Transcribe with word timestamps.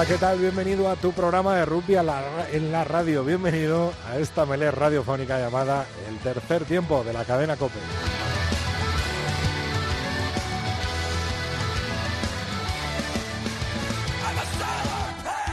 Hola, 0.00 0.08
¿qué 0.08 0.16
tal? 0.16 0.38
Bienvenido 0.38 0.88
a 0.88 0.96
tu 0.96 1.12
programa 1.12 1.56
de 1.56 1.66
rugby 1.66 1.94
en 1.94 2.72
la 2.72 2.84
radio. 2.84 3.22
Bienvenido 3.22 3.92
a 4.08 4.16
esta 4.16 4.46
melé 4.46 4.70
radiofónica 4.70 5.38
llamada 5.38 5.84
El 6.08 6.16
Tercer 6.20 6.64
Tiempo 6.64 7.04
de 7.04 7.12
la 7.12 7.26
cadena 7.26 7.58
COPE. 7.58 7.78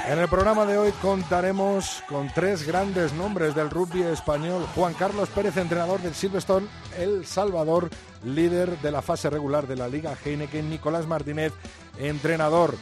En 0.08 0.18
el 0.18 0.30
programa 0.30 0.66
de 0.66 0.78
hoy 0.78 0.94
contaremos 1.02 2.02
con 2.08 2.30
tres 2.34 2.66
grandes 2.66 3.12
nombres 3.12 3.54
del 3.54 3.70
rugby 3.70 4.04
español. 4.04 4.66
Juan 4.76 4.94
Carlos 4.94 5.28
Pérez, 5.28 5.58
entrenador 5.58 6.00
del 6.00 6.16
Silverstone 6.16 6.68
El 6.98 7.26
Salvador, 7.26 7.90
líder 8.24 8.80
de 8.80 8.92
la 8.92 9.02
fase 9.02 9.30
regular 9.30 9.68
de 9.68 9.76
la 9.76 9.90
Liga 9.90 10.16
Heineken. 10.24 10.70
Nicolás 10.70 11.06
Martínez, 11.06 11.52
entrenador 12.00 12.76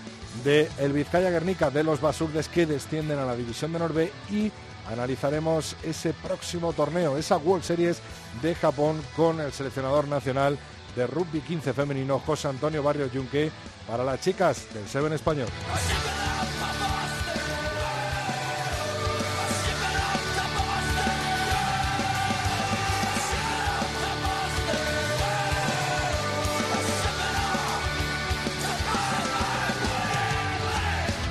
de 0.43 0.69
el 0.79 0.93
Vizcaya 0.93 1.29
Guernica 1.29 1.69
de 1.69 1.83
los 1.83 2.01
Basurdes 2.01 2.47
que 2.47 2.65
descienden 2.65 3.19
a 3.19 3.25
la 3.25 3.35
División 3.35 3.73
de 3.73 3.79
Norbe 3.79 4.11
y 4.29 4.51
analizaremos 4.87 5.75
ese 5.83 6.13
próximo 6.13 6.73
torneo, 6.73 7.17
esa 7.17 7.37
World 7.37 7.63
Series 7.63 8.01
de 8.41 8.55
Japón 8.55 9.01
con 9.15 9.39
el 9.39 9.51
seleccionador 9.51 10.07
nacional 10.07 10.57
de 10.95 11.07
rugby 11.07 11.41
15 11.41 11.73
femenino 11.73 12.19
José 12.19 12.47
Antonio 12.47 12.83
Barrio 12.83 13.07
Yunque 13.07 13.51
para 13.87 14.03
las 14.03 14.21
chicas 14.21 14.73
del 14.73 14.87
Seven 14.87 15.13
español. 15.13 15.47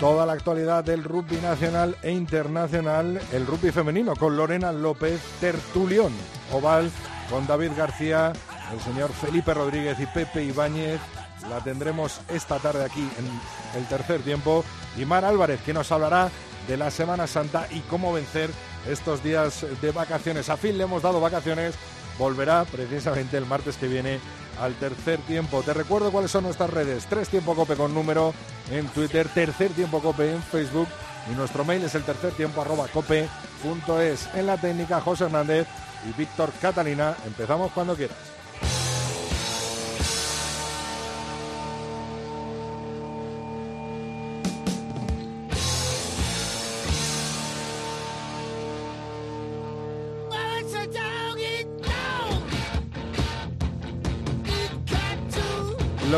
Toda 0.05 0.27
la 0.27 0.35
actualidad 0.35 0.85
del 0.85 1.03
rugby 1.03 1.39
nacional 1.39 1.97
e 2.03 2.11
internacional, 2.11 3.19
el 3.33 3.47
rugby 3.47 3.71
femenino 3.71 4.15
con 4.15 4.37
Lorena 4.37 4.71
López 4.71 5.19
Tertulión, 5.41 6.13
Oval 6.53 6.91
con 7.31 7.47
David 7.47 7.71
García, 7.75 8.35
el 8.71 8.81
señor 8.83 9.11
Felipe 9.13 9.55
Rodríguez 9.55 9.99
y 9.99 10.05
Pepe 10.05 10.45
Ibáñez. 10.45 11.01
La 11.49 11.65
tendremos 11.65 12.21
esta 12.29 12.59
tarde 12.59 12.85
aquí 12.85 13.01
en 13.01 13.81
el 13.81 13.89
tercer 13.89 14.21
tiempo. 14.21 14.63
Y 14.99 15.07
Mar 15.07 15.25
Álvarez, 15.25 15.63
que 15.63 15.73
nos 15.73 15.91
hablará 15.91 16.29
de 16.69 16.77
la 16.77 16.91
Semana 16.91 17.27
Santa 17.27 17.67
y 17.71 17.81
cómo 17.81 18.13
vencer 18.13 18.51
estos 18.87 19.23
días 19.23 19.65
de 19.81 19.91
vacaciones. 19.91 20.51
A 20.51 20.59
fin 20.59 20.77
le 20.77 20.85
hemos 20.85 21.01
dado 21.01 21.19
vacaciones, 21.19 21.77
volverá 22.19 22.67
precisamente 22.67 23.39
el 23.39 23.47
martes 23.47 23.79
que 23.79 23.89
viene 23.89 24.21
al 24.61 24.75
tercer 24.75 25.21
tiempo. 25.21 25.63
Te 25.63 25.75
recuerdo 25.75 26.11
cuáles 26.13 26.31
son 26.31 26.45
nuestras 26.45 26.71
redes. 26.71 27.07
Tres 27.07 27.29
Tiempo 27.29 27.55
Cope 27.55 27.77
con 27.77 27.95
número 27.95 28.35
en 28.71 28.87
Twitter, 28.89 29.29
Tercer 29.29 29.73
Tiempo 29.73 30.01
Cope 30.01 30.33
en 30.33 30.43
Facebook 30.43 30.89
y 31.31 31.35
nuestro 31.35 31.65
mail 31.65 31.83
es 31.85 31.95
el 31.95 32.03
tercer 32.03 32.33
tiempo 32.33 32.61
arroba 32.61 32.87
cope 32.89 33.29
punto 33.63 34.01
es. 34.01 34.29
En 34.35 34.47
la 34.47 34.57
técnica 34.57 35.01
José 35.01 35.25
Hernández 35.25 35.67
y 36.09 36.13
Víctor 36.19 36.53
Catalina. 36.61 37.17
Empezamos 37.27 37.73
cuando 37.73 37.97
quieras. 37.97 38.34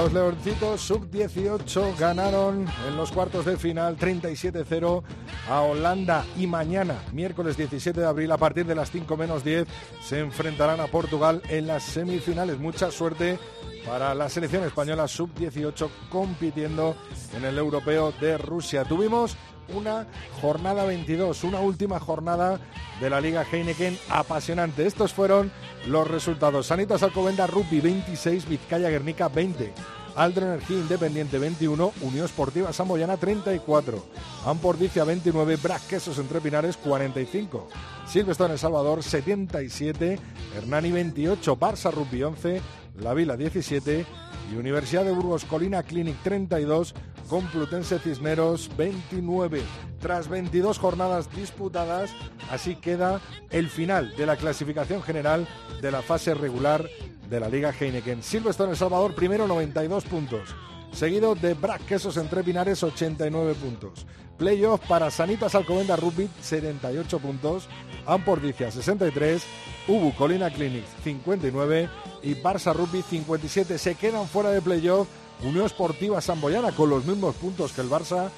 Los 0.06 0.14
Leoncitos 0.14 0.82
sub-18 0.82 1.98
ganaron 1.98 2.64
en 2.86 2.96
los 2.96 3.10
cuartos 3.10 3.44
de 3.44 3.56
final 3.56 3.98
37-0 3.98 5.02
a 5.50 5.60
Holanda 5.62 6.24
y 6.38 6.46
mañana, 6.46 7.02
miércoles 7.12 7.56
17 7.56 8.02
de 8.02 8.06
abril, 8.06 8.30
a 8.30 8.36
partir 8.36 8.66
de 8.66 8.76
las 8.76 8.92
5 8.92 9.16
menos 9.16 9.42
10, 9.42 9.66
se 10.00 10.20
enfrentarán 10.20 10.78
a 10.78 10.86
Portugal 10.86 11.42
en 11.48 11.66
las 11.66 11.82
semifinales. 11.82 12.60
Mucha 12.60 12.92
suerte 12.92 13.40
para 13.84 14.14
la 14.14 14.28
selección 14.28 14.62
española 14.62 15.08
sub-18 15.08 15.88
compitiendo 16.08 16.94
en 17.36 17.44
el 17.44 17.58
europeo 17.58 18.12
de 18.20 18.38
Rusia. 18.38 18.84
Tuvimos 18.84 19.36
una 19.74 20.06
jornada 20.40 20.84
22, 20.84 21.42
una 21.42 21.58
última 21.58 21.98
jornada 21.98 22.60
de 23.00 23.10
la 23.10 23.20
Liga 23.20 23.44
Heineken 23.50 23.98
apasionante. 24.08 24.86
Estos 24.86 25.12
fueron 25.12 25.50
los 25.86 26.08
resultados. 26.08 26.66
Sanitas 26.66 27.02
Alcobenda 27.02 27.46
Rugby 27.46 27.80
26, 27.80 28.48
Vizcaya 28.48 28.88
Guernica 28.88 29.28
20. 29.28 29.72
Aldro 30.16 30.46
Energía 30.46 30.78
Independiente 30.78 31.38
21, 31.38 31.92
Unión 32.00 32.24
Esportiva 32.24 32.72
Samboyana 32.72 33.18
34, 33.18 34.02
Ampordicia 34.46 35.04
29, 35.04 35.56
Brac 35.56 35.86
Quesos 35.86 36.18
Entre 36.18 36.40
Pinares 36.40 36.78
45, 36.78 37.68
Silvestre 38.06 38.46
El 38.46 38.58
Salvador 38.58 39.02
77, 39.02 40.18
Hernani 40.56 40.90
28, 40.90 41.58
Barça 41.58 41.90
Rugby 41.90 42.22
11, 42.22 42.62
La 43.00 43.12
Vila 43.12 43.36
17 43.36 44.06
y 44.50 44.56
Universidad 44.56 45.04
de 45.04 45.12
Burgos 45.12 45.44
Colina 45.44 45.82
Clinic 45.82 46.16
32, 46.22 46.94
Complutense 47.28 47.98
Cisneros 47.98 48.70
29. 48.76 49.62
Tras 50.00 50.28
22 50.28 50.78
jornadas 50.78 51.28
disputadas, 51.34 52.10
así 52.50 52.76
queda 52.76 53.20
el 53.50 53.68
final 53.68 54.14
de 54.16 54.26
la 54.26 54.36
clasificación 54.36 55.02
general 55.02 55.48
de 55.80 55.90
la 55.90 56.02
fase 56.02 56.34
regular 56.34 56.88
de 57.28 57.40
la 57.40 57.48
Liga 57.48 57.72
Heineken. 57.78 58.22
Silvestre 58.22 58.68
El 58.68 58.76
Salvador 58.76 59.14
primero 59.14 59.46
92 59.46 60.04
puntos, 60.04 60.54
seguido 60.92 61.34
de 61.34 61.54
Brac 61.54 61.84
Quesos 61.86 62.16
Entre 62.16 62.42
Pinares 62.42 62.82
89 62.82 63.54
puntos. 63.54 64.06
Playoff 64.38 64.80
para 64.86 65.10
Sanitas 65.10 65.54
Alcobenda 65.54 65.96
Rugby 65.96 66.28
78 66.42 67.18
puntos, 67.18 67.68
Ampordicia 68.06 68.70
63, 68.70 69.42
Ubu 69.88 70.14
Colina 70.14 70.50
Clinic 70.50 70.84
59 71.04 71.88
y 72.22 72.34
Barça 72.34 72.74
Rugby 72.74 73.02
57. 73.02 73.78
Se 73.78 73.94
quedan 73.94 74.26
fuera 74.26 74.50
de 74.50 74.60
playoff. 74.60 75.08
Unión 75.42 75.66
Esportiva 75.66 76.20
Samboyana 76.20 76.72
con 76.72 76.88
los 76.88 77.04
mismos 77.04 77.34
puntos 77.36 77.72
que 77.72 77.82
el 77.82 77.90
Barça, 77.90 78.30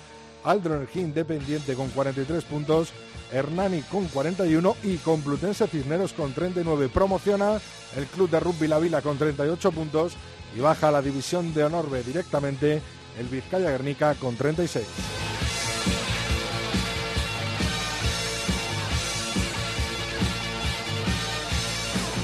Aldro 0.42 0.74
Energía 0.74 1.02
Independiente 1.02 1.74
con 1.74 1.88
43 1.90 2.42
puntos, 2.42 2.92
Hernani 3.32 3.82
con 3.82 4.08
41 4.08 4.76
y 4.82 4.96
Complutense 4.96 5.68
Cisneros 5.68 6.12
con 6.12 6.32
39. 6.32 6.88
Promociona 6.88 7.60
el 7.96 8.06
Club 8.06 8.30
de 8.30 8.40
Rugby 8.40 8.66
La 8.66 8.78
Vila 8.78 9.00
con 9.00 9.16
38 9.16 9.72
puntos. 9.72 10.14
Y 10.56 10.60
baja 10.60 10.88
a 10.88 10.92
la 10.92 11.02
división 11.02 11.52
de 11.52 11.64
honor 11.64 11.90
B 11.90 12.02
directamente 12.02 12.80
el 13.18 13.26
Vizcaya 13.26 13.70
Guernica 13.70 14.14
con 14.14 14.34
36. 14.36 14.86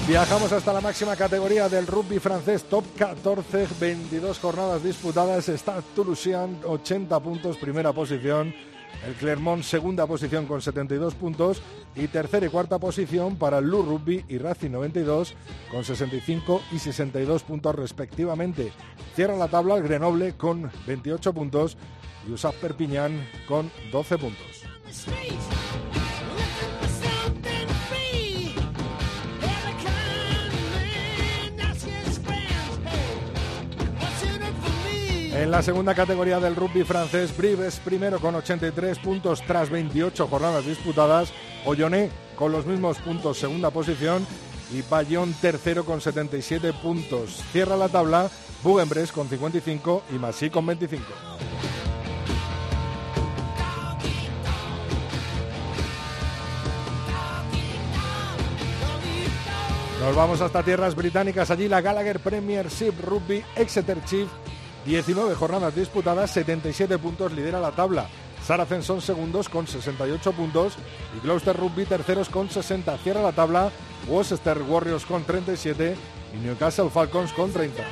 Viajamos 0.07 0.53
hasta 0.53 0.75
la 0.75 0.83
máxima 0.83 1.17
categoría 1.17 1.67
del 1.71 1.87
rugby 1.87 2.19
francés, 2.19 2.65
top 2.65 2.85
14, 2.99 3.67
22 3.81 4.39
jornadas 4.39 4.85
disputadas. 4.85 5.49
Está 5.49 5.81
Toulousain, 5.97 6.59
80 6.63 7.21
puntos, 7.21 7.57
primera 7.57 7.91
posición. 7.95 8.55
El 9.07 9.15
Clermont, 9.15 9.63
segunda 9.63 10.07
posición 10.07 10.45
con 10.45 10.61
72 10.61 11.15
puntos. 11.15 11.63
Y 11.97 12.09
tercera 12.09 12.45
y 12.45 12.51
cuarta 12.51 12.79
posición 12.79 13.37
para 13.37 13.59
el 13.59 13.65
Lou 13.65 13.83
Rugby 13.83 14.27
y 14.29 14.37
Racing 14.37 14.73
92 14.73 15.35
con 15.71 15.85
65 15.85 16.61
y 16.73 16.79
62 16.79 17.43
puntos 17.43 17.75
respectivamente. 17.75 18.73
Cierra 19.17 19.37
la 19.37 19.49
tabla 19.49 19.77
el 19.77 19.85
Grenoble 19.85 20.35
con 20.35 20.71
28 20.87 21.33
puntos 21.33 21.79
y 22.29 22.33
USAP 22.33 22.57
Perpignan 22.57 23.27
con 23.49 23.71
12 23.91 24.19
puntos. 24.19 24.65
En 35.35 35.51
la 35.51 35.63
segunda 35.65 35.97
categoría 35.97 36.39
del 36.39 36.55
rugby 36.55 36.85
francés, 36.85 37.37
Brives 37.37 37.81
primero 37.81 38.21
con 38.21 38.37
83 38.37 39.01
puntos 39.01 39.43
tras 39.45 39.69
28 39.69 40.29
jornadas 40.29 40.65
disputadas, 40.65 41.33
Olloné 41.65 42.11
con 42.37 42.53
los 42.53 42.67
mismos 42.67 42.99
puntos 42.99 43.39
segunda 43.39 43.71
posición 43.71 44.25
y 44.73 44.83
Bayón 44.83 45.35
tercero 45.35 45.85
con 45.85 46.01
77 46.01 46.73
puntos. 46.75 47.43
Cierra 47.51 47.77
la 47.77 47.89
tabla 47.89 48.31
Bugenbres 48.63 49.11
con 49.11 49.29
55 49.29 50.05
y 50.15 50.19
Masí 50.19 50.51
con 50.51 50.67
25. 50.67 51.05
Nos 60.01 60.15
vamos 60.15 60.41
hasta 60.41 60.63
tierras 60.63 60.95
británicas. 60.95 61.51
Allí 61.51 61.67
la 61.67 61.81
Gallagher 61.81 62.21
Premier 62.21 62.69
Premiership 62.69 63.05
Rugby 63.05 63.43
Exeter 63.57 63.99
Chief 64.05 64.29
19 64.85 65.35
jornadas 65.35 65.75
disputadas, 65.75 66.31
77 66.33 66.99
puntos, 66.99 67.33
lidera 67.33 67.61
la 67.61 67.73
tabla. 67.73 68.09
Saracens 68.45 68.85
son 68.85 69.01
segundos 69.01 69.49
con 69.49 69.67
68 69.67 70.33
puntos 70.33 70.75
y 71.17 71.21
Gloucester 71.25 71.57
Rugby 71.57 71.87
terceros 71.87 72.29
con 72.29 72.51
60. 72.51 72.99
Cierra 72.99 73.23
la 73.23 73.33
tabla 73.33 73.71
Worcester 74.07 74.61
Warriors 74.63 75.07
con 75.07 75.25
37 75.25 75.97
y 76.35 76.47
Newcastle 76.47 76.91
Falcons 76.91 77.33
con 77.33 77.51
30. 77.53 77.83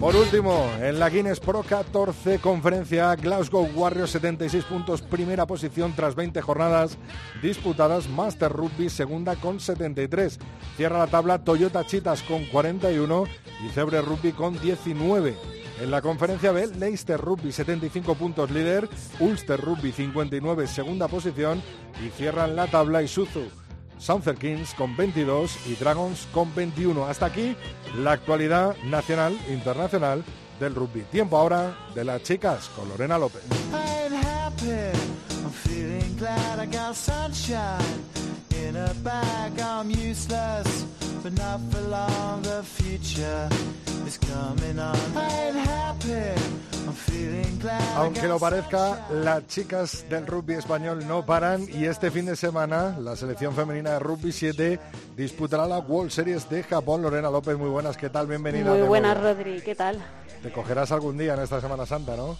Por 0.00 0.14
último, 0.14 0.70
en 0.78 0.98
la 0.98 1.08
Guinness 1.08 1.40
Pro 1.40 1.62
14 1.62 2.38
conferencia, 2.38 3.16
Glasgow 3.16 3.66
Warriors 3.74 4.10
76 4.10 4.64
puntos, 4.64 5.00
primera 5.00 5.46
posición 5.46 5.94
tras 5.96 6.14
20 6.14 6.42
jornadas 6.42 6.98
disputadas, 7.42 8.06
Master 8.10 8.52
Rugby 8.52 8.90
segunda 8.90 9.36
con 9.36 9.58
73. 9.58 10.38
Cierra 10.76 10.98
la 10.98 11.06
tabla 11.06 11.42
Toyota 11.42 11.86
Chitas 11.86 12.22
con 12.22 12.44
41 12.44 13.24
y 13.64 13.70
Cebre 13.70 14.02
Rugby 14.02 14.32
con 14.32 14.60
19. 14.60 15.34
En 15.80 15.90
la 15.90 16.02
conferencia 16.02 16.52
B, 16.52 16.66
Leicester 16.78 17.18
Rugby 17.18 17.50
75 17.50 18.16
puntos 18.16 18.50
líder, 18.50 18.90
Ulster 19.18 19.58
Rugby 19.58 19.92
59 19.92 20.66
segunda 20.66 21.08
posición 21.08 21.62
y 22.04 22.10
cierran 22.10 22.54
la 22.54 22.66
tabla 22.66 23.02
Isuzu 23.02 23.65
Southern 23.98 24.36
Kings 24.36 24.74
con 24.74 24.96
22 24.96 25.66
y 25.66 25.74
Dragons 25.74 26.26
con 26.32 26.54
21. 26.54 27.06
Hasta 27.06 27.26
aquí 27.26 27.56
la 27.98 28.12
actualidad 28.12 28.76
nacional 28.84 29.38
internacional 29.48 30.24
del 30.60 30.74
rugby. 30.74 31.02
Tiempo 31.10 31.36
ahora 31.36 31.76
de 31.94 32.04
las 32.04 32.22
chicas 32.22 32.68
con 32.76 32.88
Lorena 32.88 33.18
López. 33.18 33.42
Aunque 47.96 48.28
lo 48.28 48.38
parezca, 48.38 49.08
las 49.10 49.46
chicas 49.46 50.04
del 50.08 50.26
rugby 50.26 50.54
español 50.54 51.06
no 51.06 51.24
paran 51.24 51.66
y 51.68 51.86
este 51.86 52.10
fin 52.10 52.26
de 52.26 52.36
semana 52.36 52.96
la 53.00 53.16
selección 53.16 53.54
femenina 53.54 53.92
de 53.92 53.98
rugby 53.98 54.32
7 54.32 54.78
disputará 55.16 55.66
la 55.66 55.78
World 55.78 56.10
Series 56.10 56.48
de 56.48 56.62
Japón. 56.62 57.02
Lorena 57.02 57.30
López, 57.30 57.56
muy 57.56 57.70
buenas, 57.70 57.96
¿qué 57.96 58.10
tal? 58.10 58.26
Bienvenida. 58.26 58.70
Muy 58.70 58.82
buenas, 58.82 59.20
Rodri, 59.20 59.60
¿qué 59.62 59.74
tal? 59.74 60.04
Te 60.42 60.52
cogerás 60.52 60.92
algún 60.92 61.18
día 61.18 61.34
en 61.34 61.40
esta 61.40 61.60
Semana 61.60 61.86
Santa, 61.86 62.16
¿no? 62.16 62.36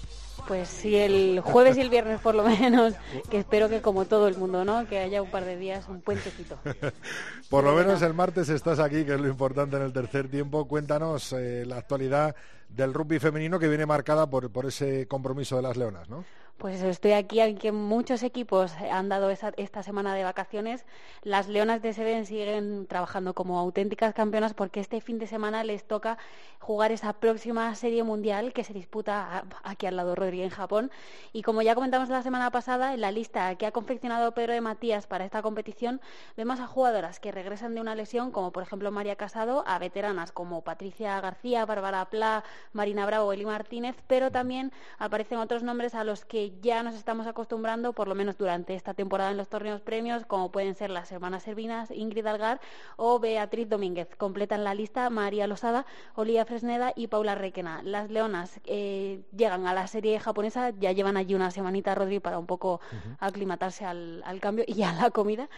Pues 0.47 0.69
sí, 0.69 0.97
el 0.97 1.41
jueves 1.41 1.77
y 1.77 1.81
el 1.81 1.91
viernes 1.91 2.21
por 2.21 2.35
lo 2.35 2.45
menos, 2.45 2.95
que 3.31 3.39
espero 3.39 3.69
que 3.69 3.81
como 3.81 4.05
todo 4.05 4.29
el 4.29 4.37
mundo, 4.37 4.65
¿no? 4.65 4.87
Que 4.87 5.01
haya 5.01 5.23
un 5.23 5.31
par 5.31 5.45
de 5.45 5.57
días, 5.57 5.89
un 5.89 6.01
puentecito. 6.01 6.57
por 7.51 7.65
lo 7.65 7.75
menos 7.75 8.01
el 8.03 8.15
martes 8.15 8.49
estás 8.49 8.79
aquí, 8.79 9.05
que 9.05 9.15
es 9.15 9.21
lo 9.21 9.29
importante 9.29 9.77
en 9.77 9.83
el 9.83 9.93
tercer 9.93 10.29
tiempo. 10.29 10.69
Cuéntanos 10.69 11.33
eh, 11.33 11.65
la 11.67 11.79
actualidad 11.79 12.37
del 12.69 12.95
rugby 12.95 13.19
femenino 13.19 13.59
que 13.59 13.69
viene 13.69 13.87
marcada 13.87 14.29
por, 14.29 14.51
por 14.51 14.67
ese 14.67 15.07
compromiso 15.09 15.57
de 15.57 15.63
las 15.63 15.77
leonas, 15.77 16.09
¿no? 16.09 16.25
Pues 16.59 16.81
estoy 16.81 17.13
aquí, 17.13 17.41
aunque 17.43 17.71
muchos 17.71 18.23
equipos 18.23 18.73
han 18.91 19.11
dado 19.11 19.29
esta 19.31 19.83
semana 19.83 20.15
de 20.15 20.25
vacaciones, 20.25 20.87
las 21.23 21.49
Leonas 21.49 21.83
de 21.83 21.93
Seden 21.93 22.25
siguen 22.25 22.87
trabajando 22.87 23.35
como 23.35 23.59
auténticas 23.59 24.15
campeonas 24.15 24.55
porque 24.55 24.81
este 24.81 25.03
fin 25.03 25.19
de 25.19 25.27
semana 25.27 25.65
les 25.65 25.85
toca 25.85 26.17
jugar 26.59 26.93
esa 26.93 27.13
próxima 27.13 27.75
serie 27.75 28.03
mundial 28.05 28.55
que 28.55 28.65
se 28.65 28.73
disputa 28.73 29.45
aquí 29.65 29.85
al 29.85 29.97
lado 29.97 30.15
Rodríguez 30.15 30.47
en 30.47 30.57
Japón. 30.57 30.91
Y 31.35 31.43
como 31.43 31.61
ya 31.61 31.75
comentamos 31.75 32.09
la 32.09 32.23
semana 32.23 32.51
pasada, 32.51 32.95
en 32.95 33.03
la 33.03 33.13
lista 33.13 33.55
que 33.57 33.67
ha 33.67 33.71
confeccionado 33.71 34.33
Pedro 34.33 34.55
de 34.55 34.63
Matías 34.63 35.07
para 35.07 35.27
esta 35.27 35.43
competición, 35.43 36.01
vemos 36.39 36.59
a 36.61 36.67
jugadoras 36.67 37.21
que 37.21 37.33
regresan 37.33 37.75
de 37.75 37.83
una 37.83 37.95
lesión, 37.95 38.31
como 38.31 38.51
por 38.51 38.63
ejemplo 38.63 38.91
María 38.91 39.17
Casado, 39.17 39.63
a 39.67 39.79
veteranas 39.79 40.33
como 40.33 40.63
Patricia 40.63 41.21
García, 41.21 41.67
Bárbara 41.67 42.07
Pla, 42.07 42.45
Marina 42.73 43.05
Bravo, 43.05 43.35
Eli 43.35 43.45
Martínez, 43.45 43.97
pero 44.07 44.31
también 44.33 44.73
aparecen 44.99 45.37
otros 45.39 45.63
nombres 45.63 45.95
a 45.95 46.03
los 46.03 46.25
que 46.25 46.46
ya 46.61 46.83
nos 46.83 46.95
estamos 46.95 47.27
acostumbrando, 47.27 47.93
por 47.93 48.09
lo 48.09 48.15
menos 48.15 48.37
durante 48.37 48.75
esta 48.75 48.95
temporada 48.95 49.31
en 49.31 49.37
los 49.37 49.49
torneos 49.49 49.81
premios, 49.81 50.27
como 50.27 50.51
pueden 50.51 50.75
ser 50.75 50.91
las 50.91 51.11
hermanas 51.13 51.43
Servinas, 51.43 51.91
Ingrid 51.91 52.27
Algar 52.27 52.61
o 52.97 53.19
Beatriz 53.19 53.69
Domínguez. 53.69 54.15
Completan 54.17 54.65
la 54.65 54.75
lista 54.75 55.09
María 55.11 55.47
Losada, 55.47 55.87
Olivia 56.15 56.45
Fresneda 56.45 56.93
y 56.95 57.09
Paula 57.09 57.35
Requena. 57.35 57.83
Las 57.83 58.11
leonas 58.11 58.61
eh, 58.65 59.23
llegan 59.37 59.67
a 59.67 59.75
la 59.75 59.87
serie 59.87 60.19
japonesa, 60.21 60.71
ya 60.71 60.93
llevan 60.93 61.17
allí 61.17 61.35
una 61.35 61.51
semanita, 61.51 61.95
Rodri, 61.95 62.21
para 62.21 62.39
un 62.39 62.47
poco 62.47 62.81
aclimatarse 63.19 63.85
al, 63.85 64.23
cambio 64.41 64.65
y 64.67 64.83
a 64.83 64.93
la 64.93 65.11
comida. 65.11 65.49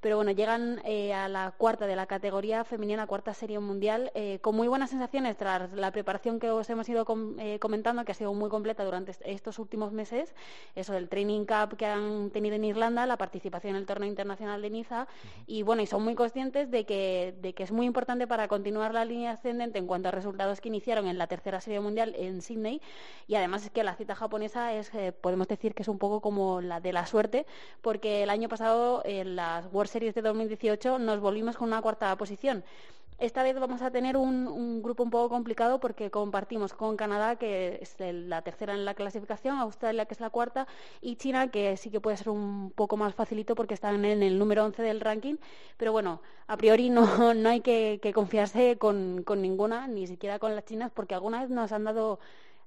Pero 0.00 0.16
bueno, 0.16 0.30
llegan 0.30 0.80
eh, 0.84 1.12
a 1.14 1.28
la 1.28 1.52
cuarta 1.56 1.86
de 1.86 1.96
la 1.96 2.06
categoría 2.06 2.64
femenina, 2.64 3.06
cuarta 3.06 3.34
serie 3.34 3.58
mundial, 3.58 4.10
eh, 4.14 4.38
con 4.40 4.54
muy 4.54 4.68
buenas 4.68 4.90
sensaciones 4.90 5.36
tras 5.36 5.72
la 5.72 5.90
preparación 5.92 6.38
que 6.38 6.50
os 6.50 6.68
hemos 6.70 6.88
ido 6.88 7.04
comentando, 7.04 8.04
que 8.04 8.12
ha 8.12 8.14
sido 8.14 8.34
muy 8.34 8.50
completa 8.50 8.84
durante 8.84 9.12
estos 9.24 9.58
últimos 9.58 9.92
meses 9.92 10.34
eso 10.74 10.92
del 10.92 11.08
Training 11.08 11.44
Cup 11.44 11.76
que 11.76 11.86
han 11.86 12.30
tenido 12.30 12.56
en 12.56 12.64
Irlanda, 12.64 13.06
la 13.06 13.16
participación 13.16 13.74
en 13.74 13.80
el 13.80 13.86
torneo 13.86 14.08
internacional 14.08 14.62
de 14.62 14.70
Niza. 14.70 15.06
Y 15.46 15.62
bueno, 15.62 15.82
y 15.82 15.86
son 15.86 16.02
muy 16.04 16.14
conscientes 16.14 16.70
de 16.70 16.84
que, 16.84 17.34
de 17.40 17.52
que 17.52 17.62
es 17.62 17.72
muy 17.72 17.86
importante 17.86 18.26
para 18.26 18.48
continuar 18.48 18.94
la 18.94 19.04
línea 19.04 19.32
ascendente 19.32 19.78
en 19.78 19.86
cuanto 19.86 20.08
a 20.08 20.12
resultados 20.12 20.60
que 20.60 20.68
iniciaron 20.68 21.06
en 21.06 21.18
la 21.18 21.26
tercera 21.26 21.60
serie 21.60 21.80
mundial 21.80 22.14
en 22.16 22.42
Sydney. 22.42 22.80
Y 23.26 23.34
además 23.34 23.64
es 23.64 23.70
que 23.70 23.82
la 23.82 23.94
cita 23.94 24.14
japonesa 24.14 24.72
es, 24.74 24.94
eh, 24.94 25.12
podemos 25.12 25.48
decir 25.48 25.74
que 25.74 25.82
es 25.82 25.88
un 25.88 25.98
poco 25.98 26.20
como 26.20 26.60
la 26.60 26.80
de 26.80 26.92
la 26.92 27.06
suerte 27.06 27.46
porque 27.80 28.22
el 28.22 28.30
año 28.30 28.48
pasado 28.48 29.02
en 29.04 29.36
las 29.36 29.66
World 29.72 29.90
Series 29.90 30.14
de 30.14 30.22
2018 30.22 30.98
nos 30.98 31.20
volvimos 31.20 31.56
con 31.56 31.68
una 31.68 31.82
cuarta 31.82 32.14
posición. 32.16 32.64
Esta 33.18 33.42
vez 33.42 33.58
vamos 33.58 33.82
a 33.82 33.90
tener 33.90 34.16
un, 34.16 34.80
grupo 34.80 35.02
un 35.02 35.10
poco 35.10 35.28
complicado 35.28 35.80
porque 35.80 36.08
compartimos 36.08 36.72
con 36.72 36.96
Canadá, 36.96 37.34
que 37.34 37.80
es 37.82 37.96
la 37.98 38.42
tercera 38.42 38.74
en 38.74 38.84
la 38.84 38.94
clasificación, 38.94 39.58
Australia, 39.58 40.06
que 40.06 40.14
es 40.14 40.20
la 40.20 40.30
cuarta, 40.30 40.68
y 41.00 41.16
China, 41.16 41.50
que 41.50 41.76
sí 41.76 41.90
que 41.90 42.00
puede 42.00 42.16
ser 42.16 42.28
un 42.28 42.70
poco 42.70 42.96
más 42.96 43.16
facilito 43.16 43.56
porque 43.56 43.74
están 43.74 44.04
en 44.04 44.22
el 44.22 44.38
número 44.38 44.64
11 44.64 44.82
del 44.82 45.00
ranking. 45.00 45.34
Pero 45.76 45.90
bueno, 45.90 46.22
a 46.46 46.56
priori 46.56 46.90
no, 46.90 47.34
no 47.34 47.48
hay 47.48 47.60
que, 47.60 48.00
confiarse 48.14 48.78
con, 48.78 49.24
con 49.24 49.42
ninguna, 49.42 49.88
ni 49.88 50.06
siquiera 50.06 50.38
con 50.38 50.54
las 50.54 50.64
chinas, 50.64 50.92
porque 50.92 51.14
alguna 51.14 51.40
vez 51.40 51.50
nos 51.50 51.72
han 51.72 51.82
dado 51.82 52.20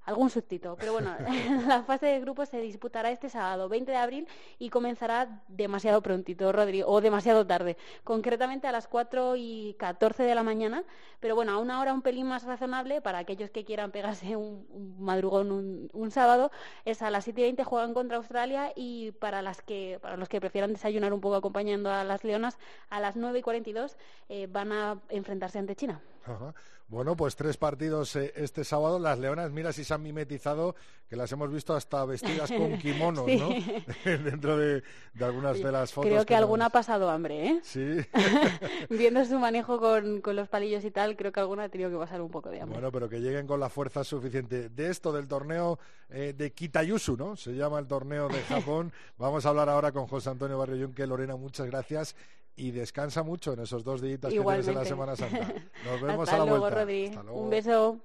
algún 0.04 0.30
sustito. 0.30 0.76
Pero 0.78 0.92
bueno, 0.92 1.14
la 1.66 1.82
fase 1.82 2.06
de 2.06 2.20
grupos 2.20 2.48
se 2.48 2.60
disputará 2.60 3.10
este 3.10 3.28
sábado 3.28 3.68
20 3.68 3.90
de 3.90 3.96
abril 3.96 4.28
y 4.58 4.70
comenzará 4.70 5.42
demasiado 5.48 6.02
prontito, 6.02 6.52
Rodri, 6.52 6.82
o 6.84 7.00
demasiado 7.00 7.46
tarde, 7.46 7.76
concretamente 8.04 8.66
a 8.66 8.72
las 8.72 8.88
4 8.88 9.36
y 9.36 9.74
14 9.78 10.22
de 10.22 10.34
la 10.34 10.42
mañana, 10.42 10.84
pero 11.20 11.34
bueno, 11.34 11.52
a 11.52 11.58
una 11.58 11.80
hora 11.80 11.92
un 11.92 12.02
pelín 12.02 12.26
más 12.26 12.44
razonable 12.44 13.00
para 13.00 13.18
aquellos 13.18 13.50
que 13.50 13.64
quieran 13.64 13.90
pegarse 13.90 14.36
un, 14.36 14.66
madrugón 14.98 15.88
un, 15.92 16.10
sábado, 16.10 16.50
es 16.84 17.02
a 17.02 17.10
las 17.10 17.24
7 17.24 17.40
y 17.40 17.44
20 17.44 17.64
juegan 17.64 17.94
contra 17.94 18.16
Australia 18.16 18.72
y 18.74 19.12
para, 19.12 19.42
las 19.42 19.62
que, 19.62 19.98
para 20.02 20.16
los 20.16 20.28
que 20.28 20.40
prefieran 20.40 20.72
desayunar 20.72 21.12
un 21.12 21.20
poco 21.20 21.36
acompañando 21.36 21.90
a 21.90 22.04
las 22.04 22.24
leonas, 22.24 22.58
a 22.90 23.00
las 23.00 23.16
9 23.16 23.38
y 23.38 23.42
42 23.42 23.96
eh, 24.28 24.46
van 24.50 24.72
a 24.72 24.98
enfrentarse 25.08 25.58
ante 25.58 25.76
China. 25.76 26.00
Bueno, 26.92 27.16
pues 27.16 27.36
tres 27.36 27.56
partidos 27.56 28.14
eh, 28.16 28.34
este 28.36 28.64
sábado. 28.64 28.98
Las 28.98 29.18
leonas, 29.18 29.50
mira 29.50 29.72
si 29.72 29.82
se 29.82 29.94
han 29.94 30.02
mimetizado, 30.02 30.76
que 31.08 31.16
las 31.16 31.32
hemos 31.32 31.50
visto 31.50 31.74
hasta 31.74 32.04
vestidas 32.04 32.52
con 32.52 32.76
kimonos, 32.78 33.26
¿no? 33.26 33.48
Dentro 34.04 34.58
de, 34.58 34.82
algunas 35.18 35.58
de 35.58 35.72
las 35.72 35.90
fotos. 35.90 36.10
Creo 36.10 36.26
que, 36.26 36.36
alguna 36.36 36.66
ha 36.66 36.68
pasado 36.68 37.08
hambre, 37.08 37.46
¿eh? 37.46 37.60
Sí. 37.62 37.96
Viendo 38.90 39.24
su 39.24 39.38
manejo 39.38 39.80
con, 39.80 40.20
los 40.36 40.48
palillos 40.48 40.84
y 40.84 40.90
tal, 40.90 41.16
creo 41.16 41.32
que 41.32 41.40
alguna 41.40 41.64
ha 41.64 41.68
tenido 41.70 41.88
que 41.88 41.96
pasar 41.96 42.20
un 42.20 42.30
poco 42.30 42.50
de 42.50 42.60
hambre. 42.60 42.76
Bueno, 42.76 42.92
pero 42.92 43.08
que 43.08 43.20
lleguen 43.20 43.46
con 43.46 43.58
la 43.58 43.70
fuerza 43.70 44.04
suficiente. 44.04 44.68
De 44.68 44.90
esto, 44.90 45.12
del 45.14 45.26
torneo 45.26 45.78
eh, 46.10 46.34
de 46.36 46.52
Kitayusu, 46.52 47.16
¿no? 47.16 47.36
Se 47.36 47.54
llama 47.54 47.78
el 47.78 47.86
torneo 47.86 48.28
de 48.28 48.42
Japón. 48.42 48.92
Vamos 49.16 49.46
a 49.46 49.48
hablar 49.48 49.70
ahora 49.70 49.92
con 49.92 50.06
José 50.08 50.28
Antonio 50.28 50.58
Barrio 50.58 50.92
que 50.94 51.06
Lorena, 51.06 51.36
muchas 51.36 51.66
gracias 51.68 52.14
y 52.56 52.70
descansa 52.70 53.22
mucho 53.22 53.52
en 53.52 53.60
esos 53.60 53.84
dos 53.84 54.00
días 54.00 54.20
que 54.20 54.28
tienes 54.28 54.68
en 54.68 54.74
la 54.74 54.84
Semana 54.84 55.16
Santa. 55.16 55.52
Nos 55.84 56.00
vemos 56.00 56.28
a 56.28 56.38
la 56.38 56.44
vuelta. 56.44 56.82
Hasta 56.82 57.22
luego. 57.22 57.40
Un 57.40 57.50
beso. 57.50 58.00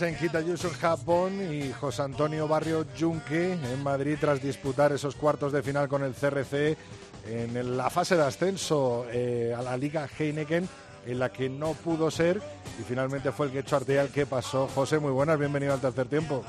En 0.00 0.16
Kitayusu, 0.16 0.68
en 0.68 0.74
Japón, 0.74 1.52
y 1.52 1.70
José 1.70 2.00
Antonio 2.00 2.48
Barrio 2.48 2.86
Junque 2.98 3.52
en 3.52 3.82
Madrid 3.82 4.16
tras 4.18 4.42
disputar 4.42 4.90
esos 4.90 5.14
cuartos 5.14 5.52
de 5.52 5.62
final 5.62 5.86
con 5.86 6.02
el 6.02 6.14
CRC 6.14 6.78
en 7.26 7.76
la 7.76 7.90
fase 7.90 8.16
de 8.16 8.22
ascenso 8.22 9.04
eh, 9.12 9.54
a 9.56 9.60
la 9.60 9.76
Liga 9.76 10.08
Heineken 10.18 10.66
en 11.04 11.18
la 11.18 11.30
que 11.30 11.50
no 11.50 11.74
pudo 11.74 12.10
ser 12.10 12.40
y 12.80 12.82
finalmente 12.84 13.32
fue 13.32 13.46
el 13.46 13.52
que 13.52 13.58
echó 13.58 13.76
Artea 13.76 14.02
el 14.02 14.08
que 14.08 14.24
pasó. 14.24 14.66
José, 14.66 14.98
muy 14.98 15.12
buenas, 15.12 15.38
bienvenido 15.38 15.74
al 15.74 15.80
tercer 15.80 16.06
tiempo. 16.06 16.42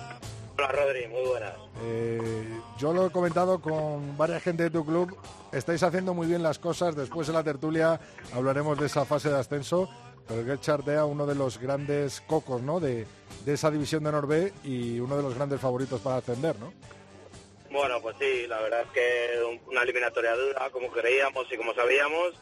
Hola 0.57 0.67
Rodri, 0.69 1.07
muy 1.09 1.27
buenas. 1.27 1.53
Eh, 1.83 2.47
yo 2.77 2.93
lo 2.93 3.07
he 3.07 3.11
comentado 3.11 3.59
con 3.59 4.17
varias 4.17 4.41
gente 4.41 4.63
de 4.63 4.69
tu 4.69 4.85
club, 4.85 5.17
estáis 5.51 5.83
haciendo 5.83 6.13
muy 6.13 6.27
bien 6.27 6.43
las 6.43 6.59
cosas, 6.59 6.95
después 6.95 7.27
en 7.27 7.33
la 7.33 7.43
tertulia 7.43 7.99
hablaremos 8.33 8.79
de 8.79 8.85
esa 8.85 9.03
fase 9.03 9.29
de 9.29 9.37
ascenso, 9.37 9.89
pero 10.27 10.41
el 10.41 10.45
Get 10.45 10.69
Artea, 10.69 11.05
uno 11.05 11.25
de 11.25 11.35
los 11.35 11.59
grandes 11.59 12.21
cocos 12.21 12.61
¿no? 12.61 12.79
de, 12.79 13.05
de 13.45 13.53
esa 13.53 13.69
división 13.71 14.03
de 14.03 14.11
Norbe 14.11 14.53
y 14.63 14.99
uno 14.99 15.17
de 15.17 15.23
los 15.23 15.35
grandes 15.35 15.59
favoritos 15.59 16.01
para 16.01 16.17
ascender, 16.17 16.55
¿no? 16.59 16.73
Bueno, 17.73 17.99
pues 18.01 18.15
sí, 18.19 18.45
la 18.47 18.61
verdad 18.61 18.81
es 18.81 18.89
que 18.89 19.59
una 19.65 19.81
eliminatoria 19.81 20.35
dura, 20.35 20.69
como 20.69 20.91
creíamos 20.91 21.51
y 21.51 21.57
como 21.57 21.73
sabíamos. 21.73 22.33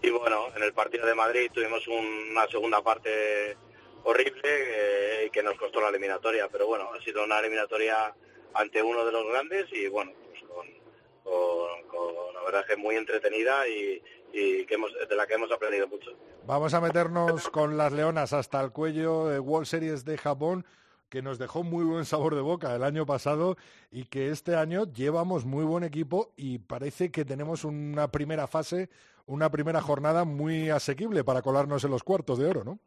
Y 0.00 0.10
bueno, 0.10 0.46
en 0.54 0.62
el 0.62 0.72
partido 0.72 1.04
de 1.06 1.14
Madrid 1.14 1.50
tuvimos 1.52 1.86
una 1.88 2.46
segunda 2.46 2.80
parte 2.82 3.56
horrible 4.04 4.42
eh, 4.44 5.30
que 5.32 5.42
nos 5.42 5.58
costó 5.58 5.80
la 5.80 5.88
eliminatoria. 5.88 6.48
Pero 6.52 6.68
bueno, 6.68 6.88
ha 6.94 7.02
sido 7.02 7.24
una 7.24 7.40
eliminatoria 7.40 8.14
ante 8.54 8.80
uno 8.80 9.04
de 9.04 9.10
los 9.10 9.26
grandes 9.28 9.66
y 9.72 9.88
bueno, 9.88 10.12
pues 10.24 10.42
con, 10.44 12.34
la 12.34 12.42
verdad 12.44 12.64
que 12.66 12.76
muy 12.76 12.94
entretenida 12.94 13.66
y, 13.66 14.00
que 14.36 14.74
hemos, 14.74 14.92
de 15.08 15.16
la 15.16 15.26
que 15.26 15.34
hemos 15.34 15.50
aprendido 15.50 15.88
mucho. 15.88 16.10
Vamos 16.46 16.74
a 16.74 16.80
meternos 16.80 17.48
con 17.48 17.76
las 17.76 17.92
leonas 17.92 18.32
hasta 18.32 18.60
el 18.60 18.70
cuello 18.70 19.26
de 19.26 19.38
World 19.38 19.66
Series 19.66 20.04
de 20.04 20.18
Japón 20.18 20.66
que 21.08 21.22
nos 21.22 21.38
dejó 21.38 21.62
muy 21.62 21.84
buen 21.84 22.04
sabor 22.04 22.34
de 22.34 22.40
boca 22.40 22.74
el 22.74 22.82
año 22.82 23.06
pasado 23.06 23.56
y 23.90 24.04
que 24.04 24.30
este 24.30 24.56
año 24.56 24.84
llevamos 24.92 25.44
muy 25.44 25.64
buen 25.64 25.84
equipo 25.84 26.32
y 26.36 26.58
parece 26.58 27.10
que 27.10 27.24
tenemos 27.24 27.64
una 27.64 28.10
primera 28.10 28.46
fase, 28.46 28.90
una 29.26 29.50
primera 29.50 29.80
jornada 29.80 30.24
muy 30.24 30.68
asequible 30.70 31.24
para 31.24 31.42
colarnos 31.42 31.84
en 31.84 31.92
los 31.92 32.02
cuartos 32.02 32.38
de 32.38 32.46
oro, 32.46 32.64
¿no? 32.64 32.78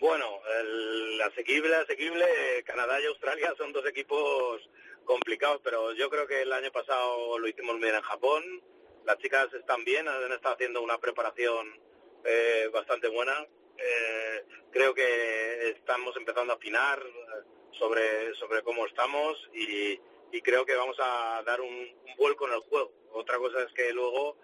Bueno, 0.00 0.26
el 0.60 1.20
asequible, 1.22 1.74
asequible, 1.76 2.24
Canadá 2.64 3.00
y 3.00 3.06
Australia 3.06 3.52
son 3.56 3.72
dos 3.72 3.86
equipos 3.86 4.68
complicados, 5.04 5.60
pero 5.62 5.92
yo 5.92 6.08
creo 6.08 6.26
que 6.26 6.42
el 6.42 6.52
año 6.52 6.70
pasado 6.72 7.38
lo 7.38 7.48
hicimos 7.48 7.78
bien 7.78 7.94
en 7.94 8.02
Japón. 8.02 8.42
Las 9.04 9.18
chicas 9.18 9.52
están 9.54 9.84
bien, 9.84 10.08
han 10.08 10.32
estado 10.32 10.54
haciendo 10.54 10.82
una 10.82 10.98
preparación 10.98 11.80
eh, 12.24 12.70
bastante 12.72 13.08
buena 13.08 13.46
eh, 13.78 14.44
creo 14.70 14.94
que 14.94 15.70
estamos 15.70 16.16
empezando 16.16 16.52
a 16.52 16.56
afinar 16.56 17.00
eh, 17.00 17.42
sobre, 17.78 18.34
sobre 18.34 18.62
cómo 18.62 18.86
estamos 18.86 19.36
y, 19.52 19.98
creo 20.42 20.64
que 20.64 20.74
vamos 20.74 20.96
a 20.98 21.42
dar 21.44 21.60
un, 21.60 21.94
vuelco 22.16 22.46
en 22.48 22.54
el 22.54 22.60
juego. 22.60 22.90
Otra 23.12 23.38
cosa 23.38 23.62
es 23.62 23.72
que 23.74 23.92
luego 23.92 24.36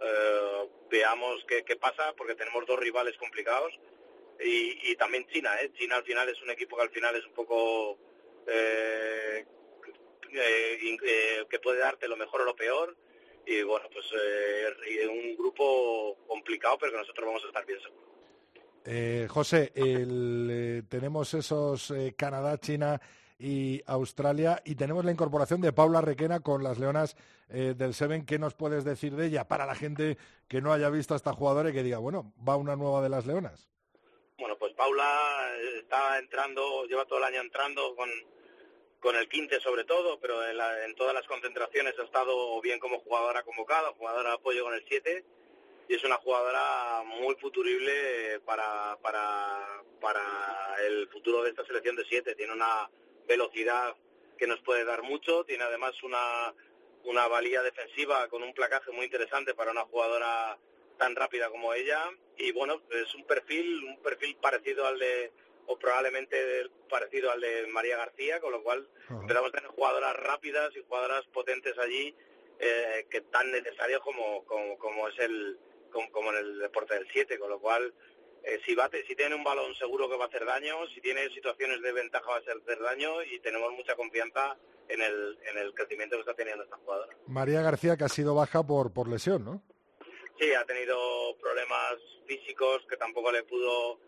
eh, 0.00 0.68
veamos 0.90 1.44
qué, 1.46 1.76
pasa, 1.76 2.12
porque 2.14 2.34
tenemos 2.34 2.66
dos 2.66 2.78
rivales 2.78 3.16
complicados 3.16 3.72
y, 4.40 4.94
también 4.96 5.26
China. 5.28 5.50
¿eh? 5.60 5.70
China 5.74 5.96
al 5.96 6.04
final 6.04 6.28
es 6.28 6.40
un 6.42 6.50
equipo 6.50 6.76
que 6.76 6.82
al 6.82 6.90
final 6.90 7.16
es 7.16 7.24
un 7.24 7.32
poco 7.32 7.98
eh, 8.46 9.46
que 11.48 11.58
puede 11.60 11.78
darte 11.78 12.08
lo 12.08 12.16
mejor 12.16 12.42
o 12.42 12.44
lo 12.44 12.56
peor 12.56 12.96
y 13.46 13.62
bueno, 13.62 13.88
pues 13.92 14.06
un 15.08 15.36
grupo 15.36 16.16
complicado, 16.26 16.76
pero 16.78 16.92
que 16.92 16.98
nosotros 16.98 17.26
vamos 17.26 17.44
a 17.44 17.46
estar 17.46 17.64
bien 17.64 17.80
seguros. 17.80 18.06
Eh, 18.88 19.26
José, 19.28 19.72
eh, 19.74 20.82
tenemos 20.88 21.34
esos 21.34 21.90
eh, 21.90 22.14
Canadá, 22.16 22.56
China 22.58 23.00
y 23.36 23.82
Australia 23.86 24.62
y 24.64 24.76
tenemos 24.76 25.04
la 25.04 25.10
incorporación 25.10 25.60
de 25.60 25.72
Paula 25.72 26.00
Requena 26.00 26.38
con 26.40 26.62
las 26.62 26.78
Leonas 26.78 27.16
del 27.48 27.94
Seven. 27.94 28.24
¿Qué 28.24 28.38
nos 28.38 28.54
puedes 28.54 28.84
decir 28.84 29.14
de 29.14 29.26
ella 29.26 29.46
para 29.46 29.66
la 29.66 29.74
gente 29.74 30.16
que 30.48 30.60
no 30.60 30.72
haya 30.72 30.88
visto 30.88 31.14
a 31.14 31.16
esta 31.16 31.32
jugadora 31.32 31.70
y 31.70 31.72
que 31.72 31.82
diga, 31.82 31.98
bueno, 31.98 32.32
va 32.48 32.56
una 32.56 32.76
nueva 32.76 33.02
de 33.02 33.08
las 33.08 33.26
Leonas? 33.26 33.68
Bueno, 34.38 34.56
pues 34.58 34.72
Paula 34.74 35.50
está 35.78 36.18
entrando, 36.18 36.86
lleva 36.86 37.04
todo 37.04 37.18
el 37.18 37.24
año 37.24 37.40
entrando 37.40 37.94
con, 37.94 38.08
con 39.00 39.16
el 39.16 39.28
quinte 39.28 39.60
sobre 39.60 39.84
todo, 39.84 40.18
pero 40.20 40.46
en, 40.46 40.58
en 40.84 40.94
todas 40.94 41.14
las 41.14 41.26
concentraciones 41.26 41.98
ha 41.98 42.04
estado 42.04 42.60
bien 42.60 42.78
como 42.78 43.00
jugadora 43.00 43.42
convocada, 43.42 43.92
jugadora 43.92 44.30
de 44.30 44.34
apoyo 44.36 44.64
con 44.64 44.74
el 44.74 44.84
7 44.88 45.24
y 45.88 45.94
es 45.94 46.04
una 46.04 46.16
jugadora 46.16 47.02
muy 47.04 47.34
futurible 47.36 48.40
para, 48.44 48.98
para, 49.02 49.82
para 50.00 50.22
el 50.86 51.08
futuro 51.08 51.42
de 51.42 51.50
esta 51.50 51.64
selección 51.64 51.96
de 51.96 52.04
siete. 52.08 52.34
Tiene 52.34 52.52
una 52.52 52.90
velocidad 53.28 53.94
que 54.36 54.46
nos 54.46 54.60
puede 54.60 54.84
dar 54.84 55.02
mucho, 55.02 55.44
tiene 55.44 55.64
además 55.64 56.02
una, 56.02 56.52
una 57.04 57.28
valía 57.28 57.62
defensiva 57.62 58.28
con 58.28 58.42
un 58.42 58.52
placaje 58.52 58.90
muy 58.90 59.04
interesante 59.04 59.54
para 59.54 59.70
una 59.70 59.82
jugadora 59.82 60.58
tan 60.98 61.14
rápida 61.14 61.50
como 61.50 61.72
ella 61.72 62.02
y 62.36 62.52
bueno, 62.52 62.82
es 62.90 63.14
un 63.14 63.24
perfil, 63.24 63.84
un 63.84 64.02
perfil 64.02 64.36
parecido 64.36 64.86
al 64.86 64.98
de 64.98 65.30
o 65.66 65.78
probablemente 65.78 66.36
parecido 66.88 67.30
al 67.30 67.40
de 67.40 67.66
María 67.68 67.96
García, 67.96 68.40
con 68.40 68.52
lo 68.52 68.62
cual 68.62 68.88
empezamos 69.10 69.50
a 69.50 69.52
tener 69.52 69.70
jugadoras 69.70 70.16
rápidas 70.16 70.74
y 70.76 70.82
jugadoras 70.82 71.24
potentes 71.26 71.76
allí 71.78 72.14
eh, 72.58 73.06
que 73.10 73.20
tan 73.22 73.50
necesarios 73.50 74.00
como, 74.02 74.44
como 74.44 75.08
es 75.08 75.18
el, 75.18 75.58
como, 75.90 76.32
en 76.32 76.38
el 76.38 76.58
deporte 76.58 76.94
del 76.94 77.06
7, 77.12 77.38
con 77.38 77.50
lo 77.50 77.60
cual 77.60 77.92
eh, 78.44 78.60
si, 78.64 78.74
bate, 78.74 79.04
si 79.06 79.14
tiene 79.16 79.34
un 79.34 79.44
balón 79.44 79.74
seguro 79.74 80.08
que 80.08 80.16
va 80.16 80.24
a 80.24 80.28
hacer 80.28 80.44
daño, 80.44 80.86
si 80.94 81.00
tiene 81.00 81.28
situaciones 81.30 81.82
de 81.82 81.92
ventaja 81.92 82.26
va 82.28 82.36
a 82.36 82.38
hacer 82.38 82.80
daño 82.80 83.22
y 83.22 83.40
tenemos 83.40 83.72
mucha 83.72 83.94
confianza 83.96 84.56
en 84.88 85.02
el, 85.02 85.38
en 85.50 85.58
el 85.58 85.74
crecimiento 85.74 86.16
que 86.16 86.20
está 86.20 86.34
teniendo 86.34 86.64
esta 86.64 86.76
jugadora. 86.76 87.16
María 87.26 87.60
García 87.62 87.96
que 87.96 88.04
ha 88.04 88.08
sido 88.08 88.34
baja 88.34 88.62
por, 88.62 88.92
por 88.92 89.08
lesión, 89.08 89.44
¿no? 89.44 89.62
Sí, 90.38 90.52
ha 90.52 90.64
tenido 90.64 91.36
problemas 91.38 91.96
físicos 92.26 92.86
que 92.88 92.96
tampoco 92.96 93.32
le 93.32 93.42
pudo, 93.44 93.98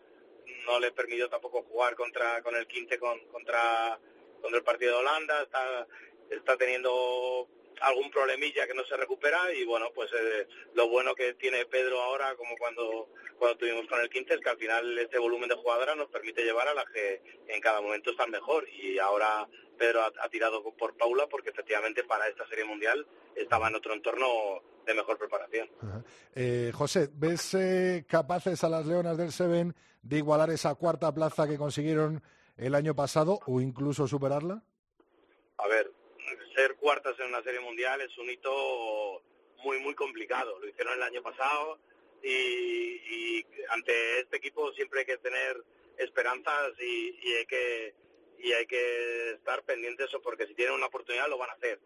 no 0.65 0.79
le 0.79 0.91
permitió 0.91 1.29
tampoco 1.29 1.63
jugar 1.63 1.95
contra 1.95 2.41
con 2.41 2.55
el 2.55 2.67
15 2.67 2.97
con, 2.99 3.19
contra, 3.27 3.99
contra 4.41 4.57
el 4.57 4.63
partido 4.63 4.93
de 4.93 4.99
Holanda, 4.99 5.43
está, 5.43 5.87
está 6.29 6.57
teniendo 6.57 7.47
algún 7.81 8.09
problemilla 8.11 8.67
que 8.67 8.73
no 8.73 8.83
se 8.85 8.97
recupera 8.97 9.53
y 9.53 9.63
bueno, 9.65 9.87
pues 9.93 10.09
eh, 10.13 10.47
lo 10.73 10.89
bueno 10.89 11.15
que 11.15 11.33
tiene 11.35 11.65
Pedro 11.65 12.01
ahora, 12.01 12.35
como 12.35 12.57
cuando, 12.57 13.09
cuando 13.37 13.57
tuvimos 13.57 13.87
con 13.87 13.99
el 14.01 14.09
15, 14.09 14.33
es 14.33 14.41
que 14.41 14.49
al 14.49 14.57
final 14.57 14.97
este 14.97 15.17
volumen 15.17 15.49
de 15.49 15.55
jugadoras 15.55 15.95
nos 15.95 16.09
permite 16.09 16.43
llevar 16.43 16.67
a 16.67 16.73
las 16.73 16.85
que 16.89 17.21
en 17.47 17.61
cada 17.61 17.81
momento 17.81 18.11
están 18.11 18.31
mejor. 18.31 18.67
Y 18.69 18.99
ahora 18.99 19.47
Pedro 19.77 20.01
ha, 20.03 20.29
tirado 20.29 20.61
por 20.75 20.95
Paula 20.97 21.27
porque 21.27 21.49
efectivamente 21.49 22.03
para 22.03 22.27
esta 22.27 22.47
serie 22.47 22.65
mundial 22.65 23.05
estaba 23.35 23.69
en 23.69 23.75
otro 23.75 23.93
entorno 23.93 24.61
de 24.85 24.93
mejor 24.93 25.17
preparación. 25.17 25.69
Eh, 26.35 26.71
José, 26.73 27.09
¿ves 27.13 27.53
eh, 27.53 28.05
capaces 28.07 28.63
a 28.63 28.69
las 28.69 28.85
Leonas 28.85 29.17
del 29.17 29.31
Seven 29.31 29.73
de 30.01 30.17
igualar 30.17 30.49
esa 30.49 30.75
cuarta 30.75 31.13
plaza 31.13 31.47
que 31.47 31.57
consiguieron 31.57 32.21
el 32.57 32.75
año 32.75 32.95
pasado 32.95 33.39
o 33.47 33.61
incluso 33.61 34.07
superarla? 34.07 34.63
A 35.57 35.67
ver, 35.67 35.91
ser 36.55 36.75
cuartas 36.75 37.19
en 37.19 37.27
una 37.27 37.43
serie 37.43 37.59
mundial 37.59 38.01
es 38.01 38.17
un 38.17 38.29
hito 38.29 39.21
muy, 39.63 39.79
muy 39.79 39.95
complicado. 39.95 40.59
Lo 40.59 40.67
hicieron 40.67 40.93
el 40.93 41.03
año 41.03 41.21
pasado 41.21 41.79
y, 42.23 43.45
ante 43.69 44.21
este 44.21 44.37
equipo 44.37 44.71
siempre 44.73 45.01
hay 45.01 45.05
que 45.05 45.17
tener 45.17 45.63
esperanzas 45.97 46.71
y, 46.79 47.33
hay 47.33 47.45
que 47.45 47.93
y 48.39 48.53
hay 48.53 48.65
que 48.65 49.31
estar 49.31 49.63
pendientes 49.63 50.09
porque 50.23 50.47
si 50.47 50.53
tienen 50.53 50.75
una 50.75 50.87
oportunidad 50.87 51.29
lo 51.29 51.37
van 51.37 51.49
a 51.49 51.53
hacer. 51.53 51.79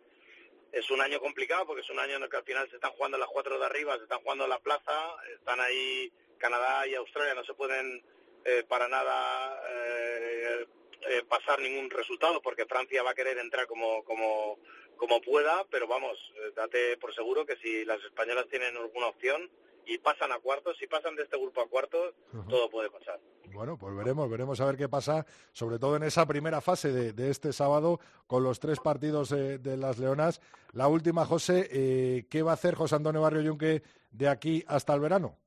Es 0.72 0.90
un 0.90 1.02
año 1.02 1.20
complicado 1.20 1.68
porque 1.68 1.82
es 1.82 1.90
un 1.90 2.00
año 2.00 2.16
en 2.16 2.24
el 2.24 2.30
que 2.30 2.38
al 2.38 2.44
final 2.44 2.68
se 2.70 2.76
están 2.76 2.92
jugando 2.92 3.18
las 3.18 3.30
cuatro 3.30 3.60
de 3.60 3.66
arriba, 3.66 3.98
se 3.98 4.04
están 4.04 4.22
jugando 4.22 4.48
la 4.48 4.60
plaza, 4.60 5.16
están 5.36 5.60
ahí 5.60 6.12
Canadá 6.44 6.86
y 6.86 6.96
Australia, 6.96 7.36
no 7.36 7.46
se 7.46 7.54
pueden 7.54 8.04
eh, 8.44 8.66
para 8.68 8.90
nada 8.90 9.62
eh, 9.70 10.68
eh, 11.10 11.24
pasar 11.30 11.62
ningún 11.62 11.90
resultado 11.90 12.42
porque 12.42 12.66
Francia 12.66 13.02
va 13.02 13.12
a 13.12 13.16
querer 13.16 13.38
entrar 13.38 13.66
como, 13.66 14.04
como, 14.04 14.60
como 14.98 15.22
pueda, 15.22 15.64
pero 15.72 15.88
vamos, 15.88 16.18
date 16.54 16.98
por 16.98 17.16
seguro 17.16 17.46
que 17.46 17.56
si 17.56 17.86
las 17.86 18.04
españolas 18.04 18.50
tienen 18.50 18.76
alguna 18.76 19.08
opción 19.08 19.50
y 19.86 19.98
pasan 20.00 20.34
a 20.34 20.40
cuartos, 20.40 20.76
si 20.78 20.86
pasan 20.86 21.16
de 21.16 21.24
este 21.24 21.38
grupo 21.38 21.62
a 21.62 21.70
cuartos, 21.70 22.14
todo 22.50 22.70
puede 22.70 22.90
pasar. 22.90 23.22
Bueno, 23.54 23.78
pues 23.78 23.96
veremos, 23.96 24.30
veremos 24.30 24.60
a 24.60 24.66
ver 24.66 24.76
qué 24.76 24.90
pasa, 24.90 25.26
sobre 25.54 25.80
todo 25.80 25.96
en 25.96 26.04
esa 26.04 26.26
primera 26.26 26.60
fase 26.60 26.92
de, 26.92 27.30
este 27.30 27.54
sábado 27.54 28.00
con 28.28 28.44
los 28.44 28.60
tres 28.60 28.80
partidos 28.80 29.30
de 29.30 29.78
las 29.78 29.98
Leonas. 29.98 30.42
La 30.74 30.88
última, 30.88 31.26
José, 31.26 31.70
eh, 31.72 32.26
¿qué 32.30 32.42
va 32.42 32.52
a 32.52 32.56
hacer 32.56 32.76
José 32.76 32.96
Antonio 32.96 33.22
Barrio 33.22 33.42
Yunque 33.42 33.84
de 34.12 34.28
aquí 34.28 34.64
hasta 34.68 34.94
el 34.94 35.02
verano? 35.02 35.38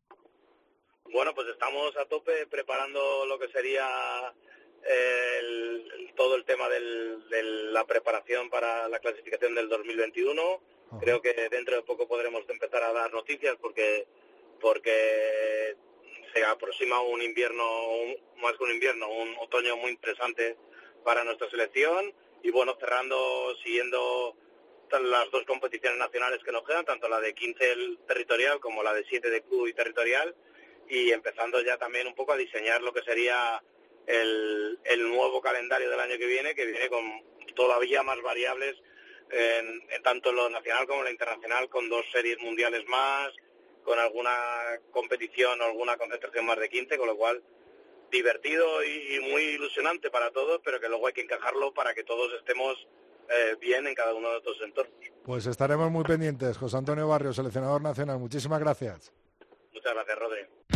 Bueno, 1.16 1.34
pues 1.34 1.48
estamos 1.48 1.96
a 1.96 2.04
tope 2.04 2.46
preparando 2.46 3.24
lo 3.24 3.38
que 3.38 3.48
sería 3.48 4.34
el, 4.84 6.12
todo 6.14 6.34
el 6.34 6.44
tema 6.44 6.68
de 6.68 7.42
la 7.72 7.86
preparación 7.86 8.50
para 8.50 8.86
la 8.90 8.98
clasificación 8.98 9.54
del 9.54 9.70
2021. 9.70 10.60
Creo 11.00 11.22
que 11.22 11.32
dentro 11.48 11.74
de 11.74 11.84
poco 11.84 12.06
podremos 12.06 12.44
empezar 12.50 12.82
a 12.82 12.92
dar 12.92 13.10
noticias 13.14 13.56
porque 13.62 14.06
porque 14.60 15.74
se 16.34 16.44
aproxima 16.44 17.00
un 17.00 17.22
invierno, 17.22 17.64
más 18.36 18.52
que 18.58 18.64
un 18.64 18.72
invierno, 18.72 19.08
un 19.08 19.36
otoño 19.40 19.74
muy 19.78 19.92
interesante 19.92 20.58
para 21.02 21.24
nuestra 21.24 21.48
selección 21.48 22.12
y 22.42 22.50
bueno, 22.50 22.76
cerrando, 22.78 23.56
siguiendo 23.64 24.36
las 24.90 25.30
dos 25.30 25.46
competiciones 25.46 25.98
nacionales 25.98 26.44
que 26.44 26.52
nos 26.52 26.64
quedan, 26.64 26.84
tanto 26.84 27.08
la 27.08 27.20
de 27.22 27.32
15 27.32 27.74
territorial 28.06 28.60
como 28.60 28.82
la 28.82 28.92
de 28.92 29.06
7 29.08 29.30
de 29.30 29.42
club 29.44 29.66
y 29.66 29.72
territorial, 29.72 30.36
y 30.88 31.10
empezando 31.12 31.60
ya 31.62 31.76
también 31.76 32.06
un 32.06 32.14
poco 32.14 32.32
a 32.32 32.36
diseñar 32.36 32.82
lo 32.82 32.92
que 32.92 33.02
sería 33.02 33.62
el, 34.06 34.78
el 34.84 35.08
nuevo 35.08 35.40
calendario 35.40 35.90
del 35.90 36.00
año 36.00 36.18
que 36.18 36.26
viene, 36.26 36.54
que 36.54 36.66
viene 36.66 36.88
con 36.88 37.04
todavía 37.54 38.02
más 38.02 38.20
variables 38.22 38.76
en, 39.30 40.02
tanto 40.02 40.30
en 40.30 40.36
lo 40.36 40.50
nacional 40.50 40.86
como 40.86 41.00
en 41.00 41.06
lo 41.06 41.10
internacional, 41.10 41.68
con 41.68 41.88
dos 41.88 42.04
series 42.12 42.38
mundiales 42.40 42.86
más, 42.88 43.32
con 43.84 43.98
alguna 43.98 44.34
competición 44.90 45.60
o 45.60 45.64
alguna 45.64 45.96
concentración 45.96 46.46
más 46.46 46.58
de 46.58 46.68
15, 46.68 46.98
con 46.98 47.08
lo 47.08 47.16
cual 47.16 47.42
divertido 48.10 48.84
y, 48.84 49.20
muy 49.30 49.42
ilusionante 49.42 50.10
para 50.10 50.30
todos, 50.30 50.60
pero 50.64 50.80
que 50.80 50.88
luego 50.88 51.08
hay 51.08 51.12
que 51.12 51.22
encajarlo 51.22 51.74
para 51.74 51.92
que 51.94 52.04
todos 52.04 52.32
estemos 52.38 52.86
eh, 53.28 53.56
bien 53.60 53.86
en 53.86 53.94
cada 53.94 54.14
uno 54.14 54.30
de 54.30 54.38
estos 54.38 54.60
entornos. 54.62 54.94
Pues 55.24 55.46
estaremos 55.46 55.90
muy 55.90 56.04
pendientes. 56.04 56.56
José 56.56 56.76
Antonio 56.76 57.08
Barrio, 57.08 57.32
seleccionador 57.32 57.82
nacional, 57.82 58.18
muchísimas 58.18 58.60
gracias. 58.60 59.12
Muchas 59.72 59.92
gracias, 59.92 60.18
Rodri. 60.18 60.75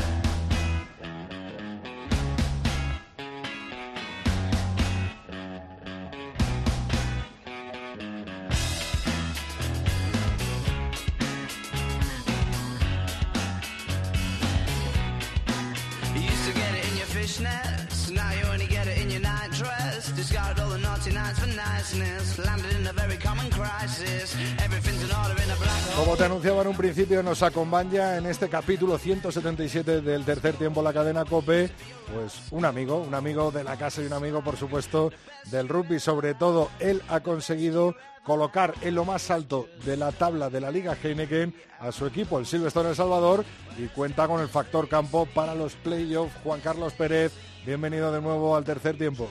Como 25.96 26.16
te 26.16 26.24
anunciaba 26.24 26.62
en 26.62 26.68
un 26.68 26.76
principio, 26.76 27.22
nos 27.22 27.42
acompaña 27.42 28.16
en 28.16 28.26
este 28.26 28.48
capítulo 28.48 28.96
177 28.96 30.00
del 30.00 30.24
tercer 30.24 30.54
tiempo 30.54 30.82
la 30.82 30.92
cadena 30.92 31.24
COPE, 31.24 31.70
pues 32.12 32.40
un 32.50 32.64
amigo, 32.64 32.96
un 32.96 33.14
amigo 33.14 33.50
de 33.50 33.64
la 33.64 33.76
casa 33.76 34.02
y 34.02 34.06
un 34.06 34.12
amigo, 34.14 34.42
por 34.42 34.56
supuesto, 34.56 35.12
del 35.50 35.68
rugby. 35.68 36.00
Sobre 36.00 36.34
todo, 36.34 36.70
él 36.78 37.02
ha 37.08 37.20
conseguido 37.20 37.94
colocar 38.24 38.74
en 38.80 38.94
lo 38.94 39.04
más 39.04 39.30
alto 39.30 39.68
de 39.84 39.96
la 39.96 40.12
tabla 40.12 40.48
de 40.50 40.60
la 40.60 40.70
Liga 40.70 40.96
Heineken 41.02 41.54
a 41.80 41.92
su 41.92 42.06
equipo, 42.06 42.38
el 42.38 42.46
Silverstone 42.46 42.90
El 42.90 42.96
Salvador, 42.96 43.44
y 43.76 43.86
cuenta 43.88 44.26
con 44.26 44.40
el 44.40 44.48
factor 44.48 44.88
campo 44.88 45.26
para 45.26 45.54
los 45.54 45.74
playoffs. 45.74 46.34
Juan 46.42 46.60
Carlos 46.60 46.92
Pérez, 46.94 47.32
bienvenido 47.66 48.10
de 48.10 48.20
nuevo 48.20 48.56
al 48.56 48.64
tercer 48.64 48.96
tiempo. 48.96 49.28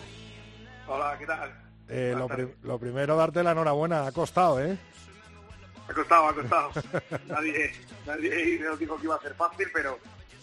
Hola, 0.88 1.16
¿qué 1.18 1.26
tal? 1.26 1.69
Eh, 1.90 2.16
lo, 2.64 2.78
primero, 2.78 3.16
darte 3.16 3.44
la 3.44 3.52
enhorabuena. 3.52 4.06
Ha 4.06 4.12
costado, 4.12 4.62
¿eh? 4.64 4.78
Ha 5.88 5.94
costado, 5.94 6.28
ha 6.28 6.36
costado. 6.36 6.72
nadie, 7.28 7.72
nadie 8.06 8.60
nos 8.60 8.78
dijo 8.78 8.98
que 8.98 9.06
iba 9.06 9.16
a 9.16 9.22
ser 9.22 9.34
fácil, 9.34 9.68
pero, 9.74 9.98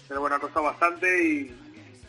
pero 0.09 0.21
bueno, 0.21 0.37
ha 0.37 0.41
costado 0.41 0.67
bastante 0.67 1.25
y 1.25 1.57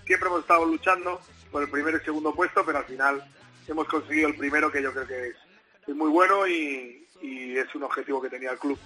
siempre 0.06 0.28
hemos 0.30 0.42
estado 0.42 0.66
luchando 0.66 1.22
por 1.52 1.62
el 1.62 1.70
primer 1.70 1.96
y 2.02 2.04
segundo 2.04 2.34
puesto, 2.34 2.66
pero 2.66 2.80
al 2.80 2.86
final 2.86 3.24
hemos 3.68 3.88
conseguido 3.88 4.30
el 4.30 4.36
primero, 4.36 4.72
que 4.72 4.82
yo 4.82 4.92
creo 4.92 5.06
que 5.06 5.28
es, 5.30 5.96
muy 5.96 6.10
bueno 6.10 6.48
y, 6.48 7.04
es 7.22 7.74
un 7.74 7.84
objetivo 7.84 8.22
que 8.22 8.30
tenía 8.30 8.52
el 8.52 8.60
club. 8.60 8.78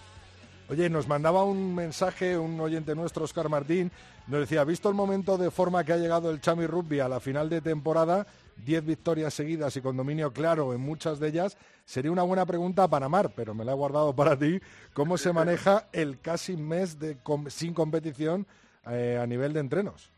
Oye, 0.70 0.89
nos 0.89 1.08
mandaba 1.08 1.43
un 1.43 1.75
mensaje 1.75 2.38
un 2.38 2.60
oyente 2.60 2.96
nuestro, 2.96 3.25
Oscar 3.25 3.50
Martín, 3.50 3.91
nos 4.27 4.41
decía, 4.41 4.63
visto 4.63 4.88
el 4.88 4.96
momento 4.96 5.38
de 5.38 5.51
forma 5.51 5.84
que 5.84 5.91
ha 5.93 5.98
llegado 5.98 6.31
el 6.31 6.39
Chami 6.39 6.65
Rugby 6.65 7.01
a 7.01 7.10
la 7.10 7.20
final 7.20 7.50
de 7.50 7.60
temporada, 7.60 8.25
10 8.58 8.86
victorias 8.86 9.34
seguidas 9.34 9.75
y 9.75 9.81
con 9.81 9.98
dominio 9.98 10.31
claro 10.31 10.74
en 10.74 10.81
muchas 10.81 11.20
de 11.20 11.29
ellas, 11.29 11.58
sería 11.86 12.12
una 12.12 12.24
buena 12.24 12.46
pregunta 12.46 12.88
para 12.88 13.10
Mar, 13.10 13.34
pero 13.36 13.53
me 13.53 13.65
la 13.65 13.72
he 13.72 13.75
guardado 13.75 14.15
para 14.15 14.38
ti. 14.38 14.60
¿Cómo 14.93 15.17
se 15.17 15.34
maneja 15.34 15.88
el 15.93 16.20
casi 16.22 16.55
mes 16.58 17.00
de 17.00 17.18
sin 17.48 17.74
competición 17.74 18.48
eh, 18.90 19.20
a 19.22 19.25
nivel 19.25 19.53
de 19.53 19.59
entrenos? 19.59 20.11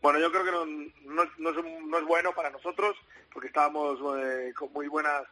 Bueno, 0.00 0.20
yo 0.20 0.30
creo 0.30 0.44
que 0.44 0.50
no, 1.06 1.22
es, 1.22 2.04
bueno 2.06 2.32
para 2.34 2.50
nosotros 2.50 2.96
porque 3.32 3.48
estábamos 3.48 3.98
eh, 4.18 4.52
con 4.56 4.72
muy 4.72 4.88
buenas 4.88 5.22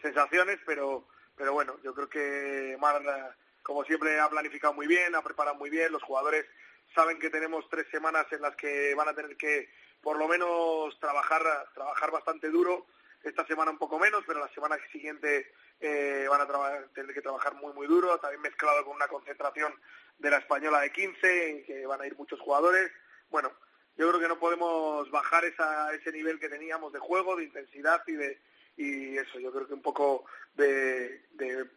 sensaciones, 0.00 0.58
pero, 0.64 1.06
pero 1.36 1.52
bueno, 1.52 1.76
yo 1.82 1.94
creo 1.94 2.08
que 2.08 2.76
Mar, 2.80 3.02
como 3.62 3.84
siempre, 3.84 4.18
ha 4.20 4.28
planificado 4.28 4.72
muy 4.72 4.86
bien, 4.86 5.14
ha 5.14 5.22
preparado 5.22 5.56
muy 5.56 5.70
bien, 5.70 5.92
los 5.92 6.02
jugadores 6.02 6.46
saben 6.94 7.18
que 7.18 7.30
tenemos 7.30 7.68
tres 7.70 7.86
semanas 7.90 8.26
en 8.32 8.42
las 8.42 8.54
que 8.56 8.94
van 8.94 9.08
a 9.08 9.14
tener 9.14 9.36
que 9.36 9.68
por 10.02 10.18
lo 10.18 10.28
menos 10.28 10.98
trabajar, 11.00 11.42
trabajar 11.74 12.10
bastante 12.10 12.50
duro. 12.50 12.86
Esta 13.22 13.46
semana 13.46 13.70
un 13.70 13.78
poco 13.78 13.98
menos, 13.98 14.24
pero 14.26 14.40
la 14.40 14.52
semana 14.52 14.76
siguiente 14.90 15.52
eh, 15.80 16.26
van 16.28 16.40
a 16.40 16.88
tener 16.92 17.14
que 17.14 17.22
trabajar 17.22 17.54
muy, 17.54 17.72
muy 17.72 17.86
duro. 17.86 18.18
También 18.18 18.42
mezclado 18.42 18.84
con 18.84 18.96
una 18.96 19.06
concentración 19.06 19.72
de 20.18 20.30
la 20.30 20.38
española 20.38 20.80
de 20.80 20.90
15, 20.90 21.50
en 21.50 21.64
que 21.64 21.86
van 21.86 22.00
a 22.00 22.06
ir 22.06 22.16
muchos 22.16 22.40
jugadores. 22.40 22.90
Bueno, 23.30 23.52
yo 23.96 24.08
creo 24.08 24.20
que 24.20 24.28
no 24.28 24.38
podemos 24.40 25.08
bajar 25.10 25.44
esa, 25.44 25.94
ese 25.94 26.10
nivel 26.10 26.40
que 26.40 26.48
teníamos 26.48 26.92
de 26.92 26.98
juego, 26.98 27.36
de 27.36 27.44
intensidad 27.44 28.02
y 28.08 28.12
de 28.12 28.40
y 28.76 29.16
eso, 29.18 29.38
yo 29.38 29.52
creo 29.52 29.66
que 29.66 29.74
un 29.74 29.82
poco 29.82 30.24
de, 30.54 31.20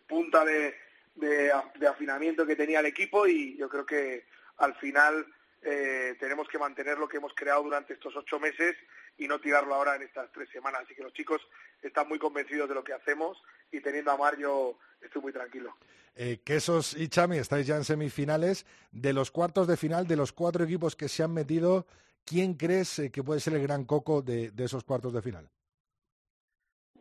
punta 0.07 0.45
de, 0.45 0.75
afinamiento 1.87 2.45
que 2.45 2.55
tenía 2.55 2.79
el 2.79 2.85
equipo 2.85 3.27
y 3.27 3.57
yo 3.57 3.69
creo 3.69 3.85
que 3.85 4.25
al 4.57 4.75
final 4.75 5.25
eh, 5.67 6.15
tenemos 6.19 6.47
que 6.47 6.59
mantener 6.59 6.99
lo 6.99 7.07
que 7.07 7.17
hemos 7.17 7.33
creado 7.33 7.63
durante 7.63 7.93
estos 7.93 8.15
ocho 8.15 8.39
meses 8.39 8.75
y 9.17 9.27
no 9.27 9.41
tirarlo 9.41 9.73
ahora 9.73 9.95
en 9.95 10.03
estas 10.03 10.31
tres 10.31 10.47
semanas. 10.49 10.81
Así 10.83 10.93
que 10.93 11.01
los 11.01 11.13
chicos 11.13 11.41
están 11.81 12.07
muy 12.07 12.19
convencidos 12.19 12.69
de 12.69 12.75
lo 12.75 12.83
que 12.83 12.93
hacemos 12.93 13.41
y 13.71 13.81
teniendo 13.81 14.11
a 14.11 14.17
Mar 14.17 14.37
yo 14.37 14.77
estoy 15.01 15.23
muy 15.23 15.33
tranquilo. 15.33 15.75
Eh, 16.15 16.39
Quesos 16.45 16.95
y 16.95 17.07
Chami, 17.07 17.39
estáis 17.39 17.65
ya 17.65 17.77
en 17.77 17.83
semifinales. 17.83 18.67
De 18.91 19.11
los 19.11 19.31
cuartos 19.31 19.67
de 19.67 19.75
final, 19.75 20.05
de 20.05 20.15
los 20.15 20.33
cuatro 20.33 20.63
equipos 20.63 20.95
que 20.95 21.09
se 21.09 21.23
han 21.23 21.33
metido, 21.33 21.87
¿quién 22.23 22.53
crees 22.53 22.99
eh, 22.99 23.11
que 23.11 23.23
puede 23.23 23.39
ser 23.39 23.55
el 23.55 23.63
gran 23.63 23.85
coco 23.85 24.21
de, 24.21 24.53
esos 24.59 24.83
cuartos 24.83 25.13
de 25.13 25.23
final? 25.23 25.49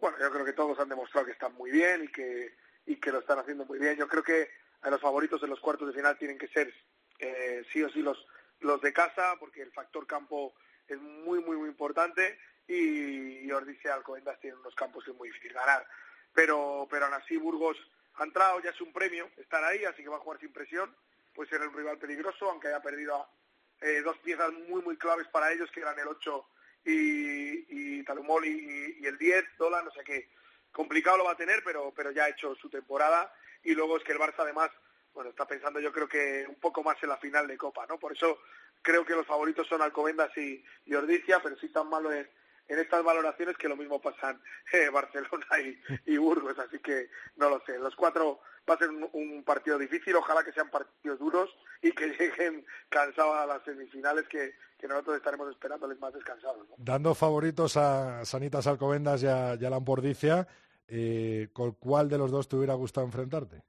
Bueno, 0.01 0.17
yo 0.19 0.31
creo 0.31 0.45
que 0.47 0.55
todos 0.55 0.79
han 0.79 0.89
demostrado 0.89 1.27
que 1.27 1.33
están 1.33 1.55
muy 1.55 1.71
bien 1.71 2.05
y 2.05 2.09
que, 2.09 2.55
y 2.87 2.97
que 2.97 3.13
lo 3.13 3.19
están 3.19 3.39
haciendo 3.39 3.67
muy 3.67 3.79
bien. 3.79 3.95
Yo 3.97 4.09
creo 4.09 4.23
que 4.23 4.49
a 4.81 4.89
los 4.89 5.03
favoritos 5.03 5.43
en 5.43 5.51
los 5.51 5.61
cuartos 5.61 5.89
de 5.89 5.95
final 5.95 6.17
tienen 6.17 6.39
que 6.39 6.49
ser 6.49 6.73
eh, 7.19 7.63
sí 7.73 7.83
o 7.83 7.91
sí 7.91 8.01
los, 8.01 8.19
los 8.65 8.81
de 8.81 8.93
casa, 8.93 9.37
porque 9.39 9.63
el 9.63 9.73
factor 9.73 10.07
campo 10.07 10.55
es 10.89 10.99
muy, 11.01 11.41
muy, 11.41 11.57
muy 11.57 11.69
importante 11.69 12.39
y, 12.67 13.47
y 13.47 13.53
Ordicia 13.53 13.95
Alcobendas 13.95 14.41
tienen 14.41 14.59
unos 14.61 14.75
campos 14.75 15.05
que 15.05 15.11
es 15.11 15.17
muy 15.17 15.29
difícil 15.29 15.53
ganar. 15.53 15.87
Pero, 16.33 16.89
pero 16.91 17.07
aún 17.07 17.15
así 17.15 17.37
Burgos 17.37 17.77
ha 18.15 18.25
entrado, 18.25 18.61
ya 18.61 18.71
es 18.71 18.81
un 18.81 18.93
premio 18.93 19.31
estar 19.37 19.63
ahí, 19.65 19.85
así 19.85 20.03
que 20.03 20.09
va 20.09 20.17
a 20.17 20.21
jugar 20.21 20.41
sin 20.41 20.53
presión. 20.53 20.95
Puede 21.35 21.51
ser 21.51 21.63
un 21.63 21.75
rival 21.75 21.99
peligroso, 21.99 22.51
aunque 22.51 22.69
haya 22.69 22.81
perdido 22.81 23.29
eh, 23.81 24.03
dos 24.03 24.17
piezas 24.19 24.53
muy, 24.53 24.83
muy 24.83 24.97
claves 24.97 25.27
para 25.29 25.53
ellos, 25.53 25.71
que 25.71 25.81
eran 25.81 25.99
el 25.99 26.09
8 26.09 26.47
y, 26.87 27.99
y 27.99 28.05
Talumol 28.05 28.47
y, 28.47 29.05
el 29.05 29.19
10, 29.19 29.45
Dola, 29.59 29.83
no 29.83 29.91
sé 29.91 30.03
qué. 30.05 30.31
Complicado 30.73 31.19
lo 31.19 31.25
va 31.25 31.33
a 31.33 31.37
tener, 31.37 31.63
pero, 31.65 31.93
pero 31.95 32.11
ya 32.11 32.25
ha 32.25 32.29
hecho 32.29 32.55
su 32.57 32.69
temporada. 32.71 33.33
Y 33.63 33.75
luego 33.75 33.97
es 33.97 34.05
que 34.05 34.13
el 34.13 34.19
Barça, 34.19 34.41
además, 34.41 34.71
bueno, 35.15 35.31
está 35.31 35.47
pensando 35.47 35.81
yo 35.81 35.93
creo 35.93 36.09
que 36.09 36.45
un 36.49 36.57
poco 36.57 36.83
más 36.83 36.97
en 37.03 37.09
la 37.09 37.17
final 37.17 37.47
de 37.47 37.57
Copa, 37.57 37.87
¿no? 37.89 37.99
Por 37.99 38.13
eso 38.13 38.39
creo 38.83 39.05
que 39.05 39.15
los 39.15 39.27
favoritos 39.27 39.67
son 39.67 39.81
Alcobendas 39.81 40.37
y, 40.37 40.63
y 40.87 40.95
Ordicia, 40.95 41.41
pero 41.43 41.57
sí 41.57 41.69
tan 41.69 41.89
malo 41.89 42.13
en, 42.13 42.29
en 42.69 42.79
estas 42.79 43.05
valoraciones 43.05 43.57
que 43.57 43.69
lo 43.69 43.77
mismo 43.77 44.01
pasan 44.01 44.41
eh, 44.73 44.89
Barcelona 44.91 45.47
y, 46.07 46.17
Burgos, 46.19 46.59
así 46.59 46.79
que 46.79 47.11
no 47.37 47.51
lo 47.51 47.61
sé. 47.67 47.79
Los 47.79 47.95
cuatro 47.95 48.41
va 48.69 48.75
a 48.75 48.79
ser 48.79 48.89
un, 48.91 49.43
partido 49.45 49.79
difícil, 49.79 50.17
ojalá 50.17 50.43
que 50.43 50.53
sean 50.53 50.71
partidos 50.71 51.19
duros 51.19 51.51
y 51.83 51.93
que 51.93 52.07
lleguen 52.19 52.65
cansados 52.89 53.37
a 53.37 53.47
las 53.47 53.63
semifinales 53.65 54.27
que, 54.29 54.53
nosotros 54.85 55.17
estaremos 55.17 55.51
esperándoles 55.51 55.99
más 55.99 56.13
descansados. 56.13 56.69
Dando 56.77 57.15
favoritos 57.15 57.75
a 57.79 58.23
Sanitas 58.27 58.67
Alcobendas 58.67 59.23
y 59.23 59.27
a, 59.27 59.55
y 59.55 59.59
Lampordicia, 59.61 60.47
eh, 60.87 61.49
¿con 61.55 61.73
cuál 61.73 62.11
de 62.11 62.19
los 62.19 62.31
dos 62.31 62.49
te 62.49 62.57
hubiera 62.57 62.75
gustado 62.75 63.07
enfrentarte? 63.07 63.63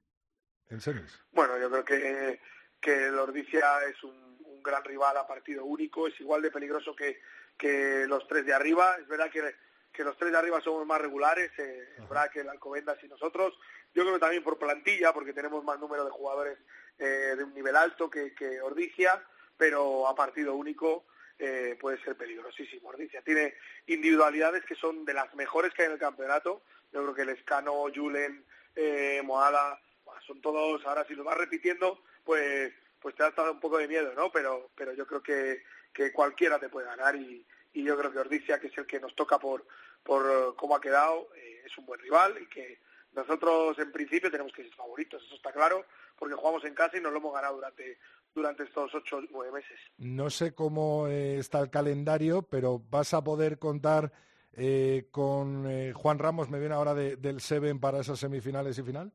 Bueno, 1.32 1.58
yo 1.58 1.70
creo 1.70 1.84
que, 1.84 2.40
que 2.80 3.06
el 3.06 3.18
Ordicia 3.18 3.84
es 3.84 4.02
un, 4.02 4.26
gran 4.62 4.82
rival 4.82 5.16
a 5.16 5.28
partido 5.28 5.64
único, 5.64 6.08
es 6.08 6.20
igual 6.20 6.42
de 6.42 6.50
peligroso 6.50 6.96
que, 6.96 7.20
que 7.56 8.04
los 8.08 8.26
tres 8.26 8.44
de 8.44 8.52
arriba. 8.52 8.96
Es 9.00 9.06
verdad 9.06 9.30
que, 9.30 9.54
que 9.92 10.02
los 10.02 10.16
tres 10.18 10.32
de 10.32 10.38
arriba 10.38 10.60
somos 10.60 10.84
más 10.84 11.00
regulares, 11.00 11.52
eh, 11.58 11.88
es 11.96 12.08
verdad 12.08 12.28
que 12.32 12.40
el 12.40 12.48
Alcobendas 12.48 12.98
y 13.04 13.06
nosotros. 13.06 13.56
Yo 13.94 14.02
creo 14.02 14.14
que 14.14 14.20
también 14.20 14.42
por 14.42 14.58
plantilla, 14.58 15.12
porque 15.12 15.32
tenemos 15.32 15.62
más 15.62 15.78
número 15.78 16.04
de 16.04 16.10
jugadores 16.10 16.58
eh, 16.98 17.34
de 17.36 17.44
un 17.44 17.54
nivel 17.54 17.76
alto 17.76 18.10
que, 18.10 18.34
que 18.34 18.60
Ordicia, 18.60 19.22
pero 19.56 20.08
a 20.08 20.16
partido 20.16 20.56
único 20.56 21.06
eh, 21.38 21.76
puede 21.80 22.02
ser 22.02 22.16
peligrosísimo. 22.16 22.88
Ordicia 22.88 23.22
tiene 23.22 23.54
individualidades 23.86 24.64
que 24.64 24.74
son 24.74 25.04
de 25.04 25.14
las 25.14 25.34
mejores 25.34 25.72
que 25.74 25.82
hay 25.82 25.86
en 25.86 25.94
el 25.94 25.98
campeonato. 25.98 26.62
Yo 26.92 27.02
creo 27.02 27.14
que 27.14 27.22
el 27.22 27.28
Escano, 27.30 27.84
Julen, 27.94 28.44
eh, 28.74 29.20
Moala, 29.22 29.78
son 30.26 30.40
todos, 30.40 30.84
ahora 30.84 31.04
si 31.06 31.14
lo 31.14 31.24
vas 31.24 31.38
repitiendo, 31.38 32.02
pues 32.24 32.72
pues 33.00 33.14
te 33.14 33.22
ha 33.22 33.30
dado 33.30 33.52
un 33.52 33.60
poco 33.60 33.78
de 33.78 33.86
miedo, 33.86 34.12
¿no? 34.14 34.32
Pero 34.32 34.70
pero 34.74 34.92
yo 34.92 35.06
creo 35.06 35.22
que, 35.22 35.62
que 35.92 36.12
cualquiera 36.12 36.58
te 36.58 36.68
puede 36.68 36.86
ganar 36.86 37.14
y, 37.14 37.46
y 37.72 37.84
yo 37.84 37.96
creo 37.96 38.10
que 38.10 38.18
Ordicia, 38.18 38.58
que 38.58 38.66
es 38.68 38.78
el 38.78 38.86
que 38.86 38.98
nos 38.98 39.14
toca 39.14 39.38
por, 39.38 39.64
por 40.02 40.56
cómo 40.56 40.74
ha 40.74 40.80
quedado, 40.80 41.28
eh, 41.36 41.62
es 41.64 41.76
un 41.78 41.86
buen 41.86 42.00
rival 42.00 42.36
y 42.42 42.46
que 42.46 42.80
nosotros 43.14 43.78
en 43.78 43.92
principio 43.92 44.30
tenemos 44.30 44.52
que 44.52 44.64
ser 44.64 44.74
favoritos, 44.74 45.22
eso 45.22 45.36
está 45.36 45.52
claro, 45.52 45.84
porque 46.18 46.34
jugamos 46.34 46.64
en 46.64 46.74
casa 46.74 46.96
y 46.96 47.00
nos 47.00 47.12
lo 47.12 47.18
hemos 47.18 47.34
ganado 47.34 47.56
durante 47.56 47.98
durante 48.34 48.64
estos 48.64 48.94
ocho 48.94 49.18
o 49.18 49.22
nueve 49.30 49.52
meses. 49.52 49.78
No 49.98 50.28
sé 50.28 50.54
cómo 50.54 51.06
eh, 51.06 51.38
está 51.38 51.60
el 51.60 51.70
calendario, 51.70 52.42
pero 52.42 52.82
vas 52.90 53.14
a 53.14 53.22
poder 53.22 53.58
contar 53.58 54.12
eh, 54.52 55.06
con 55.10 55.92
Juan 55.92 56.18
Ramos, 56.18 56.50
me 56.50 56.58
viene 56.58 56.74
ahora 56.74 56.94
del 56.94 57.40
Seven 57.40 57.78
para 57.78 58.00
esas 58.00 58.18
semifinales 58.18 58.78
y 58.78 58.82
final. 58.82 59.12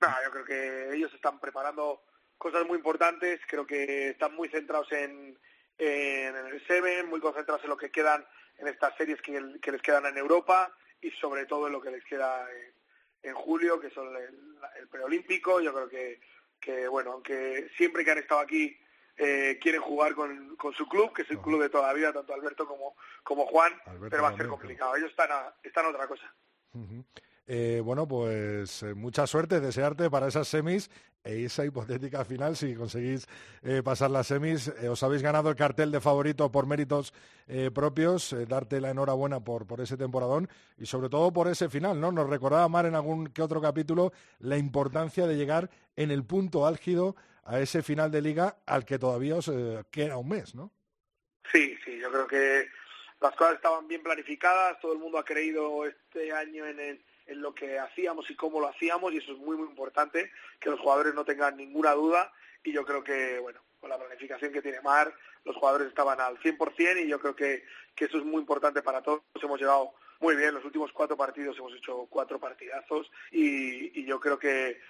No, 0.00 0.08
yo 0.24 0.30
creo 0.30 0.44
que 0.44 0.96
ellos 0.96 1.12
están 1.14 1.38
preparando 1.40 2.02
cosas 2.38 2.66
muy 2.66 2.76
importantes, 2.76 3.40
creo 3.46 3.66
que 3.66 4.10
están 4.10 4.34
muy 4.34 4.48
centrados 4.48 4.90
en, 4.92 5.38
en 5.78 6.36
el 6.36 6.66
Seven, 6.66 7.08
muy 7.08 7.20
concentrados 7.20 7.62
en 7.64 7.70
lo 7.70 7.76
que 7.76 7.90
quedan 7.90 8.26
en 8.58 8.68
estas 8.68 8.94
series 8.96 9.20
que, 9.22 9.40
les 9.40 9.82
quedan 9.82 10.06
en 10.06 10.16
Europa 10.16 10.74
y 11.00 11.10
sobre 11.12 11.46
todo 11.46 11.66
en 11.66 11.72
lo 11.72 11.80
que 11.80 11.90
les 11.90 12.04
queda 12.04 12.46
en, 13.22 13.34
julio, 13.34 13.80
que 13.80 13.90
son 13.90 14.08
el 14.16 14.88
preolímpico. 14.88 15.60
Yo 15.60 15.72
creo 15.72 15.88
que 15.88 16.20
que 16.60 16.86
bueno, 16.88 17.12
aunque 17.12 17.70
siempre 17.76 18.04
que 18.04 18.10
han 18.12 18.18
estado 18.18 18.40
aquí 18.40 18.76
eh, 19.16 19.58
quieren 19.60 19.80
jugar 19.80 20.14
con, 20.14 20.56
con, 20.56 20.72
su 20.74 20.86
club, 20.86 21.12
que 21.14 21.22
es 21.22 21.30
el 21.30 21.40
club 21.40 21.62
de 21.62 21.68
toda 21.68 21.88
la 21.88 21.94
vida, 21.94 22.12
tanto 22.12 22.32
Alberto 22.32 22.66
como, 22.66 22.94
como 23.22 23.46
Juan, 23.46 23.72
pero 24.08 24.22
va 24.22 24.28
a 24.28 24.36
ser 24.36 24.46
complicado. 24.46 24.96
Ellos 24.96 25.10
están 25.10 25.30
a, 25.32 25.54
están 25.62 25.86
otra 25.86 26.06
cosa. 26.06 26.32
Eh, 27.52 27.80
bueno, 27.80 28.06
pues 28.06 28.84
eh, 28.84 28.94
mucha 28.94 29.26
suerte, 29.26 29.58
desearte 29.58 30.08
para 30.08 30.28
esas 30.28 30.46
semis 30.46 30.88
e 31.24 31.42
esa 31.42 31.66
hipotética 31.66 32.24
final, 32.24 32.54
si 32.54 32.76
conseguís 32.76 33.26
eh, 33.66 33.82
pasar 33.82 34.12
las 34.12 34.28
semis. 34.28 34.70
os 34.86 35.02
habéis 35.02 35.20
ganado 35.20 35.50
el 35.50 35.56
cartel 35.56 35.90
de 35.90 36.00
favorito 36.00 36.52
por 36.52 36.68
méritos 36.68 37.12
propios, 37.74 38.36
darte 38.46 38.80
la 38.80 38.90
enhorabuena 38.90 39.40
por, 39.40 39.66
por 39.66 39.80
ese 39.80 39.96
temporadón 39.96 40.48
y 40.78 40.86
sobre 40.86 41.08
todo 41.08 41.32
por 41.32 41.48
ese 41.48 41.68
final, 41.68 42.00
¿no? 42.00 42.12
Nos 42.12 42.30
recordaba 42.30 42.68
Mar 42.68 42.86
en 42.86 42.94
algún 42.94 43.26
que 43.26 43.42
otro 43.42 43.60
capítulo 43.60 44.12
la 44.38 44.56
importancia 44.56 45.26
de 45.26 45.34
llegar 45.34 45.70
en 45.96 46.12
el 46.12 46.22
punto 46.22 46.68
álgido 46.68 47.16
a 47.42 47.58
ese 47.58 47.82
final 47.82 48.12
de 48.12 48.22
liga 48.22 48.58
al 48.64 48.84
que 48.84 49.00
todavía 49.00 49.34
os 49.34 49.50
queda 49.90 50.18
un 50.18 50.28
mes, 50.28 50.54
¿no? 50.54 50.70
Sí, 51.50 51.76
sí, 51.84 51.98
yo 51.98 52.12
creo 52.12 52.28
que 52.28 52.68
las 53.20 53.34
cosas 53.34 53.56
estaban 53.56 53.88
bien 53.88 54.04
planificadas, 54.04 54.78
todo 54.78 54.92
el 54.92 55.00
mundo 55.00 55.18
ha 55.18 55.24
creído 55.24 55.84
este 55.84 56.30
año 56.30 56.64
en 56.64 56.78
el 56.78 57.09
en 57.30 57.40
lo 57.40 57.54
que 57.54 57.78
hacíamos 57.78 58.28
y 58.30 58.36
cómo 58.36 58.60
lo 58.60 58.68
hacíamos 58.68 59.12
y 59.12 59.18
eso 59.18 59.32
es 59.32 59.38
muy 59.38 59.56
muy 59.56 59.68
importante 59.68 60.30
que 60.58 60.70
los 60.70 60.80
jugadores 60.80 61.14
no 61.14 61.24
tengan 61.24 61.56
ninguna 61.56 61.92
duda 61.92 62.32
y 62.64 62.72
yo 62.72 62.84
creo 62.84 63.02
que 63.02 63.38
bueno 63.38 63.60
con 63.80 63.88
la 63.88 63.98
planificación 63.98 64.52
que 64.52 64.62
tiene 64.62 64.80
Mar 64.80 65.14
los 65.44 65.56
jugadores 65.56 65.88
estaban 65.88 66.20
al 66.20 66.38
100% 66.38 67.04
y 67.04 67.08
yo 67.08 67.18
creo 67.18 67.34
que, 67.34 67.64
que 67.94 68.04
eso 68.04 68.18
es 68.18 68.24
muy 68.24 68.40
importante 68.40 68.82
para 68.82 69.02
todos. 69.02 69.22
Hemos 69.42 69.58
llegado 69.58 69.94
muy 70.20 70.36
bien 70.36 70.54
los 70.54 70.64
últimos 70.64 70.92
cuatro 70.92 71.16
partidos 71.16 71.56
hemos 71.58 71.72
hecho 71.74 72.06
cuatro 72.10 72.38
partidazos 72.38 73.10
y, 73.30 73.98
y 73.98 74.04
yo 74.04 74.20
creo 74.20 74.38
que 74.38 74.80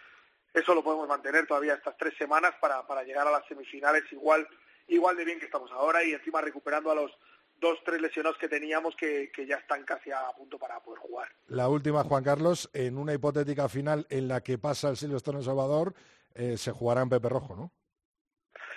eso 0.52 0.74
lo 0.74 0.82
podemos 0.82 1.06
mantener 1.06 1.46
todavía 1.46 1.74
estas 1.74 1.96
tres 1.96 2.14
semanas 2.18 2.54
para, 2.60 2.84
para 2.86 3.04
llegar 3.04 3.28
a 3.28 3.30
las 3.30 3.46
semifinales 3.46 4.02
igual 4.10 4.48
igual 4.88 5.16
de 5.16 5.24
bien 5.24 5.38
que 5.38 5.44
estamos 5.44 5.70
ahora 5.70 6.02
y 6.02 6.12
encima 6.12 6.40
recuperando 6.40 6.90
a 6.90 6.96
los 6.96 7.12
dos, 7.60 7.78
tres 7.84 8.00
lesionados 8.00 8.38
que 8.38 8.48
teníamos 8.48 8.96
que, 8.96 9.30
ya 9.46 9.56
están 9.56 9.84
casi 9.84 10.10
a 10.10 10.28
punto 10.36 10.58
para 10.58 10.80
poder 10.80 11.00
jugar. 11.00 11.28
La 11.48 11.68
última, 11.68 12.02
Juan 12.02 12.24
Carlos, 12.24 12.70
en 12.72 12.96
una 12.96 13.12
hipotética 13.12 13.68
final 13.68 14.06
en 14.10 14.28
la 14.28 14.40
que 14.40 14.58
pasa 14.58 14.88
el 14.88 14.96
Silvestre 14.96 15.34
en 15.34 15.42
Salvador, 15.42 15.94
eh, 16.34 16.56
se 16.56 16.72
jugará 16.72 17.02
en 17.02 17.10
Pepe 17.10 17.28
Rojo, 17.28 17.54
¿no? 17.56 17.72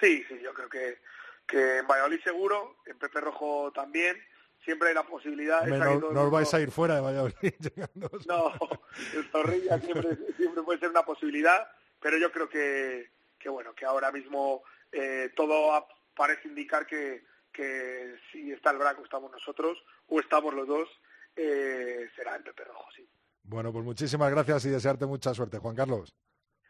Sí, 0.02 0.24
sí, 0.28 0.39
yo 0.43 0.54
creo 0.54 0.69
que, 0.69 1.00
que 1.48 1.78
en 1.80 1.88
Valladolid 1.88 2.19
seguro, 2.24 2.78
en 2.86 2.98
Pepe 3.00 3.22
Rojo 3.22 3.72
también. 3.74 4.17
Siempre 4.63 4.89
hay 4.89 4.96
la 4.96 5.04
posibilidad... 5.04 5.65
no, 5.65 6.12
no 6.12 6.22
os 6.24 6.32
vais 6.32 6.54
a 6.54 6.62
ir 6.62 6.72
fuera 6.72 6.96
de 6.96 7.02
Valladolid. 7.02 7.54
no, 8.28 8.52
el 9.13 9.30
Zorrilla 9.30 9.80
siempre, 9.80 10.17
siempre 10.38 10.63
puede 10.63 10.80
ser 10.80 10.89
una 10.89 11.04
posibilidad, 11.04 11.67
pero 12.00 12.17
yo 12.17 12.32
creo 12.32 12.48
que, 12.48 13.12
que 13.38 13.50
bueno, 13.50 13.74
que 13.76 13.86
ahora 13.86 14.12
mismo 14.12 14.63
eh, 14.91 15.32
todo 15.36 15.86
parece 16.15 16.48
indicar 16.48 16.86
que, 16.86 17.26
que 17.54 18.18
si 18.32 18.52
está 18.52 18.72
el 18.72 18.80
Braco 18.80 19.04
estamos 19.04 19.32
nosotros 19.32 19.78
o 20.08 20.20
estamos 20.20 20.54
los 20.54 20.68
dos, 20.68 20.89
eh, 21.36 22.10
será 22.16 22.36
el 22.36 22.44
Pepe 22.44 22.63
Rojo, 22.66 22.86
sí. 22.96 23.08
Bueno, 23.44 23.72
pues 23.72 23.86
muchísimas 23.86 24.32
gracias 24.32 24.66
y 24.66 24.70
desearte 24.70 25.06
mucha 25.06 25.34
suerte, 25.34 25.60
Juan 25.60 25.76
Carlos. 25.76 26.16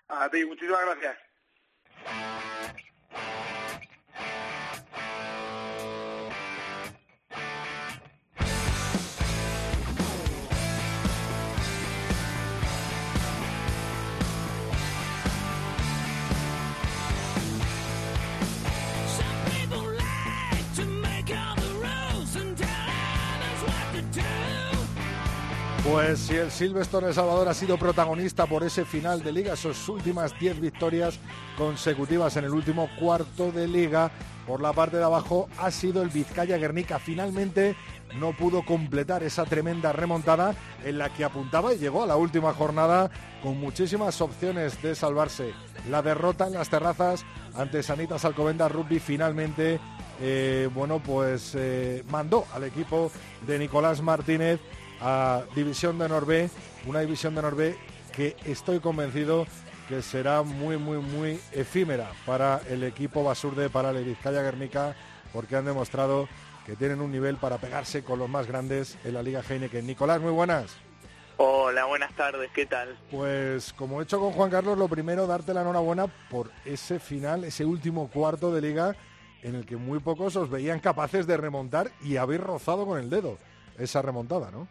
A 0.07 0.29
ti, 0.29 0.45
muchísimas 0.45 0.85
gracias. 0.85 1.17
Pues 25.83 26.19
si 26.19 26.35
el 26.35 26.49
Silverstone 26.49 27.07
El 27.07 27.13
Salvador 27.13 27.49
ha 27.49 27.53
sido 27.53 27.77
protagonista 27.77 28.45
por 28.45 28.63
ese 28.63 28.85
final 28.85 29.21
de 29.21 29.33
liga, 29.33 29.57
sus 29.57 29.89
últimas 29.89 30.37
10 30.39 30.61
victorias 30.61 31.19
consecutivas 31.57 32.37
en 32.37 32.45
el 32.45 32.51
último 32.51 32.89
cuarto 32.97 33.51
de 33.51 33.67
liga, 33.67 34.09
por 34.47 34.61
la 34.61 34.71
parte 34.71 34.95
de 34.95 35.03
abajo 35.03 35.49
ha 35.57 35.71
sido 35.71 36.01
el 36.01 36.07
Vizcaya 36.07 36.57
Guernica. 36.57 36.99
Finalmente 36.99 37.75
no 38.17 38.31
pudo 38.31 38.63
completar 38.63 39.23
esa 39.23 39.43
tremenda 39.43 39.91
remontada 39.91 40.55
en 40.85 40.97
la 40.97 41.13
que 41.13 41.25
apuntaba 41.25 41.73
y 41.73 41.79
llegó 41.79 42.03
a 42.03 42.07
la 42.07 42.15
última 42.15 42.53
jornada 42.53 43.11
con 43.41 43.59
muchísimas 43.59 44.21
opciones 44.21 44.81
de 44.81 44.95
salvarse. 44.95 45.53
La 45.89 46.01
derrota 46.01 46.47
en 46.47 46.53
las 46.53 46.69
terrazas 46.69 47.25
ante 47.55 47.83
Sanitas 47.83 48.23
Alcobendas 48.23 48.71
Rugby 48.71 48.99
finalmente, 48.99 49.81
eh, 50.21 50.69
bueno, 50.73 50.99
pues 50.99 51.55
eh, 51.55 52.03
mandó 52.09 52.45
al 52.53 52.63
equipo 52.63 53.11
de 53.45 53.59
Nicolás 53.59 54.01
Martínez 54.01 54.61
a 55.03 55.43
División 55.53 55.99
de 55.99 56.07
Norbe, 56.07 56.49
una 56.87 57.01
División 57.01 57.35
de 57.35 57.41
Norbe 57.41 57.77
que 58.13 58.37
estoy 58.45 58.79
convencido 58.79 59.45
que 59.89 60.01
será 60.01 60.43
muy, 60.43 60.77
muy, 60.77 60.97
muy 60.99 61.41
efímera 61.51 62.09
para 62.25 62.61
el 62.69 62.83
equipo 62.83 63.21
Basurde, 63.21 63.69
para 63.69 63.89
el 63.89 64.05
Vizcaya 64.05 64.41
Guernica, 64.41 64.95
porque 65.33 65.57
han 65.57 65.65
demostrado 65.65 66.29
que 66.65 66.77
tienen 66.77 67.01
un 67.01 67.11
nivel 67.11 67.35
para 67.35 67.57
pegarse 67.57 68.01
con 68.01 68.17
los 68.17 68.29
más 68.29 68.47
grandes 68.47 68.97
en 69.03 69.15
la 69.15 69.21
Liga 69.23 69.41
Heineken. 69.41 69.85
Nicolás, 69.85 70.21
muy 70.21 70.31
buenas. 70.31 70.77
Hola, 71.35 71.83
buenas 71.83 72.13
tardes, 72.13 72.49
¿qué 72.53 72.65
tal? 72.65 72.97
Pues 73.11 73.73
como 73.73 73.99
he 73.99 74.03
hecho 74.05 74.21
con 74.21 74.31
Juan 74.31 74.49
Carlos, 74.49 74.77
lo 74.77 74.87
primero, 74.87 75.27
darte 75.27 75.53
la 75.53 75.61
enhorabuena 75.61 76.07
por 76.29 76.49
ese 76.63 76.99
final, 76.99 77.43
ese 77.43 77.65
último 77.65 78.07
cuarto 78.07 78.53
de 78.53 78.61
liga 78.61 78.95
en 79.41 79.55
el 79.55 79.65
que 79.65 79.75
muy 79.75 79.99
pocos 79.99 80.37
os 80.37 80.49
veían 80.49 80.79
capaces 80.79 81.27
de 81.27 81.35
remontar 81.35 81.91
y 82.01 82.15
habéis 82.15 82.39
rozado 82.39 82.85
con 82.85 82.99
el 82.99 83.09
dedo 83.09 83.37
esa 83.77 84.01
remontada, 84.01 84.49
¿no? 84.49 84.69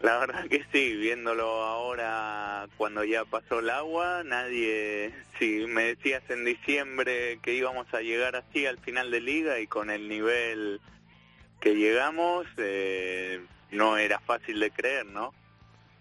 La 0.00 0.18
verdad 0.18 0.46
que 0.48 0.64
sí, 0.72 0.96
viéndolo 0.96 1.62
ahora 1.62 2.66
cuando 2.78 3.04
ya 3.04 3.26
pasó 3.26 3.58
el 3.58 3.68
agua, 3.68 4.22
nadie, 4.24 5.12
si 5.38 5.66
me 5.66 5.94
decías 5.94 6.22
en 6.30 6.46
diciembre 6.46 7.38
que 7.42 7.54
íbamos 7.54 7.92
a 7.92 8.00
llegar 8.00 8.34
así 8.34 8.64
al 8.64 8.78
final 8.78 9.10
de 9.10 9.20
liga 9.20 9.60
y 9.60 9.66
con 9.66 9.90
el 9.90 10.08
nivel 10.08 10.80
que 11.60 11.74
llegamos, 11.74 12.46
eh, 12.56 13.44
no 13.72 13.98
era 13.98 14.20
fácil 14.20 14.58
de 14.58 14.70
creer, 14.70 15.04
¿no? 15.04 15.34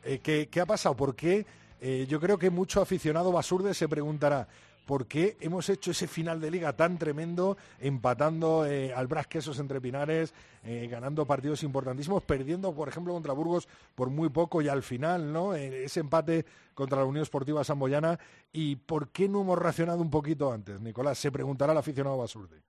Eh, 0.06 0.20
¿qué, 0.24 0.48
¿qué, 0.50 0.62
ha 0.62 0.66
pasado? 0.66 0.96
¿Por 0.96 1.14
qué? 1.14 1.46
Eh, 1.82 2.06
yo 2.08 2.22
creo 2.22 2.38
que 2.38 2.50
mucho 2.50 2.82
aficionado 2.82 3.34
basurde 3.34 3.74
se 3.74 3.90
preguntará, 3.90 4.48
por 4.90 5.06
qué 5.06 5.38
hemos 5.40 5.70
hecho 5.70 5.92
ese 5.92 6.08
final 6.08 6.42
de 6.42 6.50
liga 6.50 6.76
tan 6.76 6.98
tremendo, 6.98 7.58
empatando 7.80 8.66
eh, 8.66 8.92
al 8.92 9.06
Brasquesos 9.06 9.60
entre 9.60 9.80
Pinares, 9.80 10.34
eh, 10.64 10.88
ganando 10.90 11.28
partidos 11.28 11.62
importantísimos, 11.62 12.24
perdiendo, 12.24 12.74
por 12.74 12.90
ejemplo, 12.90 13.14
contra 13.14 13.34
Burgos 13.34 13.68
por 13.94 14.10
muy 14.10 14.30
poco 14.30 14.64
y 14.64 14.68
al 14.68 14.82
final, 14.82 15.32
¿no? 15.32 15.54
Eh, 15.54 15.84
ese 15.84 16.00
empate 16.00 16.44
contra 16.74 16.98
la 16.98 17.06
Unión 17.06 17.22
Esportiva 17.22 17.64
Samboyana. 17.64 18.18
¿Y 18.52 18.78
por 18.78 19.10
qué 19.10 19.30
no 19.30 19.42
hemos 19.42 19.60
reaccionado 19.60 20.02
un 20.02 20.10
poquito 20.10 20.52
antes, 20.52 20.82
Nicolás? 20.82 21.20
Se 21.20 21.32
preguntará 21.32 21.74
el 21.74 21.78
aficionado 21.78 22.18
Basurde. 22.18 22.69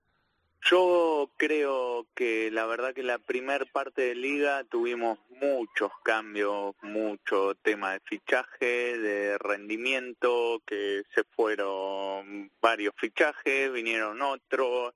Yo 0.63 1.31
creo 1.39 2.07
que 2.15 2.51
la 2.51 2.67
verdad 2.67 2.93
que 2.95 3.03
la 3.03 3.19
primer 3.19 3.71
parte 3.73 4.03
de 4.03 4.15
liga 4.15 4.63
tuvimos 4.65 5.19
muchos 5.31 5.91
cambios, 6.05 6.75
mucho 6.83 7.55
tema 7.63 7.95
de 7.95 8.01
fichaje, 8.01 8.99
de 8.99 9.39
rendimiento, 9.39 10.61
que 10.67 11.03
se 11.15 11.25
fueron 11.25 12.51
varios 12.61 12.95
fichajes, 12.97 13.73
vinieron 13.73 14.21
otros, 14.21 14.95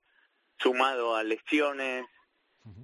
sumado 0.59 1.15
a 1.15 1.23
lesiones, 1.23 2.05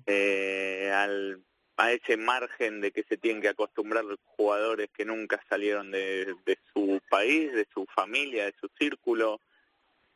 eh, 0.07 0.91
al, 0.93 1.39
a 1.77 1.91
ese 1.91 2.17
margen 2.17 2.81
de 2.81 2.91
que 2.91 3.03
se 3.03 3.17
tienen 3.17 3.43
que 3.43 3.49
acostumbrar 3.49 4.05
los 4.05 4.19
jugadores 4.25 4.89
que 4.91 5.05
nunca 5.05 5.39
salieron 5.47 5.91
de, 5.91 6.35
de 6.45 6.57
su 6.73 6.99
país, 7.11 7.53
de 7.53 7.67
su 7.71 7.85
familia, 7.85 8.45
de 8.45 8.55
su 8.59 8.69
círculo. 8.77 9.39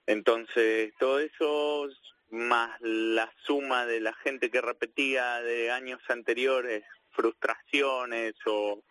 Entonces, 0.08 0.93
todo 0.99 1.19
eso 1.19 1.89
más 2.30 2.80
la 2.82 3.32
suma 3.44 3.86
de 3.86 4.00
la 4.00 4.14
gente 4.14 4.50
que 4.50 4.62
repetía 4.62 5.42
de 5.42 5.72
años 5.72 6.02
anteriores 6.10 6.84
frustraciones 7.12 8.34
o, 8.46 8.84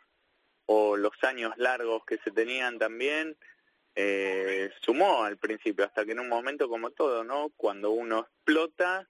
o 0.66 0.96
los 0.96 1.12
años 1.22 1.52
largos 1.56 2.04
que 2.04 2.18
se 2.18 2.30
tenían 2.30 2.78
también, 2.78 3.36
eh, 3.94 4.70
sumó 4.80 5.24
al 5.24 5.36
principio, 5.36 5.84
hasta 5.84 6.04
que 6.04 6.12
en 6.12 6.20
un 6.20 6.28
momento 6.28 6.68
como 6.68 6.90
todo, 6.90 7.22
¿no? 7.22 7.50
Cuando 7.56 7.90
uno 7.90 8.20
explota 8.20 9.08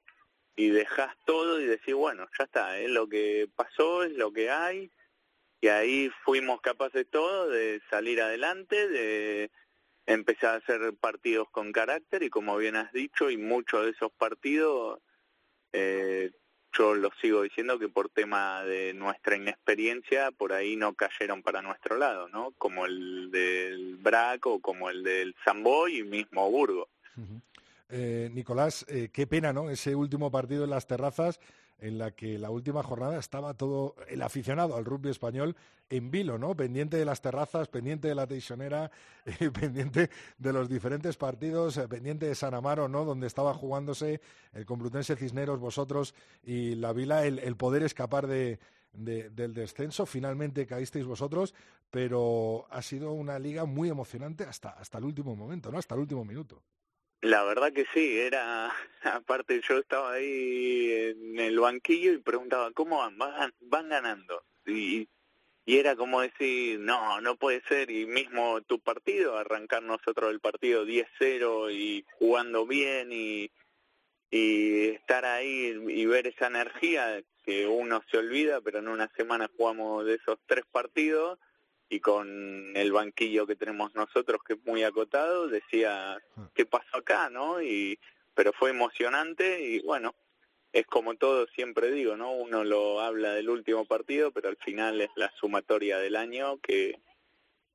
y 0.57 0.69
dejas 0.71 1.15
todo 1.25 1.61
y 1.61 1.67
decís, 1.67 1.95
bueno, 1.95 2.27
ya 2.39 2.45
está, 2.45 2.79
es 2.79 2.91
lo 2.91 3.09
que 3.09 3.49
pasó, 3.55 4.05
es 4.05 4.13
lo 4.13 4.33
que 4.33 4.51
hay, 4.51 4.91
y 5.61 5.69
ahí 5.69 6.11
fuimos 6.25 6.61
capaces 6.61 7.07
todos 7.11 7.51
de 7.51 7.81
salir 7.89 8.21
adelante, 8.21 8.89
de 8.89 9.51
empezar 10.07 10.55
a 10.55 10.59
hacer 10.59 10.95
partidos 11.01 11.49
con 11.51 11.73
carácter 11.73 12.23
y 12.23 12.31
como 12.31 12.57
bien 12.57 12.77
has 12.77 12.93
dicho, 12.93 13.31
y 13.31 13.37
muchos 13.37 13.85
de 13.85 13.91
esos 13.91 14.13
partidos 14.13 15.01
eh, 15.73 16.31
yo 16.77 16.95
lo 16.95 17.11
sigo 17.21 17.43
diciendo 17.43 17.79
que 17.79 17.89
por 17.89 18.09
tema 18.09 18.63
de 18.65 18.95
nuestra 18.95 19.37
inexperiencia 19.37 20.31
por 20.33 20.53
ahí 20.53 20.77
no 20.77 20.95
cayeron 20.95 21.43
para 21.43 21.63
nuestro 21.63 21.97
lado, 21.97 22.29
¿no? 22.29 22.53
Como 22.59 22.85
el 22.87 23.31
del 23.31 23.97
BRAC 23.97 24.47
o 24.47 24.61
como 24.61 24.91
el 24.91 25.05
del 25.05 25.35
Samboy 25.45 25.99
y 25.99 26.03
mismo 26.03 26.51
Burgo. 26.51 26.89
Eh, 27.89 28.29
Nicolás, 28.33 28.85
eh, 28.89 29.11
qué 29.13 29.27
pena, 29.27 29.53
¿no? 29.53 29.71
Ese 29.71 29.95
último 29.95 30.31
partido 30.31 30.65
en 30.65 30.71
las 30.71 30.87
terrazas 30.87 31.39
en 31.79 31.99
la 31.99 32.13
que 32.13 32.39
la 32.39 32.51
última 32.51 32.83
jornada 32.83 33.19
estaba 33.19 33.55
todo 33.55 33.95
el 34.09 34.23
aficionado 34.23 34.77
al 34.77 34.85
rugby 34.85 35.11
español 35.11 35.57
en 35.91 36.11
vilo, 36.11 36.39
¿no? 36.39 36.57
Pendiente 36.57 36.97
de 36.97 37.05
las 37.05 37.21
terrazas, 37.21 37.69
pendiente 37.69 38.09
de 38.09 38.15
la 38.15 38.27
teisionera, 38.27 38.91
eh, 39.25 39.51
pendiente 39.51 40.11
de 40.39 40.53
los 40.53 40.69
diferentes 40.69 41.17
partidos, 41.17 41.77
eh, 41.77 41.89
pendiente 41.89 42.27
de 42.27 42.35
San 42.35 42.55
Amaro, 42.55 42.89
¿no? 42.89 43.05
Donde 43.05 43.27
estaba 43.27 43.55
jugándose 43.55 44.21
el 44.53 44.65
Complutense 44.65 45.17
Cisneros, 45.17 45.61
vosotros 45.61 46.15
y 46.43 46.75
la 46.77 46.93
Vila, 46.93 47.27
el, 47.27 47.57
poder 47.57 47.83
escapar 47.83 48.27
de, 48.27 48.59
del 48.93 49.55
descenso. 49.55 50.07
Finalmente 50.07 50.67
caísteis 50.67 51.05
vosotros, 51.05 51.55
pero 51.91 52.67
ha 52.71 52.83
sido 52.83 53.13
una 53.13 53.39
liga 53.39 53.65
muy 53.65 53.89
emocionante 53.89 54.45
hasta, 54.45 54.71
hasta 54.71 54.99
el 54.99 55.05
último 55.05 55.37
momento, 55.37 55.71
¿no? 55.71 55.79
Hasta 55.79 55.95
el 55.95 56.01
último 56.01 56.25
minuto. 56.25 56.63
La 57.25 57.43
verdad 57.43 57.73
que 57.73 57.87
sí, 57.95 58.19
era, 58.19 58.71
aparte 59.03 59.59
yo 59.67 59.79
estaba 59.79 60.13
ahí 60.13 60.93
en 60.93 61.39
el 61.39 61.59
banquillo 61.59 62.13
y 62.13 62.19
preguntaba, 62.19 62.71
¿cómo 62.73 62.99
van? 62.99 63.17
Van, 63.63 63.89
ganando. 63.89 64.45
Y, 64.67 65.09
y 65.65 65.79
era 65.79 65.97
como 65.97 66.21
decir, 66.21 66.81
no, 66.81 67.23
no 67.23 67.37
puede 67.37 67.63
ser, 67.63 67.91
y 67.91 68.05
mismo 68.05 68.61
tu 68.61 68.79
partido, 68.79 69.39
arrancar 69.39 69.83
nosotros 69.83 70.31
el 70.33 70.41
partido 70.41 70.85
10-0 70.85 71.73
y 71.73 72.05
jugando 72.19 72.67
bien 72.67 73.09
y, 73.11 73.51
y 74.31 74.89
estar 74.89 75.25
ahí 75.25 75.75
y 75.89 76.05
ver 76.05 76.27
esa 76.27 76.49
energía 76.49 77.23
que 77.43 77.67
uno 77.67 78.03
se 78.11 78.19
olvida, 78.19 78.61
pero 78.61 78.81
en 78.81 78.89
una 78.89 79.11
semana 79.17 79.51
jugamos 79.57 80.05
de 80.05 80.17
esos 80.17 80.39
tres 80.45 80.67
partidos 80.71 81.39
y 81.89 82.01
con 82.01 82.73
el 82.77 82.93
banquillo 82.93 83.47
que 83.47 83.57
tenemos 83.57 83.95
nosotros 83.95 84.41
que 84.47 84.55
es 84.55 84.65
muy 84.65 84.83
acotado 84.83 85.49
decía 85.49 86.15
ah. 86.37 86.51
qué 86.55 86.67
pasó 86.67 86.99
acá 86.99 87.31
no 87.31 87.63
y 87.63 87.99
pero 88.35 88.53
fue 88.53 88.71
emocionante 88.71 89.63
y 89.63 89.81
bueno 89.81 90.15
es 90.73 90.87
como 90.87 91.15
todo 91.15 91.47
siempre 91.49 91.91
digo 91.91 92.17
no 92.17 92.33
uno 92.33 92.65
lo 92.65 93.01
habla 93.01 93.33
del 93.35 93.51
último 93.51 93.85
partido 93.85 94.33
pero 94.33 94.49
al 94.49 94.57
final 94.57 95.01
es 95.01 95.11
la 95.17 95.31
sumatoria 95.39 95.99
del 95.99 96.17
año 96.17 96.59
que 96.59 96.99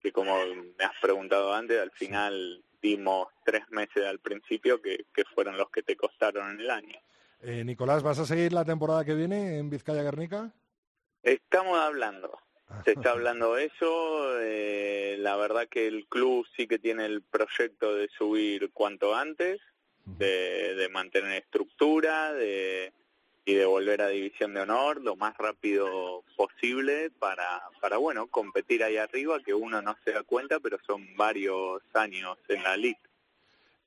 que 0.02 0.12
como 0.12 0.36
me 0.56 0.86
has 0.86 0.98
preguntado 1.02 1.54
antes 1.54 1.80
al 1.80 1.91
final 1.91 2.63
dimos 2.82 3.28
tres 3.43 3.63
meses 3.69 4.06
al 4.06 4.19
principio 4.19 4.82
que, 4.82 5.06
que 5.13 5.26
fueron 5.26 5.58
los 5.58 5.69
que 5.69 5.84
te 5.84 5.98
costaron 5.98 6.52
en 6.52 6.62
el 6.62 6.69
año. 6.69 6.98
Eh, 7.41 7.65
Nicolás 7.65 8.04
vas 8.04 8.19
a 8.19 8.26
seguir 8.26 8.54
la 8.54 8.63
temporada 8.63 9.04
que 9.04 9.15
viene 9.15 9.58
en 9.58 9.69
Vizcaya 9.69 10.04
Guernica 10.04 10.54
estamos 11.24 11.78
hablando 11.78 12.39
se 12.86 12.92
está 12.92 13.12
hablando 13.12 13.56
de 13.56 13.66
eso, 13.66 14.40
eh, 14.42 15.16
la 15.20 15.36
verdad 15.36 15.68
que 15.70 15.88
el 15.88 16.06
club 16.08 16.46
sí 16.56 16.68
que 16.68 16.80
tiene 16.80 17.06
el 17.06 17.22
proyecto 17.22 17.96
de 17.96 18.08
subir 18.10 18.72
cuanto 18.74 19.16
antes, 19.16 19.60
de, 20.06 20.90
mantener 20.92 21.44
estructura 21.44 22.34
de, 22.34 22.92
y 23.46 23.54
de 23.54 23.66
volver 23.66 24.02
a 24.02 24.08
División 24.08 24.54
de 24.54 24.62
Honor 24.62 25.02
lo 25.02 25.16
más 25.16 25.38
rápido 25.38 26.24
posible 26.36 27.12
para, 27.20 27.64
para, 27.80 27.98
bueno, 27.98 28.28
competir 28.28 28.84
ahí 28.84 28.98
arriba, 28.98 29.40
que 29.40 29.54
uno 29.54 29.82
no 29.82 29.96
se 30.04 30.12
da 30.12 30.24
cuenta, 30.24 30.60
pero 30.60 30.78
son 30.86 31.16
varios 31.16 31.82
años 31.94 32.38
en 32.48 32.64
la 32.64 32.78
liga. 32.78 33.00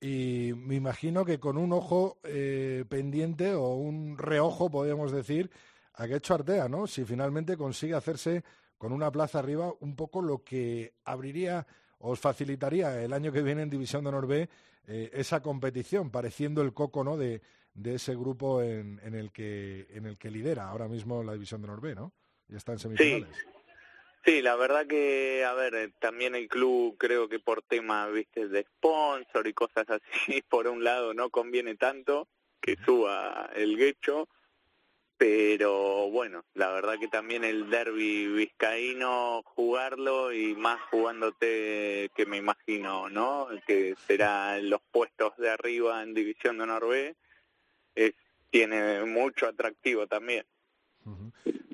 Y 0.01 0.53
me 0.57 0.75
imagino 0.75 1.25
que 1.25 1.39
con 1.39 1.57
un 1.57 1.73
ojo 1.73 2.19
eh, 2.25 2.85
pendiente 2.89 3.55
o 3.55 3.75
un 3.75 4.19
reojo, 4.19 4.69
podríamos 4.69 5.13
decir, 5.13 5.49
a 5.95 6.09
que 6.09 6.17
hecho 6.17 6.35
Artea, 6.35 6.69
¿no? 6.69 6.89
Si 6.89 7.05
finalmente 7.05 7.57
consigue 7.57 7.95
hacerse 7.95 8.43
con 8.83 8.91
una 8.91 9.13
plaza 9.13 9.39
arriba, 9.39 9.73
un 9.79 9.95
poco 9.95 10.21
lo 10.21 10.43
que 10.43 10.95
abriría 11.05 11.65
os 12.01 12.19
facilitaría 12.19 13.01
el 13.01 13.13
año 13.13 13.31
que 13.31 13.41
viene 13.41 13.63
en 13.63 13.71
División 13.71 14.03
de 14.03 14.09
Honor 14.09 14.27
B 14.27 14.49
eh, 14.89 15.09
esa 15.13 15.41
competición, 15.41 16.11
pareciendo 16.11 16.63
el 16.63 16.75
coco 16.75 17.05
¿no? 17.05 17.17
de, 17.17 17.41
ese 17.85 18.17
grupo 18.17 18.61
en, 18.61 18.99
el 19.05 19.31
que, 19.31 19.87
en 19.91 20.07
el 20.07 20.19
que 20.19 20.33
lidera 20.33 20.69
ahora 20.69 20.89
mismo 20.89 21.23
la 21.23 21.35
División 21.35 21.63
de 21.63 21.69
Honor 21.69 21.81
B, 21.81 21.95
¿no? 21.95 22.13
Y 22.49 22.57
está 22.57 22.73
en 22.73 22.81
semifinales. 22.81 23.29
Sí. 24.25 24.43
la 24.43 24.57
verdad 24.57 24.85
que, 24.89 25.45
a 25.45 25.55
ver, 25.55 25.77
eh, 25.77 25.93
también 26.01 26.35
el 26.35 26.49
club 26.49 26.97
creo 26.99 27.29
que 27.29 27.39
por 27.39 27.63
tema, 27.63 28.09
viste, 28.09 28.49
de 28.49 28.65
sponsor 28.65 29.47
y 29.47 29.53
cosas 29.53 29.87
así, 29.91 30.43
por 30.49 30.67
un 30.67 30.83
lado 30.83 31.15
no 31.15 31.31
conviene 31.31 31.77
tanto 31.77 32.27
que 32.61 32.77
suba 32.85 33.49
el 33.55 33.79
gecho, 33.79 34.29
pero 35.25 36.11
bueno, 36.11 36.45
la 36.55 36.73
verdad 36.73 36.99
que 36.99 37.07
también 37.07 37.45
el 37.45 37.71
derby 37.71 38.27
vizcaíno 38.27 39.45
jugarlo 39.45 40.33
y 40.33 40.57
más 40.57 40.81
jugándote 40.91 42.11
que 42.17 42.27
me 42.27 42.39
imagino, 42.39 43.09
¿no? 43.09 43.47
Que 43.65 43.95
será 44.09 44.59
los 44.59 44.81
puestos 44.91 45.37
de 45.37 45.49
arriba 45.49 46.03
en 46.03 46.13
División 46.13 46.57
de 46.57 46.65
Honor 46.65 46.89
B, 46.89 47.15
tiene 48.51 49.05
mucho 49.05 49.47
atractivo 49.47 50.09
también. 50.09 50.45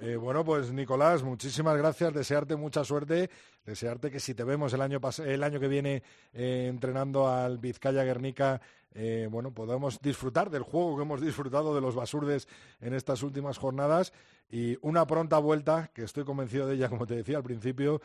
Eh, 0.01 0.17
bueno, 0.17 0.45
pues 0.45 0.73
Nicolás, 0.73 1.23
muchísimas 1.23 1.77
gracias, 1.77 2.15
desearte 2.15 2.57
mucha 2.57 2.85
suerte, 2.85 3.31
desearte 3.65 4.11
que 4.11 4.21
si 4.21 4.35
te 4.35 4.45
vemos 4.45 4.73
el 4.73 4.81
año, 4.81 5.01
el 5.25 5.43
año 5.43 5.61
que 5.61 5.69
viene 5.69 6.03
eh, 6.33 6.67
entrenando 6.69 7.29
al 7.29 7.59
Vizcaya 7.59 8.05
Guernica, 8.05 8.61
eh, 8.95 9.29
bueno, 9.31 9.53
podamos 9.53 10.01
disfrutar 10.01 10.51
del 10.51 10.63
juego 10.63 10.97
que 10.97 11.03
hemos 11.03 11.21
disfrutado 11.21 11.75
de 11.75 11.81
los 11.81 11.95
basurdes 11.95 12.49
en 12.81 12.95
estas 12.95 13.23
últimas 13.23 13.59
jornadas 13.59 14.13
y 14.51 14.79
una 14.81 15.07
pronta 15.07 15.39
vuelta, 15.39 15.91
que 15.93 16.05
estoy 16.05 16.25
convencido 16.25 16.67
de 16.67 16.77
ella, 16.77 16.89
como 16.89 17.07
te 17.07 17.17
decía 17.17 17.37
al 17.37 17.43
principio, 17.43 18.01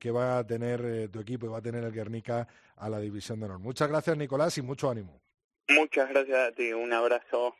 que 0.00 0.10
va 0.10 0.38
a 0.38 0.46
tener 0.46 1.10
tu 1.10 1.20
equipo 1.20 1.46
y 1.46 1.48
va 1.50 1.58
a 1.58 1.62
tener 1.62 1.84
el 1.84 1.92
Guernica 1.92 2.48
a 2.76 2.88
la 2.88 2.98
División 2.98 3.40
de 3.40 3.46
Honor. 3.46 3.58
Muchas 3.58 3.88
gracias, 3.88 4.16
Nicolás, 4.16 4.56
y 4.56 4.62
mucho 4.62 4.88
ánimo. 4.88 5.20
Muchas 5.68 6.08
gracias 6.08 6.48
a 6.48 6.52
ti, 6.52 6.72
un 6.72 6.92
abrazo. 6.92 7.54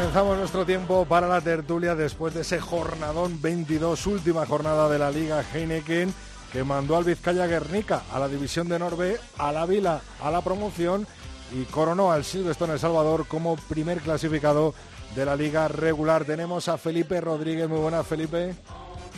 Comenzamos 0.00 0.38
nuestro 0.38 0.64
tiempo 0.64 1.04
para 1.04 1.28
la 1.28 1.42
tertulia 1.42 1.94
después 1.94 2.32
de 2.32 2.40
ese 2.40 2.58
jornadón 2.58 3.42
22, 3.42 4.06
última 4.06 4.46
jornada 4.46 4.88
de 4.88 4.98
la 4.98 5.10
Liga 5.10 5.44
Heineken, 5.52 6.14
que 6.50 6.64
mandó 6.64 6.96
al 6.96 7.04
Vizcaya 7.04 7.46
Guernica 7.46 8.04
a 8.10 8.18
la 8.18 8.26
División 8.26 8.66
de 8.66 8.78
Norbe, 8.78 9.18
a 9.36 9.52
la 9.52 9.66
Vila 9.66 10.00
a 10.22 10.30
la 10.30 10.40
promoción 10.40 11.06
y 11.52 11.64
coronó 11.64 12.12
al 12.12 12.24
Silvestre 12.24 12.72
El 12.72 12.78
Salvador 12.78 13.28
como 13.28 13.56
primer 13.56 14.00
clasificado 14.00 14.72
de 15.14 15.26
la 15.26 15.36
Liga 15.36 15.68
regular. 15.68 16.24
Tenemos 16.24 16.68
a 16.68 16.78
Felipe 16.78 17.20
Rodríguez, 17.20 17.68
muy 17.68 17.80
buenas 17.80 18.06
Felipe. 18.06 18.54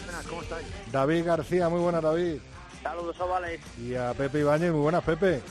Buenas, 0.05 0.27
¿cómo 0.27 0.43
estáis? 0.43 0.67
David 0.91 1.25
García, 1.25 1.69
muy 1.69 1.79
buenas 1.79 2.03
David. 2.03 2.41
Saludos, 2.83 3.17
chavales. 3.17 3.61
Y 3.79 3.95
a 3.95 4.15
Pepe 4.15 4.41
Ibañez, 4.41 4.73
muy 4.73 4.81
buenas 4.81 5.05
Pepe. 5.05 5.43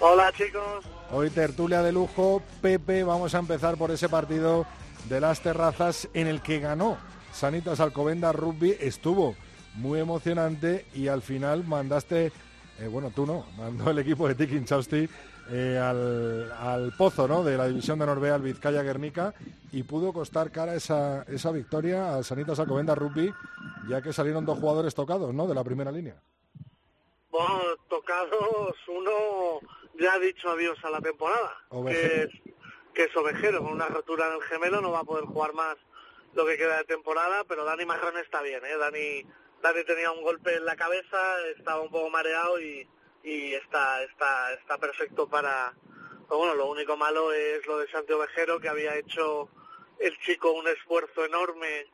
Hola 0.00 0.32
chicos. 0.32 0.86
Hoy 1.12 1.30
tertulia 1.30 1.82
de 1.82 1.92
lujo. 1.92 2.40
Pepe, 2.62 3.02
vamos 3.02 3.34
a 3.34 3.38
empezar 3.38 3.76
por 3.76 3.90
ese 3.90 4.08
partido 4.08 4.64
de 5.08 5.20
las 5.20 5.40
terrazas 5.40 6.08
en 6.14 6.28
el 6.28 6.40
que 6.40 6.60
ganó 6.60 6.98
Sanitas 7.32 7.80
Alcobenda 7.80 8.32
Rugby. 8.32 8.76
Estuvo 8.78 9.34
muy 9.74 9.98
emocionante 9.98 10.86
y 10.94 11.08
al 11.08 11.22
final 11.22 11.64
mandaste 11.64 12.32
eh, 12.80 12.88
bueno, 12.88 13.10
tú 13.14 13.26
no, 13.26 13.44
mandó 13.58 13.90
el 13.90 13.98
equipo 13.98 14.26
de 14.26 14.34
Tiki 14.34 14.64
Chausti 14.64 15.06
eh, 15.50 15.78
al, 15.78 16.50
al, 16.52 16.92
pozo 16.96 17.28
¿no? 17.28 17.44
de 17.44 17.58
la 17.58 17.68
división 17.68 17.98
de 17.98 18.06
Noruega, 18.06 18.36
al 18.36 18.42
Vizcaya 18.42 18.82
Guernica, 18.82 19.34
y 19.70 19.82
pudo 19.82 20.14
costar 20.14 20.50
cara 20.50 20.74
esa, 20.74 21.24
esa 21.24 21.50
victoria 21.50 22.14
al 22.14 22.24
Sanitas 22.24 22.58
Alcobendas 22.58 22.96
Rugby, 22.96 23.30
ya 23.86 24.00
que 24.00 24.14
salieron 24.14 24.46
dos 24.46 24.58
jugadores 24.58 24.94
tocados 24.94 25.34
¿no? 25.34 25.46
de 25.46 25.54
la 25.54 25.62
primera 25.62 25.92
línea. 25.92 26.14
Bueno, 27.30 27.76
tocados, 27.88 28.76
uno 28.88 29.60
ya 30.00 30.14
ha 30.14 30.18
dicho 30.18 30.50
adiós 30.50 30.82
a 30.82 30.90
la 30.90 31.00
temporada, 31.00 31.56
que 31.86 32.22
es, 32.22 32.30
que 32.94 33.04
es 33.04 33.16
ovejero, 33.16 33.62
con 33.62 33.72
una 33.72 33.86
rotura 33.86 34.28
en 34.28 34.34
el 34.34 34.42
gemelo, 34.42 34.80
no 34.80 34.92
va 34.92 35.00
a 35.00 35.04
poder 35.04 35.26
jugar 35.26 35.52
más 35.52 35.76
lo 36.34 36.46
que 36.46 36.56
queda 36.56 36.78
de 36.78 36.84
temporada, 36.84 37.44
pero 37.44 37.64
Dani 37.64 37.84
Marrón 37.84 38.16
está 38.16 38.40
bien, 38.40 38.64
¿eh? 38.64 38.76
Dani, 38.78 39.26
Dani 39.62 39.84
tenía 39.84 40.10
un 40.10 40.22
golpe 40.22 40.54
en 40.54 40.64
la 40.64 40.74
cabeza, 40.76 41.18
estaba 41.56 41.82
un 41.82 41.90
poco 41.90 42.08
mareado 42.08 42.58
y, 42.60 42.88
y 43.22 43.54
está, 43.54 44.02
está, 44.04 44.54
está 44.54 44.78
perfecto 44.78 45.28
para... 45.28 45.74
bueno, 46.28 46.54
lo 46.54 46.66
único 46.70 46.96
malo 46.96 47.32
es 47.32 47.66
lo 47.66 47.78
de 47.78 47.90
Santiago 47.90 48.22
Ovejero, 48.22 48.58
que 48.58 48.68
había 48.68 48.96
hecho 48.96 49.50
el 49.98 50.16
chico 50.20 50.52
un 50.52 50.66
esfuerzo 50.66 51.26
enorme 51.26 51.88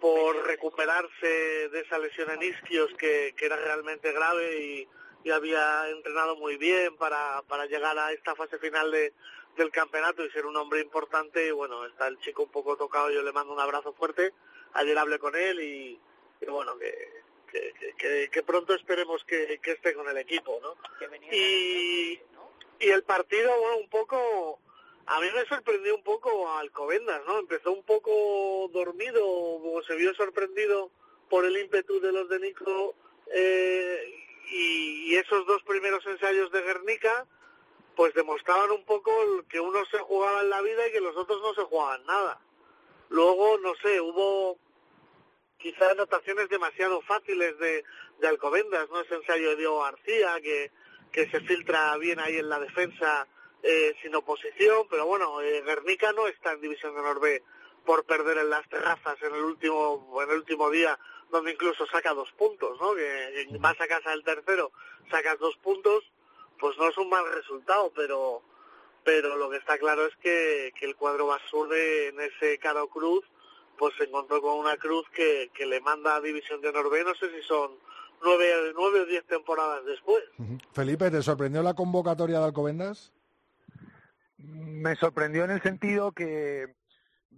por 0.00 0.34
recuperarse 0.46 1.68
de 1.68 1.80
esa 1.80 1.98
lesión 1.98 2.30
en 2.30 2.42
isquios 2.42 2.90
que, 2.96 3.34
que 3.36 3.44
era 3.44 3.56
realmente 3.56 4.12
grave 4.12 4.62
y, 4.62 4.88
y 5.24 5.30
había 5.30 5.88
entrenado 5.90 6.36
muy 6.36 6.56
bien 6.56 6.96
para, 6.96 7.42
para 7.42 7.66
llegar 7.66 7.98
a 7.98 8.12
esta 8.12 8.34
fase 8.34 8.58
final 8.58 8.90
de, 8.90 9.12
del 9.56 9.70
campeonato 9.70 10.24
y 10.24 10.30
ser 10.30 10.46
un 10.46 10.56
hombre 10.56 10.80
importante 10.80 11.46
y 11.46 11.50
bueno, 11.50 11.84
está 11.86 12.08
el 12.08 12.18
chico 12.20 12.44
un 12.44 12.50
poco 12.50 12.76
tocado, 12.76 13.10
yo 13.10 13.22
le 13.22 13.32
mando 13.32 13.52
un 13.52 13.60
abrazo 13.60 13.92
fuerte, 13.92 14.32
ayer 14.74 14.96
hablé 14.96 15.18
con 15.18 15.36
él 15.36 15.60
y, 15.60 16.00
bueno, 16.48 16.78
que, 16.78 17.74
que, 17.98 18.28
que, 18.30 18.42
pronto 18.42 18.74
esperemos 18.74 19.22
que, 19.24 19.58
que, 19.62 19.72
esté 19.72 19.94
con 19.94 20.08
el 20.08 20.16
equipo, 20.16 20.58
¿no? 20.62 20.76
Y, 21.30 22.18
y 22.78 22.88
el 22.88 23.02
partido, 23.02 23.50
bueno, 23.58 23.78
un 23.78 23.90
poco, 23.90 24.58
a 25.06 25.20
mí 25.20 25.26
me 25.34 25.44
sorprendió 25.46 25.94
un 25.94 26.02
poco 26.02 26.56
Alcobendas, 26.56 27.22
¿no? 27.26 27.38
Empezó 27.38 27.72
un 27.72 27.82
poco 27.82 28.70
dormido, 28.72 29.82
se 29.86 29.96
vio 29.96 30.14
sorprendido 30.14 30.90
por 31.28 31.44
el 31.44 31.56
ímpetu 31.58 32.00
de 32.00 32.12
los 32.12 32.28
de 32.28 32.40
Nico 32.40 32.94
eh, 33.32 34.20
y, 34.50 35.12
y 35.12 35.16
esos 35.16 35.46
dos 35.46 35.62
primeros 35.62 36.04
ensayos 36.06 36.50
de 36.52 36.62
Guernica, 36.62 37.26
pues 37.96 38.14
demostraban 38.14 38.70
un 38.70 38.84
poco 38.84 39.12
que 39.48 39.60
uno 39.60 39.84
se 39.90 39.98
jugaba 39.98 40.42
en 40.42 40.50
la 40.50 40.62
vida 40.62 40.88
y 40.88 40.92
que 40.92 41.00
los 41.00 41.16
otros 41.16 41.40
no 41.42 41.54
se 41.54 41.62
jugaban 41.62 42.04
nada. 42.06 42.40
Luego, 43.08 43.58
no 43.58 43.74
sé, 43.82 44.00
hubo 44.00 44.58
quizás 45.58 45.92
anotaciones 45.92 46.48
demasiado 46.48 47.02
fáciles 47.02 47.58
de, 47.58 47.84
de 48.20 48.28
Alcobendas, 48.28 48.88
¿no? 48.90 49.00
Ese 49.00 49.16
ensayo 49.16 49.50
de 49.50 49.56
Diego 49.56 49.82
García, 49.82 50.40
que, 50.40 50.70
que 51.12 51.30
se 51.30 51.40
filtra 51.40 51.96
bien 51.98 52.20
ahí 52.20 52.38
en 52.38 52.48
la 52.48 52.58
defensa 52.58 53.26
eh, 53.62 53.94
sin 54.02 54.14
oposición, 54.14 54.86
pero 54.88 55.06
bueno, 55.06 55.40
eh, 55.42 55.62
Guernica 55.62 56.12
no 56.12 56.26
está 56.26 56.52
en 56.52 56.62
División 56.62 56.94
de 56.94 57.02
Norbe 57.02 57.42
por 57.84 58.04
perder 58.04 58.38
en 58.38 58.50
las 58.50 58.66
terrazas 58.68 59.20
en 59.22 59.34
el 59.34 59.42
último 59.42 60.22
en 60.22 60.30
el 60.30 60.36
último 60.36 60.70
día 60.70 60.98
donde 61.30 61.52
incluso 61.52 61.86
saca 61.86 62.14
dos 62.14 62.30
puntos, 62.32 62.78
¿no? 62.80 62.94
Que, 62.94 63.46
vas 63.58 63.80
a 63.80 63.86
casa 63.86 64.10
del 64.10 64.24
tercero, 64.24 64.72
sacas 65.10 65.38
dos 65.38 65.56
puntos, 65.56 66.04
pues 66.58 66.76
no 66.78 66.88
es 66.88 66.98
un 66.98 67.08
mal 67.08 67.24
resultado, 67.32 67.92
pero 67.94 68.42
pero 69.02 69.36
lo 69.36 69.48
que 69.48 69.56
está 69.56 69.78
claro 69.78 70.06
es 70.06 70.14
que, 70.16 70.72
que 70.78 70.84
el 70.84 70.94
cuadro 70.94 71.26
Basurde 71.26 72.08
en 72.08 72.20
ese 72.20 72.58
Caro 72.58 72.88
Cruz 72.88 73.24
pues 73.78 73.94
se 73.96 74.04
encontró 74.04 74.42
con 74.42 74.58
una 74.58 74.76
cruz 74.76 75.08
que, 75.14 75.50
que 75.54 75.64
le 75.64 75.80
manda 75.80 76.16
a 76.16 76.20
División 76.20 76.60
de 76.60 76.70
Norbe, 76.70 77.02
no 77.02 77.14
sé 77.14 77.30
si 77.30 77.42
son 77.48 77.70
nueve, 78.22 78.72
nueve 78.74 79.00
o 79.00 79.06
diez 79.06 79.24
temporadas 79.24 79.84
después. 79.86 80.22
Felipe, 80.74 81.10
¿te 81.10 81.22
sorprendió 81.22 81.62
la 81.62 81.72
convocatoria 81.72 82.40
de 82.40 82.44
Alcobendas? 82.44 83.10
Me 84.36 84.96
sorprendió 84.96 85.44
en 85.44 85.52
el 85.52 85.62
sentido 85.62 86.12
que 86.12 86.74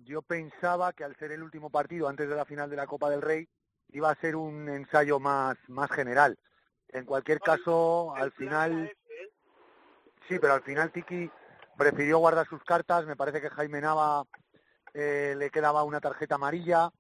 yo 0.05 0.23
pensaba 0.23 0.93
que 0.93 1.05
al 1.05 1.17
ser 1.17 1.31
el 1.31 1.45
último 1.45 1.71
partido 1.71 2.09
antes 2.09 2.29
de 2.29 2.35
la 2.35 2.45
final 2.45 2.69
de 2.69 2.77
la 2.77 2.89
Copa 2.89 3.09
del 3.09 3.23
Rey 3.23 3.49
iba 3.93 4.11
a 4.11 4.15
ser 4.17 4.37
un 4.37 4.69
ensayo 4.69 5.21
más, 5.21 5.57
más 5.69 5.91
general. 5.91 6.39
En 6.89 7.05
cualquier 7.05 7.41
caso, 7.41 8.15
al 8.15 8.33
final... 8.33 8.93
Sí, 10.29 10.39
pero 10.39 10.55
al 10.55 10.63
final 10.63 10.93
Tiki 10.93 11.31
prefirió 11.77 12.19
guardar 12.19 12.47
sus 12.49 12.63
cartas. 12.65 13.07
Me 13.07 13.17
parece 13.17 13.41
que 13.41 13.51
Jaime 13.51 13.81
Nava 13.81 14.25
eh, 14.95 15.35
le 15.37 15.51
quedaba 15.51 15.83
una 15.85 16.01
tarjeta 16.01 16.37
amarilla. 16.37 16.91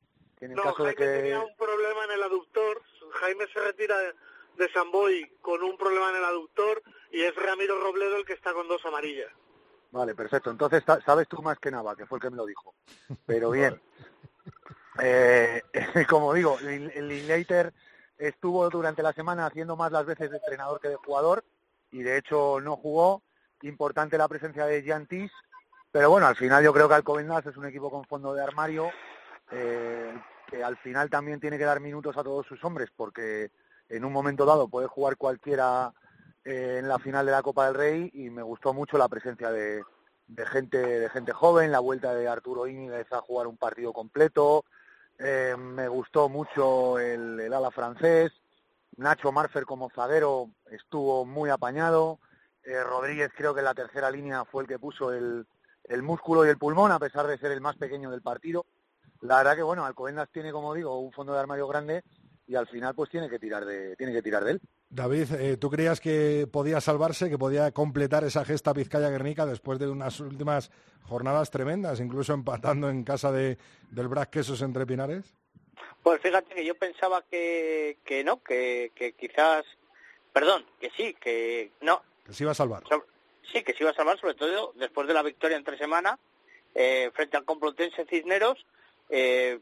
En 0.40 0.50
el 0.50 0.56
no, 0.56 0.62
caso 0.62 0.84
Jaime 0.84 0.90
de 0.90 0.96
que... 0.96 1.06
tenía 1.06 1.40
un 1.40 1.56
problema 1.56 2.04
en 2.04 2.10
el 2.12 2.22
aductor. 2.22 2.82
Jaime 3.20 3.46
se 3.52 3.60
retira 3.60 3.96
de, 3.98 4.14
de 4.56 4.72
San 4.72 4.90
Boy 4.90 5.30
con 5.40 5.62
un 5.62 5.76
problema 5.76 6.10
en 6.10 6.16
el 6.16 6.24
aductor 6.24 6.82
y 7.10 7.22
es 7.22 7.34
Ramiro 7.36 7.80
Robledo 7.80 8.16
el 8.16 8.24
que 8.24 8.32
está 8.32 8.52
con 8.52 8.66
dos 8.68 8.84
amarillas. 8.84 9.30
Vale, 9.92 10.14
perfecto. 10.14 10.50
Entonces 10.50 10.82
sabes 11.04 11.28
tú 11.28 11.42
más 11.42 11.58
que 11.58 11.70
Nava, 11.70 11.94
que 11.94 12.06
fue 12.06 12.16
el 12.18 12.22
que 12.22 12.30
me 12.30 12.36
lo 12.36 12.46
dijo. 12.46 12.74
Pero 13.26 13.50
bien. 13.50 13.80
Eh, 15.00 15.62
como 16.08 16.34
digo, 16.34 16.58
el 16.60 17.08
Linklater 17.08 17.72
estuvo 18.18 18.68
durante 18.70 19.02
la 19.02 19.12
semana 19.12 19.46
haciendo 19.46 19.76
más 19.76 19.90
las 19.92 20.06
veces 20.06 20.30
de 20.30 20.36
entrenador 20.36 20.80
que 20.80 20.88
de 20.88 20.96
jugador 20.96 21.44
y 21.90 22.02
de 22.02 22.18
hecho 22.18 22.60
no 22.60 22.76
jugó. 22.76 23.22
Importante 23.62 24.18
la 24.18 24.26
presencia 24.26 24.66
de 24.66 24.82
Giantis, 24.82 25.30
pero 25.92 26.10
bueno, 26.10 26.26
al 26.26 26.36
final 26.36 26.64
yo 26.64 26.72
creo 26.72 26.88
que 26.88 26.94
Alcobendas 26.94 27.46
es 27.46 27.56
un 27.56 27.66
equipo 27.66 27.90
con 27.90 28.04
fondo 28.04 28.34
de 28.34 28.42
armario 28.42 28.90
eh, 29.52 30.12
que 30.48 30.64
al 30.64 30.76
final 30.78 31.08
también 31.08 31.38
tiene 31.38 31.58
que 31.58 31.64
dar 31.64 31.78
minutos 31.78 32.16
a 32.16 32.24
todos 32.24 32.46
sus 32.46 32.62
hombres 32.64 32.90
porque 32.94 33.52
en 33.88 34.04
un 34.04 34.12
momento 34.12 34.44
dado 34.44 34.68
puede 34.68 34.88
jugar 34.88 35.16
cualquiera 35.16 35.92
eh, 36.44 36.78
en 36.80 36.88
la 36.88 36.98
final 36.98 37.24
de 37.24 37.32
la 37.32 37.42
Copa 37.42 37.66
del 37.66 37.74
Rey 37.74 38.10
y 38.14 38.30
me 38.30 38.42
gustó 38.42 38.72
mucho 38.72 38.98
la 38.98 39.08
presencia 39.08 39.52
de, 39.52 39.84
de 40.26 40.46
gente 40.46 40.78
de 40.78 41.08
gente 41.10 41.32
joven, 41.32 41.70
la 41.70 41.78
vuelta 41.78 42.14
de 42.14 42.26
Arturo 42.26 42.66
Íñiguez 42.66 43.12
a 43.12 43.20
jugar 43.20 43.46
un 43.46 43.56
partido 43.56 43.92
completo, 43.92 44.64
eh, 45.22 45.56
me 45.56 45.88
gustó 45.88 46.28
mucho 46.28 46.98
el, 46.98 47.40
el, 47.40 47.52
ala 47.52 47.70
francés, 47.70 48.32
Nacho 48.96 49.32
Marfer 49.32 49.64
como 49.64 49.90
zaguero 49.90 50.50
estuvo 50.70 51.24
muy 51.24 51.50
apañado, 51.50 52.18
eh, 52.64 52.82
Rodríguez 52.82 53.30
creo 53.36 53.54
que 53.54 53.60
en 53.60 53.66
la 53.66 53.74
tercera 53.74 54.10
línea 54.10 54.44
fue 54.44 54.62
el 54.62 54.68
que 54.68 54.78
puso 54.78 55.12
el, 55.12 55.46
el 55.84 56.02
músculo 56.02 56.44
y 56.44 56.48
el 56.48 56.58
pulmón, 56.58 56.92
a 56.92 56.98
pesar 56.98 57.26
de 57.26 57.38
ser 57.38 57.52
el 57.52 57.60
más 57.60 57.76
pequeño 57.76 58.10
del 58.10 58.22
partido. 58.22 58.66
La 59.20 59.38
verdad 59.38 59.56
que 59.56 59.62
bueno, 59.62 59.84
Alcobendas 59.84 60.28
tiene, 60.30 60.52
como 60.52 60.74
digo, 60.74 60.98
un 60.98 61.12
fondo 61.12 61.32
de 61.32 61.40
armario 61.40 61.68
grande 61.68 62.02
y 62.46 62.54
al 62.54 62.66
final 62.66 62.94
pues 62.94 63.10
tiene 63.10 63.28
que 63.28 63.38
tirar 63.38 63.64
de, 63.64 63.96
tiene 63.96 64.12
que 64.12 64.22
tirar 64.22 64.44
de 64.44 64.52
él. 64.52 64.60
David, 64.88 65.32
eh, 65.32 65.56
¿tú 65.56 65.70
creías 65.70 66.00
que 66.00 66.46
podía 66.50 66.80
salvarse, 66.80 67.30
que 67.30 67.38
podía 67.38 67.70
completar 67.72 68.24
esa 68.24 68.44
gesta 68.44 68.72
Vizcaya-Guernica 68.72 69.46
después 69.46 69.78
de 69.78 69.88
unas 69.88 70.20
últimas 70.20 70.70
jornadas 71.02 71.50
tremendas, 71.50 72.00
incluso 72.00 72.34
empatando 72.34 72.90
en 72.90 73.04
casa 73.04 73.32
de, 73.32 73.56
del 73.90 74.08
Brac 74.08 74.30
Quesos 74.30 74.60
entre 74.62 74.86
Pinares? 74.86 75.34
Pues 76.02 76.20
fíjate 76.20 76.54
que 76.54 76.64
yo 76.64 76.74
pensaba 76.74 77.24
que, 77.30 77.98
que 78.04 78.24
no, 78.24 78.42
que, 78.42 78.92
que 78.94 79.12
quizás, 79.12 79.64
perdón, 80.32 80.66
que 80.80 80.90
sí, 80.96 81.14
que 81.14 81.70
no. 81.80 82.02
Que 82.26 82.34
se 82.34 82.44
iba 82.44 82.52
a 82.52 82.56
salvar. 82.56 82.82
So, 82.88 83.06
sí, 83.52 83.62
que 83.62 83.72
se 83.72 83.84
iba 83.84 83.92
a 83.92 83.94
salvar, 83.94 84.18
sobre 84.18 84.34
todo 84.34 84.72
después 84.76 85.06
de 85.06 85.14
la 85.14 85.22
victoria 85.22 85.56
entre 85.56 85.78
semana 85.78 86.18
eh, 86.74 87.10
frente 87.14 87.36
al 87.36 87.44
Complutense 87.44 88.04
Cisneros. 88.06 88.66
Eh, 89.08 89.58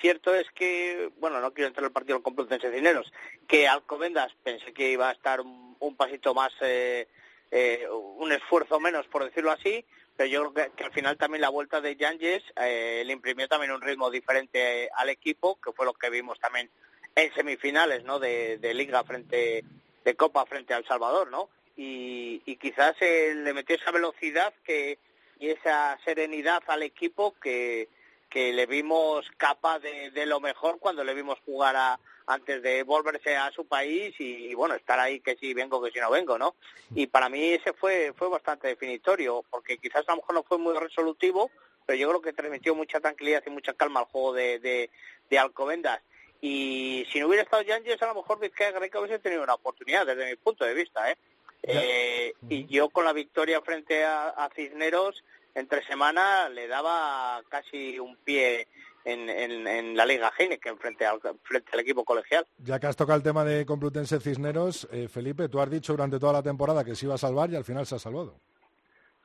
Cierto 0.00 0.34
es 0.34 0.46
que, 0.54 1.10
bueno, 1.18 1.40
no 1.40 1.52
quiero 1.52 1.68
entrar 1.68 1.84
en 1.84 1.88
el 1.88 1.92
partido 1.92 2.16
del 2.16 2.22
Complutense 2.22 2.70
Cisneros, 2.70 3.12
que 3.48 3.68
Alcobendas 3.68 4.32
pensé 4.42 4.72
que 4.72 4.90
iba 4.90 5.08
a 5.08 5.12
estar 5.12 5.40
un, 5.40 5.76
un 5.78 5.96
pasito 5.96 6.34
más, 6.34 6.52
eh, 6.60 7.08
eh, 7.50 7.86
un 7.90 8.30
esfuerzo 8.32 8.78
menos, 8.80 9.06
por 9.06 9.24
decirlo 9.24 9.52
así, 9.52 9.84
pero 10.16 10.28
yo 10.28 10.52
creo 10.52 10.70
que, 10.70 10.76
que 10.76 10.84
al 10.84 10.92
final 10.92 11.16
también 11.16 11.40
la 11.40 11.50
vuelta 11.50 11.80
de 11.80 11.96
Yanges 11.96 12.42
eh, 12.56 13.02
le 13.06 13.12
imprimió 13.12 13.48
también 13.48 13.72
un 13.72 13.80
ritmo 13.80 14.10
diferente 14.10 14.90
al 14.96 15.08
equipo, 15.08 15.58
que 15.60 15.72
fue 15.72 15.86
lo 15.86 15.94
que 15.94 16.10
vimos 16.10 16.38
también 16.40 16.70
en 17.14 17.32
semifinales, 17.34 18.04
¿no? 18.04 18.18
De, 18.18 18.58
de 18.58 18.74
Liga 18.74 19.02
frente, 19.04 19.64
de 20.04 20.16
Copa 20.16 20.44
frente 20.46 20.74
al 20.74 20.86
Salvador, 20.86 21.30
¿no? 21.30 21.48
Y, 21.76 22.42
y 22.44 22.56
quizás 22.56 22.94
eh, 23.00 23.34
le 23.34 23.54
metió 23.54 23.76
esa 23.76 23.90
velocidad 23.90 24.52
que 24.64 24.98
y 25.38 25.50
esa 25.50 25.98
serenidad 26.04 26.62
al 26.66 26.82
equipo 26.82 27.34
que 27.42 27.88
que 28.36 28.52
le 28.52 28.66
vimos 28.66 29.24
capaz 29.38 29.78
de, 29.78 30.10
de, 30.10 30.26
lo 30.26 30.40
mejor 30.40 30.78
cuando 30.78 31.02
le 31.02 31.14
vimos 31.14 31.38
jugar 31.46 31.74
a, 31.74 31.98
antes 32.26 32.62
de 32.62 32.82
volverse 32.82 33.34
a 33.34 33.50
su 33.50 33.66
país 33.66 34.14
y, 34.18 34.48
y, 34.48 34.54
bueno, 34.54 34.74
estar 34.74 35.00
ahí 35.00 35.20
que 35.20 35.36
si 35.36 35.54
vengo, 35.54 35.82
que 35.82 35.90
si 35.90 36.00
no 36.00 36.10
vengo, 36.10 36.36
¿no? 36.36 36.54
Y 36.94 37.06
para 37.06 37.30
mí 37.30 37.42
ese 37.42 37.72
fue, 37.72 38.12
fue 38.14 38.28
bastante 38.28 38.68
definitorio, 38.68 39.42
porque 39.48 39.78
quizás 39.78 40.06
a 40.06 40.12
lo 40.12 40.16
mejor 40.18 40.34
no 40.34 40.42
fue 40.42 40.58
muy 40.58 40.74
resolutivo, 40.76 41.50
pero 41.86 41.98
yo 41.98 42.08
creo 42.10 42.20
que 42.20 42.34
transmitió 42.34 42.74
mucha 42.74 43.00
tranquilidad 43.00 43.42
y 43.46 43.48
mucha 43.48 43.72
calma 43.72 44.00
al 44.00 44.06
juego 44.06 44.34
de, 44.34 44.58
de, 44.58 44.90
de 45.30 45.38
Alcobendas. 45.38 46.02
Y 46.42 47.06
si 47.10 47.20
no 47.20 47.28
hubiera 47.28 47.42
estado 47.42 47.62
Yanges, 47.62 48.02
a 48.02 48.08
lo 48.08 48.16
mejor 48.16 48.38
Vizcaya 48.38 48.72
Greca 48.72 49.00
hubiese 49.00 49.18
tenido 49.18 49.44
una 49.44 49.54
oportunidad 49.54 50.04
desde 50.04 50.26
mi 50.26 50.36
punto 50.36 50.66
de 50.66 50.74
vista, 50.74 51.10
¿eh? 51.10 51.16
eh 51.62 52.34
y 52.50 52.66
yo 52.66 52.90
con 52.90 53.06
la 53.06 53.14
victoria 53.14 53.62
frente 53.62 54.04
a, 54.04 54.28
a 54.28 54.50
Cisneros 54.50 55.24
entre 55.56 55.82
semana 55.86 56.50
le 56.50 56.68
daba 56.68 57.42
casi 57.48 57.98
un 57.98 58.14
pie 58.16 58.68
en, 59.04 59.30
en, 59.30 59.96
la 59.96 60.04
Liga 60.04 60.30
Heineken 60.36 60.76
frente 60.78 61.06
al, 61.06 61.18
frente 61.42 61.70
al 61.72 61.80
equipo 61.80 62.04
colegial. 62.04 62.46
Ya 62.58 62.78
que 62.78 62.86
has 62.86 62.96
tocado 62.96 63.16
el 63.16 63.22
tema 63.22 63.42
de 63.42 63.64
Complutense 63.64 64.20
Cisneros, 64.20 64.86
eh, 64.92 65.08
Felipe, 65.08 65.48
tú 65.48 65.58
has 65.60 65.70
dicho 65.70 65.94
durante 65.94 66.18
toda 66.18 66.34
la 66.34 66.42
temporada 66.42 66.84
que 66.84 66.94
se 66.94 67.06
iba 67.06 67.14
a 67.14 67.18
salvar 67.18 67.50
y 67.50 67.56
al 67.56 67.64
final 67.64 67.86
se 67.86 67.94
ha 67.94 67.98
salvado. 67.98 68.38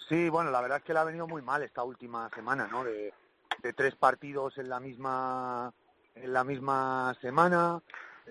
Sí, 0.07 0.29
bueno, 0.29 0.51
la 0.51 0.61
verdad 0.61 0.77
es 0.77 0.83
que 0.83 0.93
le 0.93 0.99
ha 0.99 1.03
venido 1.03 1.27
muy 1.27 1.41
mal 1.41 1.63
esta 1.63 1.83
última 1.83 2.29
semana, 2.33 2.67
¿no? 2.67 2.83
De, 2.83 3.13
tres 3.75 3.95
partidos 3.95 4.57
en 4.57 4.69
la 4.69 4.79
misma 4.79 5.73
en 6.15 6.33
la 6.33 6.43
misma 6.43 7.15
semana. 7.21 7.81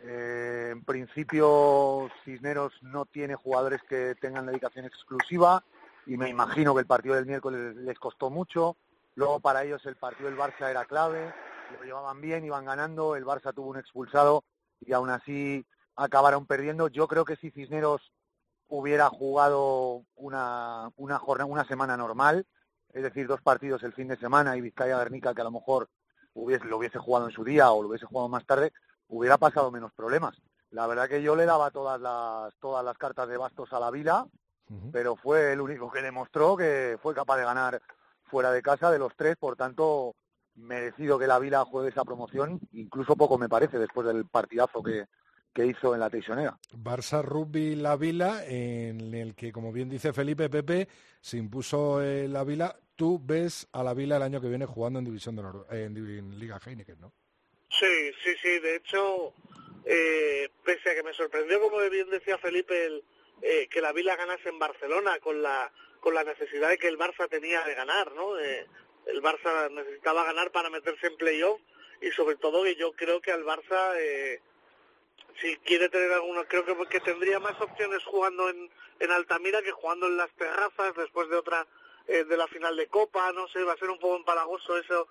Eh, 0.02 0.70
en 0.72 0.84
principio, 0.84 2.10
Cisneros 2.24 2.72
no 2.82 3.04
tiene 3.04 3.34
jugadores 3.34 3.82
que 3.88 4.14
tengan 4.20 4.46
dedicación 4.46 4.86
exclusiva 4.86 5.62
y 6.06 6.16
me 6.16 6.28
imagino 6.28 6.74
que 6.74 6.80
el 6.80 6.86
partido 6.86 7.14
del 7.14 7.26
miércoles 7.26 7.76
les 7.76 7.98
costó 7.98 8.30
mucho. 8.30 8.76
Luego 9.14 9.40
para 9.40 9.64
ellos 9.64 9.84
el 9.86 9.96
partido 9.96 10.30
del 10.30 10.38
Barça 10.38 10.70
era 10.70 10.84
clave, 10.84 11.32
lo 11.78 11.84
llevaban 11.84 12.20
bien, 12.20 12.44
iban 12.44 12.64
ganando, 12.64 13.16
el 13.16 13.24
Barça 13.24 13.54
tuvo 13.54 13.70
un 13.70 13.78
expulsado 13.78 14.44
y 14.80 14.92
aún 14.92 15.10
así 15.10 15.66
acabaron 15.96 16.46
perdiendo. 16.46 16.88
Yo 16.88 17.06
creo 17.08 17.24
que 17.24 17.36
si 17.36 17.50
Cisneros 17.50 18.12
hubiera 18.68 19.08
jugado 19.10 20.04
una, 20.14 20.90
una, 20.96 21.18
jornada, 21.18 21.50
una 21.50 21.64
semana 21.64 21.96
normal, 21.96 22.46
es 22.92 23.02
decir, 23.02 23.26
dos 23.26 23.42
partidos 23.42 23.82
el 23.82 23.92
fin 23.92 24.08
de 24.08 24.16
semana 24.16 24.56
y 24.56 24.60
Vizcaya 24.60 24.98
Guernica 24.98 25.34
que 25.34 25.40
a 25.40 25.44
lo 25.44 25.50
mejor 25.50 25.88
hubiese, 26.34 26.64
lo 26.64 26.78
hubiese 26.78 26.98
jugado 26.98 27.26
en 27.26 27.32
su 27.32 27.44
día 27.44 27.70
o 27.70 27.82
lo 27.82 27.88
hubiese 27.88 28.06
jugado 28.06 28.28
más 28.28 28.46
tarde, 28.46 28.72
hubiera 29.08 29.38
pasado 29.38 29.70
menos 29.70 29.92
problemas. 29.92 30.40
La 30.70 30.86
verdad 30.86 31.08
que 31.08 31.22
yo 31.22 31.34
le 31.34 31.46
daba 31.46 31.70
todas 31.70 32.00
las, 32.00 32.54
todas 32.60 32.84
las 32.84 32.96
cartas 32.96 33.28
de 33.28 33.36
bastos 33.36 33.72
a 33.72 33.80
la 33.80 33.90
Vila, 33.90 34.26
pero 34.92 35.16
fue 35.16 35.52
el 35.52 35.60
único 35.60 35.90
que 35.90 36.02
demostró 36.02 36.56
que 36.56 36.98
fue 37.02 37.14
capaz 37.14 37.38
de 37.38 37.44
ganar 37.44 37.82
fuera 38.24 38.52
de 38.52 38.62
casa 38.62 38.90
de 38.90 38.98
los 38.98 39.14
tres, 39.16 39.36
por 39.36 39.56
tanto, 39.56 40.14
merecido 40.54 41.18
que 41.18 41.26
la 41.26 41.38
Vila 41.38 41.64
juegue 41.64 41.90
esa 41.90 42.04
promoción, 42.04 42.60
incluso 42.72 43.16
poco 43.16 43.38
me 43.38 43.48
parece 43.48 43.78
después 43.78 44.06
del 44.06 44.26
partidazo 44.26 44.82
que, 44.82 45.06
que 45.52 45.66
hizo 45.66 45.94
en 45.94 46.00
la 46.00 46.10
Teixonera. 46.10 46.58
Barça 46.72 47.22
Rugby 47.22 47.74
La 47.74 47.96
Vila, 47.96 48.44
en 48.46 49.14
el 49.14 49.34
que, 49.34 49.52
como 49.52 49.72
bien 49.72 49.88
dice 49.88 50.12
Felipe 50.12 50.48
Pepe, 50.48 50.88
se 51.20 51.36
impuso 51.36 52.02
eh, 52.02 52.28
la 52.28 52.44
Vila. 52.44 52.76
Tú 52.94 53.20
ves 53.22 53.68
a 53.72 53.82
la 53.82 53.94
Vila 53.94 54.16
el 54.16 54.22
año 54.22 54.40
que 54.40 54.48
viene 54.48 54.66
jugando 54.66 54.98
en 54.98 55.04
División 55.04 55.36
de 55.36 55.42
en, 55.84 56.38
Liga 56.38 56.60
Heineken, 56.64 57.00
¿no? 57.00 57.12
Sí, 57.70 58.12
sí, 58.22 58.30
sí. 58.42 58.60
De 58.60 58.76
hecho, 58.76 59.32
eh, 59.84 60.48
pese 60.64 60.90
a 60.90 60.94
que 60.94 61.02
me 61.02 61.14
sorprendió, 61.14 61.60
como 61.60 61.78
bien 61.90 62.10
decía 62.10 62.36
Felipe, 62.38 62.86
el, 62.86 63.02
eh, 63.42 63.68
que 63.68 63.80
la 63.80 63.92
Vila 63.92 64.16
ganase 64.16 64.48
en 64.48 64.58
Barcelona 64.58 65.18
con 65.20 65.42
la 65.42 65.70
con 66.00 66.14
la 66.14 66.24
necesidad 66.24 66.70
de 66.70 66.78
que 66.78 66.88
el 66.88 66.98
Barça 66.98 67.28
tenía 67.28 67.62
de 67.64 67.74
ganar, 67.74 68.12
¿no? 68.12 68.38
Eh, 68.38 68.66
el 69.06 69.22
Barça 69.22 69.70
necesitaba 69.70 70.24
ganar 70.24 70.50
para 70.50 70.70
meterse 70.70 71.06
en 71.06 71.16
playoff 71.16 71.60
y 72.00 72.10
sobre 72.12 72.36
todo 72.36 72.64
que 72.64 72.74
yo 72.74 72.92
creo 72.92 73.20
que 73.20 73.32
al 73.32 73.44
Barça, 73.44 73.94
eh, 73.98 74.40
si 75.40 75.56
quiere 75.58 75.88
tener 75.88 76.12
alguna, 76.12 76.44
creo 76.46 76.64
que, 76.64 76.74
que 76.88 77.00
tendría 77.00 77.38
más 77.38 77.60
opciones 77.60 78.02
jugando 78.04 78.48
en, 78.48 78.70
en 78.98 79.10
Altamira 79.10 79.62
que 79.62 79.72
jugando 79.72 80.06
en 80.06 80.16
las 80.16 80.30
terrazas 80.32 80.94
después 80.96 81.28
de 81.28 81.36
otra, 81.36 81.66
eh, 82.08 82.24
de 82.24 82.36
la 82.36 82.48
final 82.48 82.76
de 82.76 82.88
Copa, 82.88 83.30
no 83.32 83.46
sé, 83.48 83.62
va 83.62 83.74
a 83.74 83.78
ser 83.78 83.90
un 83.90 83.98
poco 83.98 84.16
empalagoso 84.16 84.78
eso, 84.78 85.06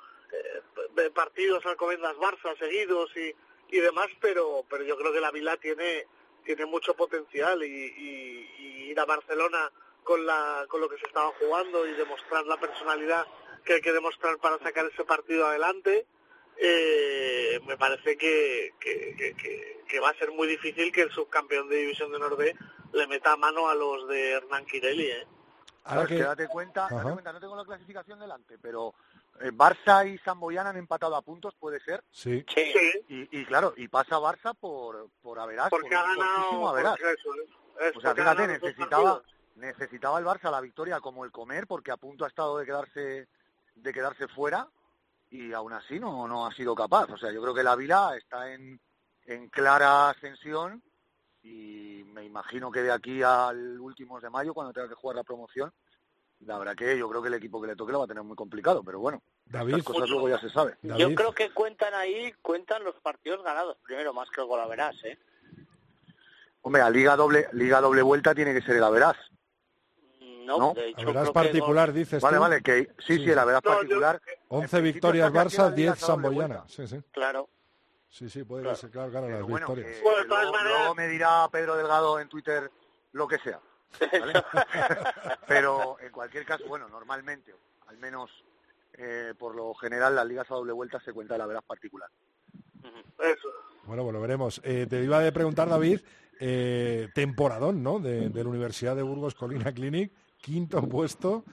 de 0.94 1.10
partidos 1.10 1.66
Alcobendas 1.66 2.16
Barça 2.18 2.58
seguidos 2.60 3.10
y, 3.16 3.34
y 3.76 3.80
demás, 3.80 4.10
pero, 4.22 4.64
pero 4.70 4.84
yo 4.84 4.96
creo 4.98 5.12
que 5.12 5.22
la 5.22 5.32
Vila 5.32 5.58
tiene, 5.58 6.06
tiene 6.56 6.66
mucho 6.66 6.96
potencial 6.96 7.64
y, 7.64 7.68
y 7.68 8.90
ir 8.90 9.00
a 9.00 9.06
Barcelona 9.06 9.72
con, 10.04 10.26
la, 10.26 10.66
con 10.68 10.82
lo 10.82 10.90
que 10.90 10.98
se 10.98 11.06
estaba 11.06 11.32
jugando 11.40 11.86
y 11.86 11.94
demostrar 11.94 12.46
la 12.46 12.58
personalidad 12.58 13.28
que 13.64 13.74
hay 13.74 13.82
que 13.82 13.92
demostrar 13.92 14.38
para 14.40 14.58
sacar 14.58 14.86
ese 14.86 15.04
partido 15.04 15.46
adelante, 15.46 16.08
eh, 16.58 17.60
me 17.68 17.78
parece 17.78 18.18
que, 18.18 18.74
que, 18.80 20.00
va 20.00 20.10
a 20.10 20.14
ser 20.16 20.32
muy 20.32 20.48
difícil 20.48 20.92
que 20.92 21.02
el 21.02 21.12
subcampeón 21.12 21.70
de 21.70 21.76
División 21.76 22.12
de 22.12 22.20
Norte 22.20 22.56
le 22.94 23.06
meta 23.06 23.36
mano 23.36 23.70
a 23.70 23.76
los 23.76 24.08
de 24.08 24.32
Hernán 24.32 24.66
Quirelli. 24.66 25.12
¿eh? 25.12 25.28
Ahora 25.84 26.08
que... 26.08 26.16
date 26.16 26.48
cuenta, 26.48 26.88
date 26.90 27.12
cuenta, 27.12 27.34
no 27.34 27.40
tengo 27.40 27.56
la 27.56 27.66
clasificación 27.66 28.20
delante, 28.20 28.58
pero 28.58 28.96
Barça 29.54 30.06
y 30.08 30.18
Samboyana 30.20 30.72
han 30.72 30.78
empatado 30.78 31.16
a 31.16 31.22
puntos, 31.22 31.56
¿puede 31.56 31.80
ser. 31.80 32.04
Sí. 32.12 32.46
sí. 32.54 33.06
Y, 33.08 33.46
claro, 33.46 33.74
y 33.78 33.88
pasa 33.88 34.20
Barça 34.20 34.54
por, 34.54 35.10
por 35.22 35.40
Averas, 35.40 35.70
porque 35.70 35.96
ha 35.96 36.04
ganado, 36.04 36.62
o 37.96 38.02
sea, 38.02 38.14
fíjate, 38.14 38.48
necesitaba, 38.48 39.22
necesitaba 39.56 40.20
el 40.20 40.26
Barça 40.26 40.52
la 40.52 40.62
victoria 40.62 41.00
como 41.00 41.24
el 41.24 41.32
comer 41.32 41.68
porque 41.68 41.92
a 41.92 41.98
punto 41.98 42.26
ha 42.26 42.28
estado 42.28 42.58
de 42.58 42.66
quedarse 42.66 43.28
de 43.76 43.94
quedarse 43.94 44.28
fuera 44.28 44.68
y 45.30 45.54
aún 45.54 45.74
así 45.74 46.00
no, 46.00 46.28
no 46.28 46.46
ha 46.46 46.54
sido 46.54 46.76
capaz. 46.76 47.10
O 47.12 47.18
sea, 47.18 47.32
yo 47.32 47.42
creo 47.42 47.54
que 47.54 47.64
la 47.64 47.76
Vila 47.76 48.16
está 48.18 48.52
en, 48.52 48.80
en 49.26 49.48
clara 49.50 50.10
ascensión 50.10 50.82
y 51.44 52.04
me 52.08 52.26
imagino 52.26 52.72
que 52.72 52.82
de 52.82 52.92
aquí 52.92 53.22
al 53.24 53.80
último 53.80 54.20
de 54.20 54.30
mayo, 54.30 54.54
cuando 54.54 54.74
tenga 54.74 54.90
que 54.90 54.96
jugar 54.96 55.16
la 55.16 55.24
promoción, 55.24 55.72
la 56.46 56.58
verdad 56.58 56.76
que 56.76 56.98
yo 56.98 57.10
creo 57.10 57.22
que 57.22 57.28
el 57.28 57.34
equipo 57.34 57.62
que 57.62 57.68
le 57.68 57.76
toque 57.76 57.92
lo 57.92 58.00
va 58.00 58.06
a 58.06 58.08
tener 58.08 58.24
muy 58.24 58.36
complicado, 58.36 58.84
pero 58.84 59.00
bueno, 59.00 59.22
David, 59.46 59.84
cosas 59.84 60.10
luego 60.10 60.30
ya 60.30 60.40
se 60.40 60.50
sabe. 60.50 60.76
Yo 60.82 61.14
creo 61.16 61.34
que 61.34 61.52
cuentan 61.52 61.94
ahí, 61.94 62.34
cuentan 62.42 62.84
los 62.84 62.96
partidos 62.96 63.44
ganados 63.44 63.78
primero, 63.84 64.14
más 64.14 64.30
que 64.30 64.42
el 64.42 64.48
golaveras, 64.48 64.96
¿eh? 65.04 65.18
Hombre, 66.62 66.82
a 66.82 66.90
Liga 66.90 67.16
doble, 67.16 67.48
Liga 67.54 67.82
doble 67.82 68.02
vuelta 68.02 68.36
tiene 68.36 68.54
que 68.54 68.62
ser 68.62 68.76
el 68.76 68.84
Averas. 68.84 69.18
No, 70.46 70.74
de 70.74 70.90
hecho, 70.90 71.32
particular, 71.32 71.94
dices 71.94 72.24
Vale, 72.24 72.40
vale, 72.40 72.62
que 72.64 72.90
sí, 73.06 73.18
sí, 73.18 73.26
la 73.28 73.46
verdad 73.46 73.62
particular. 73.62 74.20
11 74.48 74.82
victorias 74.82 75.32
Barça, 75.32 75.72
10 75.72 76.00
Samboyana. 76.00 76.64
Sí, 76.68 76.88
sí. 76.88 77.00
Claro. 77.12 77.50
Sí, 78.10 78.28
sí, 78.30 78.44
puede 78.44 78.76
ser, 78.76 78.90
claro, 78.90 79.12
claro, 79.12 79.30
las 79.30 79.46
victorias. 79.46 80.02
luego, 80.04 80.96
me 80.96 81.08
dirá 81.08 81.48
Pedro 81.52 81.76
Delgado 81.76 82.20
en 82.20 82.28
Twitter 82.28 82.72
lo 83.12 83.28
que 83.28 83.38
sea. 83.38 83.60
Pero 85.48 85.98
en 86.00 86.12
cualquier 86.12 86.46
caso, 86.46 86.66
bueno, 86.68 86.88
normalmente, 86.90 87.54
al 87.88 87.98
menos 87.98 88.32
eh, 88.94 89.34
por 89.38 89.56
lo 89.56 89.74
general, 89.76 90.16
las 90.16 90.28
ligas 90.28 90.50
a 90.52 90.56
doble 90.56 90.74
vuelta 90.74 91.00
se 91.00 91.14
cuenta 91.14 91.36
de 91.36 91.38
la 91.38 91.46
verdad 91.46 91.64
particular. 91.66 92.10
Eso. 93.18 93.48
Bueno, 93.86 94.04
bueno, 94.04 94.20
veremos. 94.22 94.62
Eh, 94.64 94.88
te 94.90 95.04
iba 95.04 95.26
a 95.26 95.32
preguntar, 95.32 95.70
David, 95.70 96.02
eh, 96.40 97.10
temporadón, 97.14 97.82
¿no? 97.82 98.00
De, 98.00 98.30
de, 98.30 98.44
la 98.44 98.50
Universidad 98.50 98.96
de 98.96 99.04
Burgos 99.04 99.36
Colina 99.36 99.72
Clinic 99.74 100.12
quinto 100.42 100.82
puesto, 100.88 101.44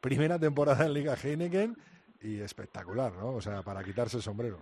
primera 0.00 0.38
temporada 0.38 0.86
en 0.86 0.94
Liga 0.94 1.14
Heineken 1.14 1.76
y 2.20 2.40
espectacular, 2.40 3.12
¿no? 3.12 3.34
O 3.34 3.40
sea, 3.40 3.62
para 3.62 3.82
quitarse 3.82 4.16
el 4.16 4.22
sombrero. 4.22 4.58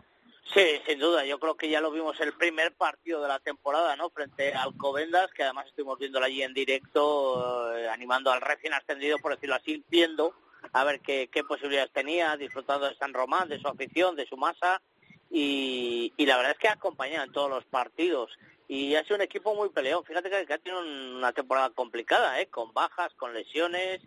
Sí, 0.53 0.81
sin 0.87 0.99
duda. 0.99 1.25
Yo 1.25 1.39
creo 1.39 1.57
que 1.57 1.69
ya 1.69 1.81
lo 1.81 1.91
vimos 1.91 2.21
el 2.21 2.35
primer 2.35 2.75
partido 2.75 3.23
de 3.23 3.29
la 3.29 3.39
temporada, 3.39 3.97
¿no? 3.97 4.11
Frente 4.11 4.53
al 4.53 4.69
Alcobendas, 4.69 5.33
que 5.33 5.43
además 5.43 5.67
estuvimos 5.67 5.99
viéndolo 5.99 6.27
allí 6.27 6.43
en 6.43 6.53
directo, 6.53 7.75
eh, 7.77 7.89
animando 7.89 8.31
al 8.31 8.41
recién 8.41 8.75
ascendido, 8.75 9.19
por 9.19 9.35
decirlo 9.35 9.55
así, 9.55 9.83
viendo 9.89 10.35
a 10.73 10.85
ver 10.85 11.01
qué, 11.01 11.29
posibilidades 11.47 11.93
tenía, 11.93 12.37
disfrutando 12.37 12.89
de 12.89 12.97
San 12.97 13.15
Román, 13.15 13.49
de 13.49 13.59
su 13.59 13.69
afición, 13.69 14.17
de 14.17 14.27
su 14.27 14.37
masa. 14.37 14.83
Y, 15.31 16.13
y 16.17 16.27
la 16.27 16.37
verdad 16.37 16.53
es 16.53 16.59
que 16.59 16.69
ha 16.69 16.73
acompañado 16.73 17.25
en 17.25 17.33
todos 17.33 17.51
los 17.51 17.65
partidos 17.65 18.31
y 18.69 18.95
ha 18.95 19.03
sido 19.05 19.17
un 19.17 19.23
equipo 19.23 19.55
muy 19.55 19.69
peleón. 19.69 20.05
Fíjate 20.05 20.31
que, 20.31 20.53
ha 20.53 20.59
tenido 20.59 20.81
una 20.81 21.33
temporada 21.33 21.71
complicada, 21.71 22.41
¿eh? 22.41 22.47
con 22.47 22.73
bajas, 22.73 23.13
con 23.15 23.35
lesiones, 23.35 24.01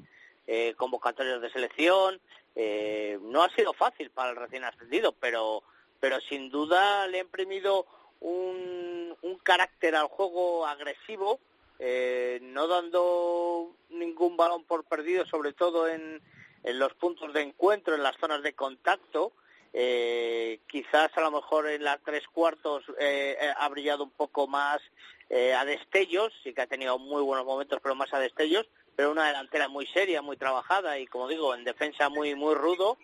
eh, 0.47 0.73
convocatorios 0.77 1.41
de 1.41 1.51
selección. 1.51 2.19
Eh, 2.55 3.19
no 3.21 3.43
ha 3.43 3.49
sido 3.53 3.73
fácil 3.73 4.09
para 4.09 4.31
el 4.31 4.35
recién 4.35 4.63
ascendido, 4.63 5.11
pero, 5.11 5.63
pero 5.99 6.19
sin 6.21 6.49
duda 6.49 7.07
le 7.07 7.19
ha 7.19 7.21
imprimido 7.21 7.85
un, 8.19 9.15
un 9.21 9.37
carácter 9.39 9.95
al 9.95 10.07
juego 10.07 10.65
agresivo, 10.65 11.39
eh, 11.79 12.39
no 12.41 12.67
dando 12.67 13.75
ningún 13.89 14.37
balón 14.37 14.63
por 14.63 14.83
perdido, 14.85 15.25
sobre 15.25 15.53
todo 15.53 15.87
en, 15.87 16.21
en 16.63 16.79
los 16.79 16.93
puntos 16.95 17.33
de 17.33 17.41
encuentro, 17.41 17.95
en 17.95 18.03
las 18.03 18.17
zonas 18.17 18.41
de 18.43 18.53
contacto. 18.53 19.31
Eh, 19.73 20.61
quizás 20.67 21.15
a 21.15 21.21
lo 21.21 21.29
mejor 21.29 21.69
en 21.69 21.83
las 21.83 22.01
tres 22.03 22.23
cuartos 22.33 22.83
eh, 22.99 23.37
eh, 23.39 23.53
ha 23.55 23.69
brillado 23.69 24.03
un 24.03 24.11
poco 24.11 24.47
más 24.47 24.81
a 25.29 25.65
destellos, 25.65 26.31
sí 26.41 26.53
que 26.53 26.61
ha 26.61 26.67
tenido 26.67 26.97
muy 26.97 27.21
buenos 27.21 27.45
momentos, 27.45 27.79
pero 27.83 27.95
más 27.95 28.13
a 28.13 28.19
destellos, 28.19 28.65
pero 28.95 29.11
una 29.11 29.27
delantera 29.27 29.67
muy 29.67 29.85
seria, 29.85 30.21
muy 30.21 30.37
trabajada 30.37 30.97
y 30.99 31.05
como 31.05 31.27
digo, 31.27 31.53
en 31.53 31.65
defensa 31.65 32.07
muy 32.07 32.33
muy 32.33 32.55
rudo 32.55 32.97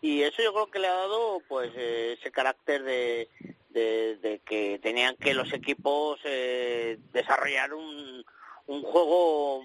y 0.00 0.22
eso 0.22 0.42
yo 0.42 0.52
creo 0.52 0.70
que 0.70 0.78
le 0.78 0.88
ha 0.88 0.94
dado 0.94 1.40
pues 1.48 1.72
ese 1.74 2.30
carácter 2.30 2.82
de, 2.82 3.28
de, 3.70 4.40
que 4.44 4.78
tenían 4.82 5.16
que 5.16 5.34
los 5.34 5.52
equipos 5.52 6.20
desarrollar 7.12 7.74
un, 7.74 8.24
un 8.66 8.82
juego 8.82 9.62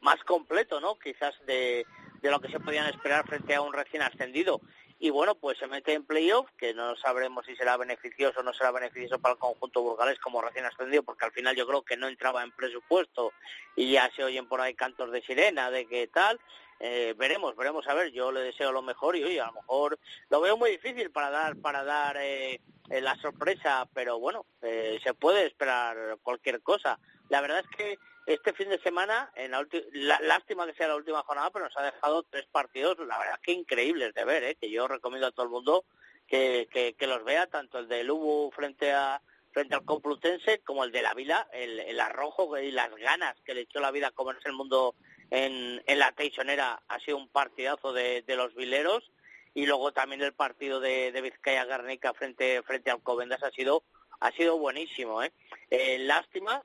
más 0.00 0.22
completo, 0.24 0.80
¿no? 0.80 0.98
Quizás 0.98 1.34
de, 1.46 1.86
de 2.22 2.30
lo 2.30 2.40
que 2.40 2.48
se 2.48 2.60
podían 2.60 2.86
esperar 2.86 3.26
frente 3.26 3.54
a 3.54 3.60
un 3.60 3.72
recién 3.72 4.02
ascendido 4.02 4.60
y 5.04 5.10
bueno, 5.10 5.34
pues 5.34 5.58
se 5.58 5.66
mete 5.66 5.92
en 5.92 6.06
playoff, 6.06 6.48
que 6.56 6.72
no 6.72 6.96
sabremos 6.96 7.44
si 7.44 7.54
será 7.56 7.76
beneficioso 7.76 8.40
o 8.40 8.42
no 8.42 8.54
será 8.54 8.70
beneficioso 8.70 9.18
para 9.18 9.34
el 9.34 9.38
conjunto 9.38 9.82
burgalés 9.82 10.18
como 10.18 10.40
recién 10.40 10.64
ascendido, 10.64 11.02
porque 11.02 11.24
al 11.24 11.32
final 11.32 11.54
yo 11.56 11.66
creo 11.66 11.82
que 11.82 11.96
no 11.96 12.08
entraba 12.08 12.42
en 12.42 12.52
presupuesto 12.52 13.32
y 13.76 13.92
ya 13.92 14.10
se 14.14 14.24
oyen 14.24 14.48
por 14.48 14.60
ahí 14.60 14.74
cantos 14.74 15.10
de 15.10 15.20
sirena 15.22 15.70
de 15.70 15.86
que 15.86 16.06
tal. 16.06 16.40
Eh, 16.86 17.14
veremos, 17.16 17.56
veremos 17.56 17.88
a 17.88 17.94
ver, 17.94 18.12
yo 18.12 18.30
le 18.30 18.42
deseo 18.42 18.70
lo 18.70 18.82
mejor 18.82 19.16
y 19.16 19.24
oye, 19.24 19.40
a 19.40 19.46
lo 19.46 19.54
mejor 19.54 19.98
lo 20.28 20.42
veo 20.42 20.58
muy 20.58 20.72
difícil 20.72 21.10
para 21.10 21.30
dar, 21.30 21.56
para 21.56 21.82
dar 21.82 22.18
eh, 22.18 22.60
eh, 22.90 23.00
la 23.00 23.16
sorpresa, 23.22 23.88
pero 23.94 24.18
bueno, 24.18 24.44
se 24.60 25.14
puede 25.14 25.46
esperar 25.46 26.18
cualquier 26.22 26.60
cosa. 26.60 26.98
La 27.30 27.40
verdad 27.40 27.60
es 27.60 27.74
que 27.74 27.98
este 28.26 28.52
fin 28.52 28.68
de 28.68 28.78
semana, 28.80 29.32
en 29.34 29.52
la, 29.52 30.20
lástima 30.20 30.66
que 30.66 30.74
sea 30.74 30.88
la 30.88 30.96
última 30.96 31.22
jornada, 31.22 31.50
pero 31.50 31.64
nos 31.64 31.76
ha 31.78 31.84
dejado 31.84 32.22
tres 32.24 32.44
partidos, 32.52 32.98
la 32.98 33.18
verdad 33.18 33.40
que 33.42 33.52
increíbles 33.52 34.12
de 34.12 34.24
ver, 34.26 34.44
¿eh? 34.44 34.56
que 34.60 34.70
yo 34.70 34.86
recomiendo 34.86 35.28
a 35.28 35.32
todo 35.32 35.44
el 35.44 35.52
mundo 35.52 35.86
que, 36.26 36.68
que, 36.70 37.06
los 37.06 37.24
vea, 37.24 37.46
tanto 37.46 37.78
el 37.78 37.88
de 37.88 38.04
Lubu 38.04 38.50
frente 38.50 38.92
a 38.92 39.22
frente 39.52 39.74
al 39.74 39.86
Complutense 39.86 40.58
como 40.58 40.84
el 40.84 40.92
de 40.92 41.00
la 41.00 41.14
Vila, 41.14 41.48
el, 41.52 41.80
el 41.80 41.98
arrojo 42.00 42.58
y 42.58 42.72
las 42.72 42.94
ganas 42.96 43.40
que 43.42 43.54
le 43.54 43.62
echó 43.62 43.80
la 43.80 43.92
vida 43.92 44.10
como 44.10 44.32
es 44.32 44.44
el 44.44 44.52
mundo 44.52 44.96
en, 45.30 45.82
en 45.86 45.98
la 45.98 46.12
Teixonera 46.12 46.82
ha 46.88 47.00
sido 47.00 47.16
un 47.16 47.28
partidazo 47.28 47.92
de, 47.92 48.22
de 48.22 48.36
los 48.36 48.54
vileros. 48.54 49.10
Y 49.56 49.66
luego 49.66 49.92
también 49.92 50.20
el 50.20 50.32
partido 50.32 50.80
de, 50.80 51.12
de 51.12 51.20
Vizcaya 51.20 51.64
Garnica 51.64 52.12
frente 52.12 52.60
frente 52.62 52.90
al 52.90 53.02
Covendas 53.02 53.42
ha 53.44 53.50
sido 53.52 53.84
ha 54.20 54.30
sido 54.32 54.58
buenísimo 54.58 55.22
¿eh? 55.22 55.32
eh 55.70 55.98
lástima 55.98 56.62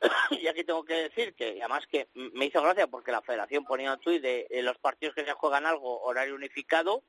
y 0.30 0.46
aquí 0.46 0.64
tengo 0.64 0.84
que 0.84 0.94
decir 0.94 1.34
que 1.34 1.58
además 1.60 1.84
que 1.90 2.08
me 2.14 2.46
hizo 2.46 2.62
gracia 2.62 2.86
porque 2.86 3.12
la 3.12 3.22
federación 3.22 3.64
ponía 3.64 3.92
un 3.92 4.00
tuit 4.00 4.22
de, 4.22 4.46
los 4.62 4.78
partidos 4.78 5.14
que 5.14 5.24
se 5.24 5.32
juegan 5.32 5.66
algo 5.66 6.00
horario 6.02 6.34
unificado 6.34 7.02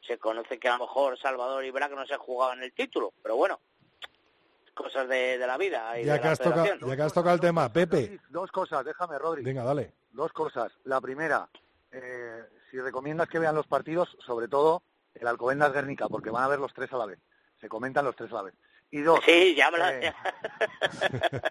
se 0.00 0.18
conoce 0.18 0.58
que 0.58 0.68
a 0.68 0.76
lo 0.76 0.86
mejor 0.86 1.18
Salvador 1.18 1.64
y 1.64 1.70
Brac 1.70 1.92
no 1.92 2.06
se 2.06 2.16
jugaban 2.16 2.62
el 2.62 2.72
título 2.72 3.12
pero 3.22 3.36
bueno 3.36 3.60
cosas 4.74 5.08
de, 5.08 5.38
la 5.38 5.56
vida 5.56 6.00
ya, 6.00 6.20
que 6.20 6.28
has 6.28 6.38
tocado, 6.38 6.86
ya 6.86 6.96
que 6.96 7.02
has 7.02 7.12
tocado 7.12 7.34
el 7.36 7.40
tema 7.40 7.72
Pepe. 7.72 8.18
Dos 8.28 8.50
cosas 8.50 8.84
déjame 8.84 9.18
Rodri. 9.18 9.44
Venga 9.44 9.62
dale 9.62 9.92
Dos 10.14 10.32
cosas. 10.32 10.72
La 10.84 11.00
primera, 11.00 11.48
eh, 11.90 12.44
si 12.70 12.78
recomiendas 12.78 13.28
que 13.28 13.40
vean 13.40 13.56
los 13.56 13.66
partidos, 13.66 14.16
sobre 14.24 14.46
todo 14.46 14.84
el 15.12 15.26
Alcobendas 15.26 15.72
Guernica, 15.72 16.08
porque 16.08 16.30
van 16.30 16.44
a 16.44 16.48
ver 16.48 16.60
los 16.60 16.72
tres 16.72 16.92
a 16.92 16.98
la 16.98 17.06
vez. 17.06 17.18
Se 17.60 17.68
comentan 17.68 18.04
los 18.04 18.14
tres 18.14 18.30
a 18.30 18.36
la 18.36 18.42
vez. 18.42 18.54
Y 18.92 19.00
dos. 19.00 19.18
Sí, 19.26 19.56
ya 19.56 19.72
me 19.72 19.78
eh, 20.06 20.14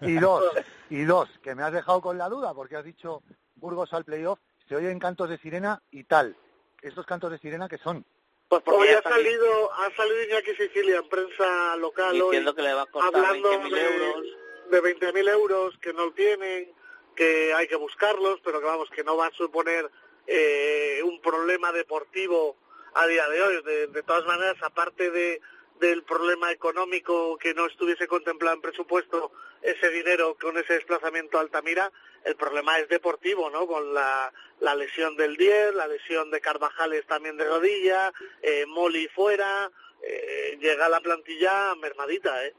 y 0.00 0.14
dos, 0.14 0.44
y 0.88 1.04
dos, 1.04 1.28
que 1.42 1.54
me 1.54 1.62
has 1.62 1.74
dejado 1.74 2.00
con 2.00 2.16
la 2.16 2.30
duda, 2.30 2.54
porque 2.54 2.76
has 2.76 2.84
dicho 2.84 3.22
Burgos 3.56 3.92
al 3.92 4.06
playoff, 4.06 4.38
se 4.66 4.76
oyen 4.76 4.98
cantos 4.98 5.28
de 5.28 5.36
sirena 5.36 5.82
y 5.90 6.04
tal. 6.04 6.34
¿Estos 6.80 7.04
cantos 7.04 7.30
de 7.32 7.38
sirena 7.38 7.68
qué 7.68 7.76
son? 7.76 8.06
Pues 8.48 8.62
hoy 8.66 8.88
ha 8.88 9.02
salido, 9.02 9.72
ha 9.74 9.94
salido 9.94 10.24
Iñaki 10.24 10.54
Sicilia 10.54 11.00
en 11.00 11.08
prensa 11.10 11.76
local 11.76 12.20
hoy, 12.22 12.54
que 12.54 12.62
le 12.62 12.72
va 12.72 12.82
a 12.82 12.86
costar 12.86 13.14
hablando 13.14 13.50
de, 13.50 13.56
euros. 13.56 14.26
de 14.70 14.82
20.000 14.82 15.28
euros 15.28 15.78
que 15.82 15.92
no 15.92 16.10
tienen, 16.12 16.72
que 17.14 17.54
hay 17.54 17.68
que 17.68 17.76
buscarlos, 17.76 18.40
pero 18.44 18.60
que 18.60 18.66
vamos, 18.66 18.90
que 18.90 19.04
no 19.04 19.16
va 19.16 19.26
a 19.26 19.32
suponer 19.32 19.90
eh, 20.26 21.00
un 21.04 21.20
problema 21.20 21.72
deportivo 21.72 22.56
a 22.94 23.06
día 23.06 23.28
de 23.28 23.42
hoy. 23.42 23.62
De, 23.62 24.02
todas 24.02 24.24
maneras, 24.26 24.56
aparte 24.62 25.10
de, 25.10 25.40
del 25.80 26.02
problema 26.02 26.50
económico 26.52 27.36
que 27.38 27.54
no 27.54 27.66
estuviese 27.66 28.06
contemplado 28.06 28.56
en 28.56 28.62
presupuesto 28.62 29.32
ese 29.62 29.90
dinero 29.90 30.36
con 30.40 30.56
ese 30.58 30.74
desplazamiento 30.74 31.38
a 31.38 31.42
Altamira, 31.42 31.90
el 32.24 32.36
problema 32.36 32.78
es 32.78 32.88
deportivo, 32.88 33.50
¿no? 33.50 33.66
Con 33.66 33.94
la, 33.94 34.32
la 34.60 34.74
lesión 34.74 35.16
del 35.16 35.36
10, 35.36 35.74
la 35.74 35.86
lesión 35.86 36.30
de 36.30 36.40
Carvajales 36.40 37.06
también 37.06 37.36
de 37.36 37.44
rodilla, 37.44 38.12
eh, 38.42 38.64
Moli 38.66 39.08
fuera, 39.08 39.70
eh, 40.02 40.58
llega 40.60 40.88
la 40.88 41.00
plantilla 41.00 41.74
mermadita, 41.76 42.46
¿eh? 42.46 42.54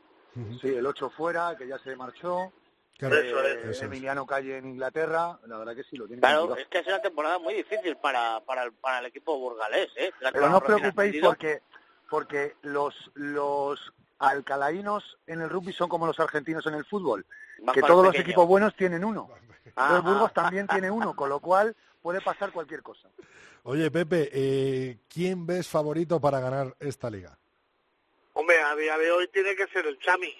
Sí, 0.62 0.68
el 0.68 0.86
8 0.86 1.12
fuera, 1.12 1.56
que 1.58 1.68
ya 1.68 1.80
se 1.80 1.96
marchó. 1.96 2.52
Emiliano 3.00 4.26
Calle 4.26 4.58
en 4.58 4.68
Inglaterra, 4.68 5.38
la 5.48 5.58
verdad 5.58 5.76
que 5.76 5.84
sí 5.84 5.98
lo 5.98 6.08
tiene. 6.08 6.22
Claro, 6.22 6.56
es 6.56 6.68
que 6.68 6.80
es 6.80 6.88
una 6.88 7.02
temporada 7.02 7.40
muy 7.40 7.54
difícil 7.54 7.98
para, 7.98 8.40
para, 8.42 8.64
el, 8.64 8.74
para 8.74 9.00
el 9.00 9.08
equipo 9.08 9.38
burgalés, 9.38 9.90
¿eh? 9.98 10.12
Pero 10.20 10.50
no 10.50 10.58
os 10.58 10.64
preocupéis 10.64 11.22
porque, 11.22 11.62
porque 12.10 12.56
los, 12.62 12.96
los 13.16 13.94
alcalainos 14.20 15.18
en 15.28 15.42
el 15.42 15.50
rugby 15.50 15.74
son 15.74 15.90
como 15.90 16.08
los 16.08 16.20
argentinos 16.20 16.66
en 16.68 16.76
el 16.76 16.86
fútbol, 16.86 17.26
que 17.74 17.82
todos 17.82 18.06
los 18.06 18.16
equipos 18.16 18.48
buenos 18.48 18.76
tienen 18.76 19.04
uno. 19.04 19.30
Los 19.76 20.04
Burgos 20.04 20.32
también 20.32 20.68
tiene 20.68 20.90
uno, 20.90 21.16
con 21.16 21.28
lo 21.28 21.42
cual 21.42 21.76
puede 22.02 22.22
pasar 22.22 22.52
cualquier 22.52 22.82
cosa. 22.82 23.10
Oye, 23.64 23.92
Pepe, 23.92 24.30
eh, 24.32 25.00
¿quién 25.10 25.46
ves 25.46 25.68
favorito 25.68 26.22
para 26.22 26.40
ganar 26.40 26.76
esta 26.80 27.10
liga? 27.10 27.38
Hombre, 28.34 28.62
a 28.62 28.76
día 28.76 28.98
de 28.98 29.12
hoy 29.12 29.28
tiene 29.30 29.56
que 29.56 29.66
ser 29.68 29.88
el 29.88 29.98
Chami. 30.00 30.34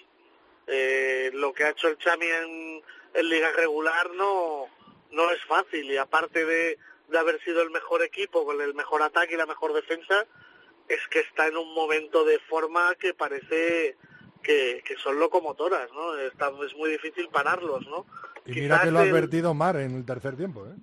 Eh, 0.66 1.30
lo 1.34 1.52
que 1.52 1.64
ha 1.64 1.70
hecho 1.70 1.88
el 1.88 1.98
Chami 1.98 2.26
en, 2.26 2.82
liga 3.28 3.50
regular 3.52 4.10
no, 4.10 4.66
no 5.12 5.30
es 5.30 5.42
fácil 5.44 5.90
y 5.90 5.96
aparte 5.96 6.44
de, 6.44 6.78
de 7.08 7.18
haber 7.18 7.40
sido 7.42 7.62
el 7.62 7.70
mejor 7.70 8.02
equipo 8.02 8.44
con 8.44 8.60
el 8.60 8.74
mejor 8.74 9.02
ataque 9.02 9.34
y 9.34 9.38
la 9.38 9.46
mejor 9.46 9.72
defensa, 9.72 10.26
es 10.88 11.00
que 11.10 11.20
está 11.20 11.46
en 11.48 11.56
un 11.56 11.72
momento 11.74 12.24
de 12.24 12.38
forma 12.40 12.94
que 12.96 13.14
parece 13.14 13.96
que, 14.42 14.82
que 14.86 14.96
son 14.96 15.18
locomotoras, 15.18 15.90
¿no? 15.92 16.16
Está, 16.18 16.52
es 16.64 16.76
muy 16.76 16.90
difícil 16.90 17.28
pararlos, 17.28 17.86
¿no? 17.86 18.06
Y 18.44 18.52
mira 18.52 18.82
que 18.82 18.90
lo 18.90 19.00
ha 19.00 19.02
advertido 19.02 19.54
Mar 19.54 19.76
en 19.76 19.96
el 19.96 20.04
tercer 20.04 20.36
tiempo, 20.36 20.66
¿eh? 20.66 20.74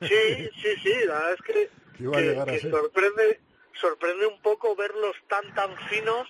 Sí, 0.00 0.50
sí, 0.62 0.68
sí, 0.82 0.92
la 1.06 1.14
verdad 1.14 1.32
es 1.32 1.42
que, 1.42 1.70
que 2.60 2.70
sorprende, 2.70 3.40
sorprende 3.80 4.26
un 4.26 4.40
poco 4.40 4.74
verlos 4.76 5.16
tan 5.28 5.54
tan 5.54 5.76
finos 5.88 6.28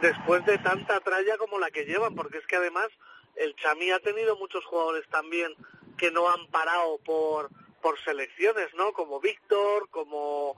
después 0.00 0.44
de 0.46 0.58
tanta 0.58 1.00
tralla 1.00 1.36
como 1.38 1.58
la 1.58 1.70
que 1.70 1.84
llevan, 1.84 2.14
porque 2.14 2.38
es 2.38 2.46
que 2.46 2.56
además 2.56 2.88
el 3.36 3.54
Chami 3.56 3.90
ha 3.90 4.00
tenido 4.00 4.36
muchos 4.36 4.64
jugadores 4.64 5.06
también 5.08 5.54
que 5.96 6.10
no 6.10 6.28
han 6.28 6.46
parado 6.48 6.98
por 6.98 7.50
por 7.82 8.00
selecciones, 8.00 8.74
¿no? 8.74 8.92
Como 8.92 9.20
Víctor, 9.20 9.88
como 9.90 10.54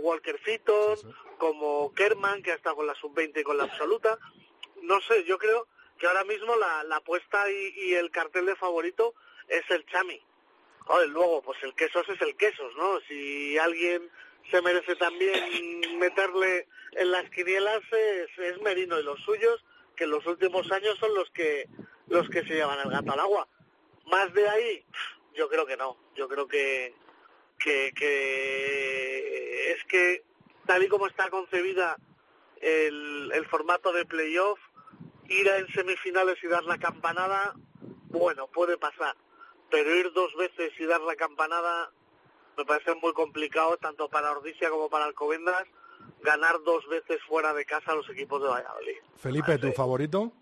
Walker 0.00 0.38
Fitton, 0.38 0.98
eh, 0.98 1.14
como 1.38 1.92
Kerman, 1.92 2.40
que 2.42 2.52
ha 2.52 2.54
estado 2.54 2.76
con 2.76 2.86
la 2.86 2.94
sub-20 2.94 3.40
y 3.40 3.42
con 3.42 3.56
la 3.56 3.64
absoluta. 3.64 4.18
No 4.82 5.00
sé, 5.00 5.24
yo 5.24 5.38
creo 5.38 5.66
que 5.98 6.06
ahora 6.06 6.22
mismo 6.22 6.54
la, 6.54 6.84
la 6.84 6.96
apuesta 6.96 7.50
y, 7.50 7.94
el 7.94 8.12
cartel 8.12 8.46
de 8.46 8.54
favorito 8.54 9.14
es 9.48 9.68
el 9.70 9.84
Chami. 9.86 10.22
luego, 11.08 11.42
pues 11.42 11.60
el 11.64 11.74
Quesos 11.74 12.08
es 12.08 12.20
el 12.20 12.36
Quesos, 12.36 12.76
¿no? 12.76 13.00
Si 13.08 13.58
alguien 13.58 14.08
se 14.50 14.62
merece 14.62 14.96
también 14.96 15.98
meterle 15.98 16.68
en 16.92 17.10
las 17.10 17.28
quinielas 17.30 17.80
es, 17.92 18.60
Merino 18.62 18.98
y 18.98 19.02
los 19.02 19.20
suyos, 19.20 19.64
que 19.96 20.04
en 20.04 20.10
los 20.10 20.26
últimos 20.26 20.70
años 20.72 20.96
son 20.98 21.14
los 21.14 21.30
que 21.30 21.68
los 22.08 22.28
que 22.28 22.42
se 22.42 22.54
llevan 22.54 22.78
el 22.80 22.90
gato 22.90 23.12
al 23.12 23.20
agua. 23.20 23.48
Más 24.06 24.32
de 24.34 24.48
ahí, 24.48 24.84
yo 25.34 25.48
creo 25.48 25.64
que 25.66 25.76
no. 25.76 25.96
Yo 26.14 26.28
creo 26.28 26.46
que, 26.46 26.94
que, 27.58 27.92
que 27.96 29.72
es 29.72 29.84
que 29.84 30.22
tal 30.66 30.82
y 30.82 30.88
como 30.88 31.06
está 31.06 31.30
concebida 31.30 31.96
el, 32.60 33.30
el 33.32 33.46
formato 33.46 33.92
de 33.92 34.04
playoff, 34.04 34.60
ir 35.28 35.48
a 35.48 35.58
en 35.58 35.68
semifinales 35.68 36.42
y 36.42 36.48
dar 36.48 36.64
la 36.64 36.78
campanada, 36.78 37.54
bueno, 38.08 38.48
puede 38.48 38.76
pasar. 38.76 39.16
Pero 39.70 39.94
ir 39.96 40.12
dos 40.12 40.34
veces 40.36 40.72
y 40.78 40.84
dar 40.84 41.00
la 41.00 41.16
campanada 41.16 41.90
me 42.56 42.64
parece 42.64 42.94
muy 42.96 43.12
complicado 43.12 43.76
tanto 43.78 44.08
para 44.08 44.32
Ordizia 44.32 44.70
como 44.70 44.88
para 44.88 45.04
Alcobendas 45.04 45.64
ganar 46.22 46.56
dos 46.64 46.86
veces 46.88 47.18
fuera 47.28 47.52
de 47.52 47.64
casa 47.64 47.92
a 47.92 47.94
los 47.94 48.08
equipos 48.10 48.42
de 48.42 48.48
Valladolid. 48.48 48.96
Felipe, 49.16 49.58
¿tu 49.58 49.72
favorito? 49.72 50.32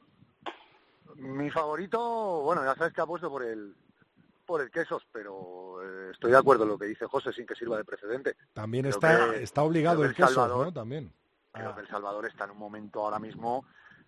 Mi 1.17 1.51
favorito, 1.51 2.43
bueno, 2.43 2.65
ya 2.65 2.75
sabes 2.75 2.93
que 2.93 3.03
puesto 3.05 3.29
por 3.29 3.43
el 3.43 3.75
por 4.47 4.61
el 4.61 4.71
quesos, 4.71 5.07
pero 5.13 5.81
eh, 5.83 6.11
estoy 6.13 6.33
de 6.33 6.37
acuerdo 6.37 6.65
en 6.65 6.71
lo 6.71 6.79
que 6.79 6.87
dice 6.87 7.07
José 7.07 7.33
sin 7.33 7.47
que 7.47 7.55
sirva 7.55 7.77
de 7.77 7.85
precedente. 7.85 8.37
También 8.53 8.87
está, 8.87 9.35
está 9.37 9.63
obligado 9.63 10.05
el, 10.05 10.15
quesos, 10.15 10.49
¿no? 10.49 10.73
También. 10.73 11.13
Creo 11.53 11.71
ah. 11.71 11.75
que 11.75 11.83
El 11.83 11.89
Salvador 11.89 12.27
está 12.27 12.45
en 12.45 12.51
un 12.51 12.59
momento 12.59 13.05
ahora 13.05 13.19
mismo 13.19 13.65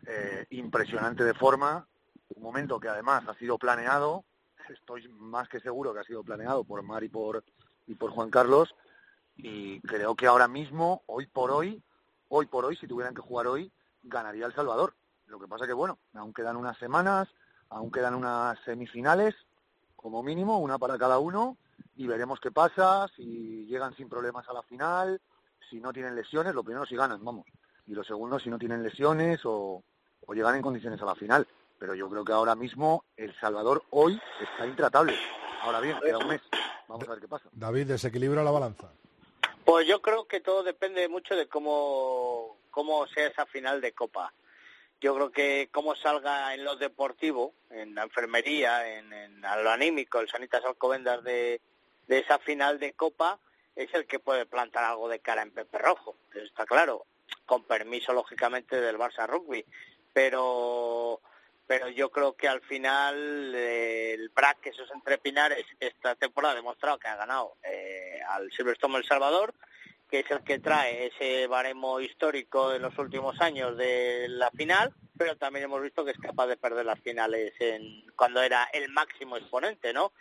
eh, 0.07 0.47
impresionante 0.51 1.25
de 1.25 1.35
forma, 1.35 1.87
un 2.35 2.43
momento 2.43 2.81
que 2.81 2.89
además 2.89 3.27
ha 3.29 3.35
sido 3.35 3.59
planeado, 3.59 4.25
estoy 4.69 5.09
más 5.09 5.49
que 5.49 5.61
seguro 5.61 5.95
que 5.95 6.01
ha 6.01 6.05
sido 6.05 6.23
planeado 6.23 6.65
por 6.65 6.83
Mar 6.83 7.05
y 7.05 7.09
por, 7.09 7.45
y 7.87 7.95
por 7.95 8.11
Juan 8.11 8.31
Carlos, 8.31 8.75
y 9.37 9.81
creo 9.81 10.15
que 10.15 10.27
ahora 10.27 10.49
mismo, 10.49 11.03
hoy 11.07 11.27
por 11.27 11.51
hoy, 11.51 11.83
hoy 12.29 12.47
por 12.47 12.65
hoy, 12.65 12.77
si 12.77 12.87
tuvieran 12.87 13.15
que 13.15 13.21
jugar 13.21 13.47
hoy, 13.47 13.73
ganaría 14.03 14.47
El 14.47 14.55
Salvador. 14.55 14.95
Lo 15.27 15.41
que 15.41 15.49
pasa 15.49 15.67
que, 15.67 15.73
bueno, 15.73 15.99
aún 16.15 16.33
quedan 16.33 16.57
unas 16.57 16.79
semanas, 16.79 17.29
aún 17.71 17.91
quedan 17.91 18.15
unas 18.15 18.59
semifinales, 18.65 19.35
como 19.97 20.23
mínimo, 20.23 20.59
una 20.59 20.79
para 20.79 20.99
cada 20.99 21.19
uno, 21.19 21.57
y 21.97 22.07
veremos 22.07 22.41
qué 22.41 22.51
pasa, 22.51 23.09
si 23.17 23.67
llegan 23.67 23.95
sin 23.97 24.09
problemas 24.09 24.49
a 24.49 24.53
la 24.53 24.63
final, 24.63 25.21
si 25.71 25.81
no 25.81 25.93
tienen 25.93 26.15
lesiones, 26.15 26.55
lo 26.55 26.63
primero 26.63 26.85
si 26.87 26.95
ganan, 26.95 27.25
vamos, 27.25 27.47
y 27.87 27.95
lo 27.95 28.05
segundo 28.05 28.39
si 28.39 28.51
no 28.51 28.59
tienen 28.59 28.83
lesiones 28.83 29.41
o, 29.45 29.83
o 30.27 30.35
llegan 30.35 30.57
en 30.57 30.63
condiciones 30.63 31.01
a 31.01 31.07
la 31.07 31.15
final. 31.15 31.47
Pero 31.79 31.95
yo 31.95 32.09
creo 32.09 32.25
que 32.25 32.33
ahora 32.33 32.55
mismo 32.55 33.05
El 33.17 33.35
Salvador 33.41 33.83
hoy 33.91 34.21
está 34.41 34.67
intratable. 34.67 35.17
Ahora 35.63 35.81
bien, 35.81 35.99
queda 36.01 36.19
un 36.19 36.29
mes. 36.29 36.41
Vamos 36.89 37.09
a 37.09 37.13
ver 37.13 37.21
qué 37.21 37.29
pasa. 37.29 37.49
David, 37.53 37.87
desequilibra 37.87 38.43
la 38.43 38.51
balanza. 38.51 38.91
Pues 39.65 39.87
yo 39.87 40.03
creo 40.03 40.27
que 40.27 40.41
todo 40.41 40.63
depende 40.63 41.09
mucho 41.09 41.35
de 41.35 41.49
cómo, 41.49 42.59
cómo 42.71 43.07
sea 43.09 43.29
esa 43.29 43.47
final 43.47 43.81
de 43.81 43.93
Copa. 43.93 44.33
Yo 45.01 45.15
creo 45.15 45.31
que 45.31 45.69
cómo 45.73 45.95
salga 45.97 46.55
en 46.55 46.65
lo 46.65 46.77
deportivo, 46.77 47.55
en 47.71 47.95
la 47.95 48.05
enfermería, 48.05 48.97
en, 48.97 49.41
lo 49.41 49.71
anímico, 49.71 50.21
el 50.21 50.29
Sanitas 50.29 50.65
Alcobendas 50.65 51.23
de, 51.25 51.61
de 52.07 52.19
esa 52.19 52.39
final 52.39 52.79
de 52.79 52.93
Copa 52.93 53.39
es 53.77 53.93
el 53.95 54.07
que 54.07 54.19
puede 54.19 54.47
plantar 54.47 54.85
algo 54.85 55.09
de 55.09 55.19
cara 55.19 55.43
en 55.43 55.51
Pepe 55.51 55.79
Rojo, 55.79 56.17
eso 56.33 56.45
está 56.45 56.65
claro, 56.65 57.07
con 57.45 57.65
permiso 57.65 58.13
lógicamente 58.13 58.81
del 58.81 58.99
Barça 58.99 59.27
Rugby, 59.27 59.65
pero 60.13 61.21
pero 61.67 61.89
yo 61.89 62.11
creo 62.11 62.35
que 62.35 62.49
al 62.49 62.61
final 62.63 63.55
eh, 63.55 64.15
el 64.15 64.29
BRAC, 64.31 64.67
esos 64.67 64.91
entrepinares, 64.91 65.65
esta 65.81 66.15
temporada 66.15 66.53
ha 66.53 66.57
demostrado 66.57 66.99
que 66.99 67.09
ha 67.09 67.17
ganado 67.17 67.57
eh, 67.63 68.21
al 68.29 68.51
Silverstone 68.53 68.99
El 68.99 69.05
Salvador, 69.05 69.55
que 70.11 70.21
es 70.21 70.31
el 70.31 70.45
que 70.45 70.59
trae 70.59 71.07
ese 71.07 71.47
baremo 71.47 72.01
histórico 72.01 72.71
de 72.71 72.79
los 72.79 72.97
últimos 72.99 73.41
años 73.41 73.77
de 73.77 74.27
la 74.29 74.51
final, 74.51 74.93
pero 75.17 75.37
también 75.37 75.65
hemos 75.65 75.81
visto 75.81 76.05
que 76.05 76.11
es 76.11 76.19
capaz 76.19 76.47
de 76.49 76.57
perder 76.57 76.85
las 76.85 77.01
finales 77.01 77.53
en, 77.59 78.05
cuando 78.15 78.43
era 78.43 78.65
el 78.73 78.91
máximo 78.91 79.37
exponente, 79.37 79.93
¿no? 79.93 80.13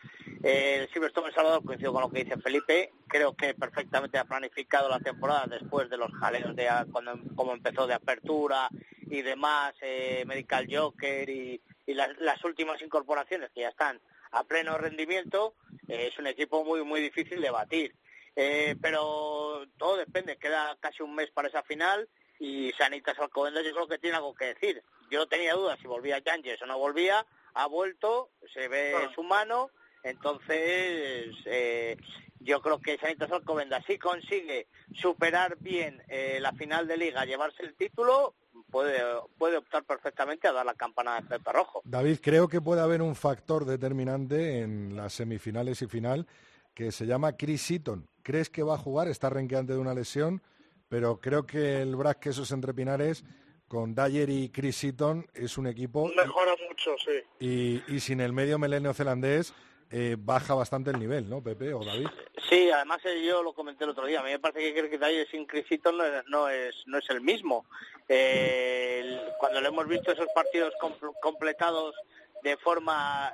Eh, 0.43 0.79
el 0.81 0.89
Silverstone 0.93 1.27
El 1.27 1.35
Salvador, 1.35 1.63
coincido 1.63 1.93
con 1.93 2.01
lo 2.01 2.09
que 2.09 2.23
dice 2.23 2.37
Felipe, 2.37 2.91
creo 3.07 3.35
que 3.35 3.53
perfectamente 3.53 4.17
ha 4.17 4.25
planificado 4.25 4.89
la 4.89 4.99
temporada 4.99 5.45
después 5.47 5.89
de 5.89 5.97
los 5.97 6.11
jaleos 6.13 6.55
de 6.55 6.69
cuando 6.91 7.19
como 7.35 7.53
empezó 7.53 7.85
de 7.85 7.93
apertura 7.93 8.69
y 9.08 9.22
demás, 9.22 9.74
eh, 9.82 10.24
Medical 10.26 10.68
Joker 10.70 11.30
y, 11.30 11.62
las, 11.88 12.43
últimas 12.43 12.82
incorporaciones 12.82 13.51
que 13.51 13.62
ya 13.62 13.70
están 13.70 13.99
a 14.32 14.43
pleno 14.43 14.78
rendimiento, 14.78 15.56
eh, 15.88 16.10
es 16.12 16.18
un 16.18 16.28
equipo 16.28 16.64
muy 16.64 16.84
muy 16.84 17.01
difícil 17.01 17.41
de 17.41 17.51
batir. 17.51 17.95
Eh, 18.36 18.76
pero 18.82 19.66
todo 19.78 19.97
depende, 19.97 20.38
queda 20.38 20.76
casi 20.80 21.04
un 21.04 21.14
mes 21.14 21.30
para 21.32 21.49
esa 21.49 21.62
final 21.64 22.10
y 22.39 22.72
Sanitas 22.72 23.18
Alcobendas 23.20 23.64
yo 23.64 23.74
creo 23.74 23.88
que 23.88 23.99
tiene 23.99 24.18
algo 24.18 24.34
que 24.34 24.54
decir. 24.54 24.84
Yo 25.12 25.28
tenía 25.28 25.54
dudas 25.54 25.80
si 25.80 25.88
volvía 25.88 26.20
Yanges 26.20 26.62
o 26.62 26.66
no 26.66 26.80
volvía, 26.80 27.26
ha 27.54 27.68
vuelto, 27.68 28.32
se 28.54 28.68
ve 28.68 28.95
su 29.14 29.22
mano, 29.24 29.70
entonces 30.04 31.36
eh, 31.45 31.97
yo 32.39 32.62
creo 32.62 32.82
que 32.82 32.97
Sanitas 32.97 33.32
Alcobendas 33.32 33.86
si 33.86 33.99
consigue 33.99 34.68
superar 34.95 35.58
bien 35.60 36.01
eh, 36.08 36.39
la 36.41 36.54
final 36.54 36.88
de 36.88 36.97
liga, 36.97 37.26
llevarse 37.26 37.64
el 37.64 37.76
título, 37.76 38.34
puede, 38.74 38.99
puede 39.38 39.57
optar 39.57 39.84
perfectamente 39.84 40.47
a 40.47 40.51
dar 40.51 40.65
la 40.65 40.74
campana 40.74 41.21
de 41.21 41.28
Pepe 41.28 41.51
Rojo. 41.53 41.82
David, 41.86 42.17
creo 42.21 42.47
que 42.47 42.59
puede 42.59 42.82
haber 42.82 43.03
un 43.03 43.15
factor 43.15 43.65
determinante 43.65 44.61
en 44.61 44.95
las 44.97 45.13
semifinales 45.13 45.84
y 45.84 45.88
final 45.88 46.26
que 46.74 46.91
se 46.91 47.05
llama 47.05 47.38
Chris 47.38 47.69
Eaton. 47.69 48.09
¿Crees 48.24 48.49
que 48.49 48.63
va 48.63 48.74
a 48.74 48.80
jugar? 48.80 49.07
Está 49.07 49.30
renqueante 49.30 49.74
de 49.74 49.80
una 49.80 49.93
lesión, 49.93 50.41
pero 50.89 51.21
creo 51.21 51.45
que 51.45 51.84
el 51.84 51.95
Brack 51.95 52.19
Quesos 52.19 52.51
Entre 52.51 52.74
Pinares 52.74 53.24
con 53.67 53.93
Dyer 53.93 54.30
y 54.32 54.49
Chris 54.49 54.84
Eaton 54.84 55.28
es 55.36 55.59
un 55.59 55.67
equipo... 55.67 56.07
Mejora 56.07 56.53
mucho, 56.67 56.95
sí. 56.97 57.82
Y, 57.88 57.99
sin 57.99 58.21
el 58.21 58.34
medio 58.34 58.57
melenio 58.57 58.89
neozelandés 58.89 59.53
eh, 59.93 60.15
baja 60.17 60.53
bastante 60.53 60.91
el 60.91 60.99
nivel, 60.99 61.29
¿no, 61.29 61.41
Pepe 61.41 61.73
o 61.73 61.83
David? 61.83 62.07
Sí, 62.49 62.69
además 62.69 62.99
eh, 63.05 63.23
yo 63.25 63.41
lo 63.41 63.53
comenté 63.53 63.83
el 63.83 63.91
otro 63.91 64.05
día. 64.05 64.19
A 64.19 64.23
mí 64.23 64.31
me 64.31 64.39
parece 64.39 64.73
que 64.73 64.97
Dyer 64.97 65.27
sin 65.29 65.45
Chris 65.45 65.71
Eaton 65.71 65.97
no 66.27 66.49
es, 66.49 66.75
no 66.87 66.97
es, 66.97 67.09
el 67.09 67.21
mismo. 67.21 67.65
Eh, 68.09 69.19
cuando 69.39 69.61
lo 69.61 69.69
hemos 69.69 69.87
visto 69.87 70.11
esos 70.11 70.27
partidos 70.35 70.73
completados 71.21 71.95
de 72.41 72.57
forma 72.57 73.31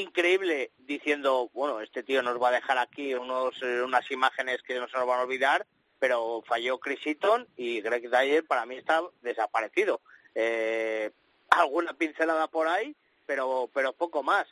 increíble 0.00 0.72
diciendo, 0.78 1.50
bueno, 1.52 1.80
este 1.80 2.02
tío 2.02 2.22
nos 2.22 2.40
va 2.42 2.48
a 2.48 2.52
dejar 2.52 2.78
aquí 2.78 3.14
unos, 3.14 3.54
eh, 3.62 3.82
unas 3.82 4.10
imágenes 4.10 4.62
que 4.62 4.78
no 4.78 4.88
se 4.88 4.96
nos 4.96 5.06
van 5.06 5.20
a 5.20 5.22
olvidar, 5.22 5.66
pero 5.98 6.42
falló 6.46 6.78
Chris 6.78 7.06
Eaton 7.06 7.46
y 7.56 7.80
Greg 7.80 8.10
Dyer 8.10 8.44
para 8.44 8.66
mí 8.66 8.76
está 8.76 9.02
desaparecido. 9.22 10.00
Eh, 10.34 11.10
alguna 11.50 11.94
pincelada 11.94 12.48
por 12.48 12.66
ahí, 12.66 12.94
pero, 13.26 13.70
pero 13.72 13.92
poco 13.92 14.22
más. 14.22 14.46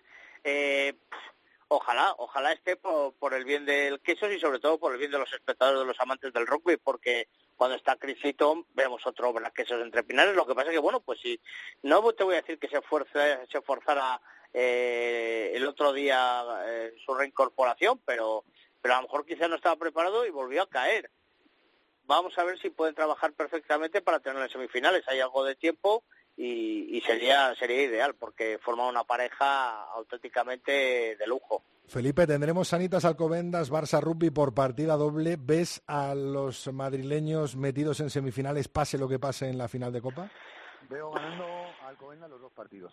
Eh, 0.45 0.95
ojalá, 1.68 2.14
ojalá 2.18 2.53
esté 2.53 2.76
por, 2.76 3.34
el 3.34 3.45
bien 3.45 3.64
del 3.64 4.01
queso 4.01 4.30
y 4.30 4.38
sobre 4.38 4.59
todo 4.59 4.78
por 4.78 4.93
el 4.93 4.99
bien 4.99 5.11
de 5.11 5.18
los 5.18 5.32
espectadores, 5.32 5.80
de 5.80 5.86
los 5.86 6.01
amantes 6.01 6.32
del 6.32 6.47
rugby, 6.47 6.76
porque 6.76 7.28
cuando 7.57 7.76
está 7.76 7.97
Chris 7.97 8.22
Eaton 8.24 8.66
vemos 8.74 9.07
otro 9.07 9.32
quesos 9.55 9.80
entre 9.80 10.03
pinares. 10.03 10.34
Lo 10.34 10.47
que 10.47 10.55
pasa 10.55 10.68
es 10.68 10.74
que, 10.74 10.80
bueno, 10.80 11.01
pues 11.01 11.20
si 11.20 11.40
no 11.82 12.12
te 12.12 12.24
voy 12.24 12.34
a 12.34 12.40
decir 12.40 12.59
que 12.59 12.68
se, 12.68 12.80
fuerce, 12.82 13.47
se 13.51 13.61
forzara 13.62 14.20
eh, 14.53 15.53
el 15.55 15.66
otro 15.66 15.93
día 15.93 16.45
eh, 16.66 16.95
su 17.05 17.14
reincorporación, 17.14 18.01
pero, 18.05 18.45
pero 18.80 18.95
a 18.95 18.97
lo 18.99 19.05
mejor 19.05 19.24
quizás 19.24 19.49
no 19.49 19.57
estaba 19.57 19.76
preparado 19.76 20.26
y 20.26 20.30
volvió 20.30 20.62
a 20.62 20.68
caer. 20.68 21.11
Vamos 22.05 22.36
a 22.36 22.45
ver 22.45 22.59
si 22.59 22.68
pueden 22.68 22.95
trabajar 22.95 23.32
perfectamente 23.32 24.03
para 24.03 24.20
tener 24.20 24.43
en 24.43 24.51
semifinales. 24.51 25.07
Hay 25.09 25.20
algo 25.20 25.45
de 25.45 25.55
tiempo 25.55 26.03
y, 26.45 27.01
sería 27.03 27.55
sería 27.55 27.82
ideal 27.82 28.14
porque 28.14 28.59
forma 28.59 28.88
una 28.88 29.05
pareja 29.05 29.84
auténticamente 29.93 31.16
de 31.16 31.26
lujo. 31.26 31.62
Felipe, 31.86 32.26
tendremos 32.26 32.68
Sanitas 32.68 33.05
Alcobendas, 33.05 33.70
Barça 33.70 34.01
Rugby 34.01 34.30
por 34.30 34.55
partida 34.55 34.97
doble. 34.97 35.36
¿Ves 35.38 35.82
a 35.86 36.14
los 36.14 36.72
madrileños 36.72 37.57
metidos 37.57 38.01
en 38.01 38.11
semifinales, 38.11 38.68
pase 38.68 38.99
lo 38.99 39.09
que 39.09 39.18
pase 39.18 39.49
en 39.49 39.59
la 39.59 39.68
final 39.68 39.93
de 39.93 40.01
Copa? 40.01 40.30
Veo 40.88 41.11
ganando 41.12 41.45
a 41.45 41.88
Alcobendas 41.88 42.30
los 42.30 42.40
dos 42.40 42.53
partidos. 42.53 42.93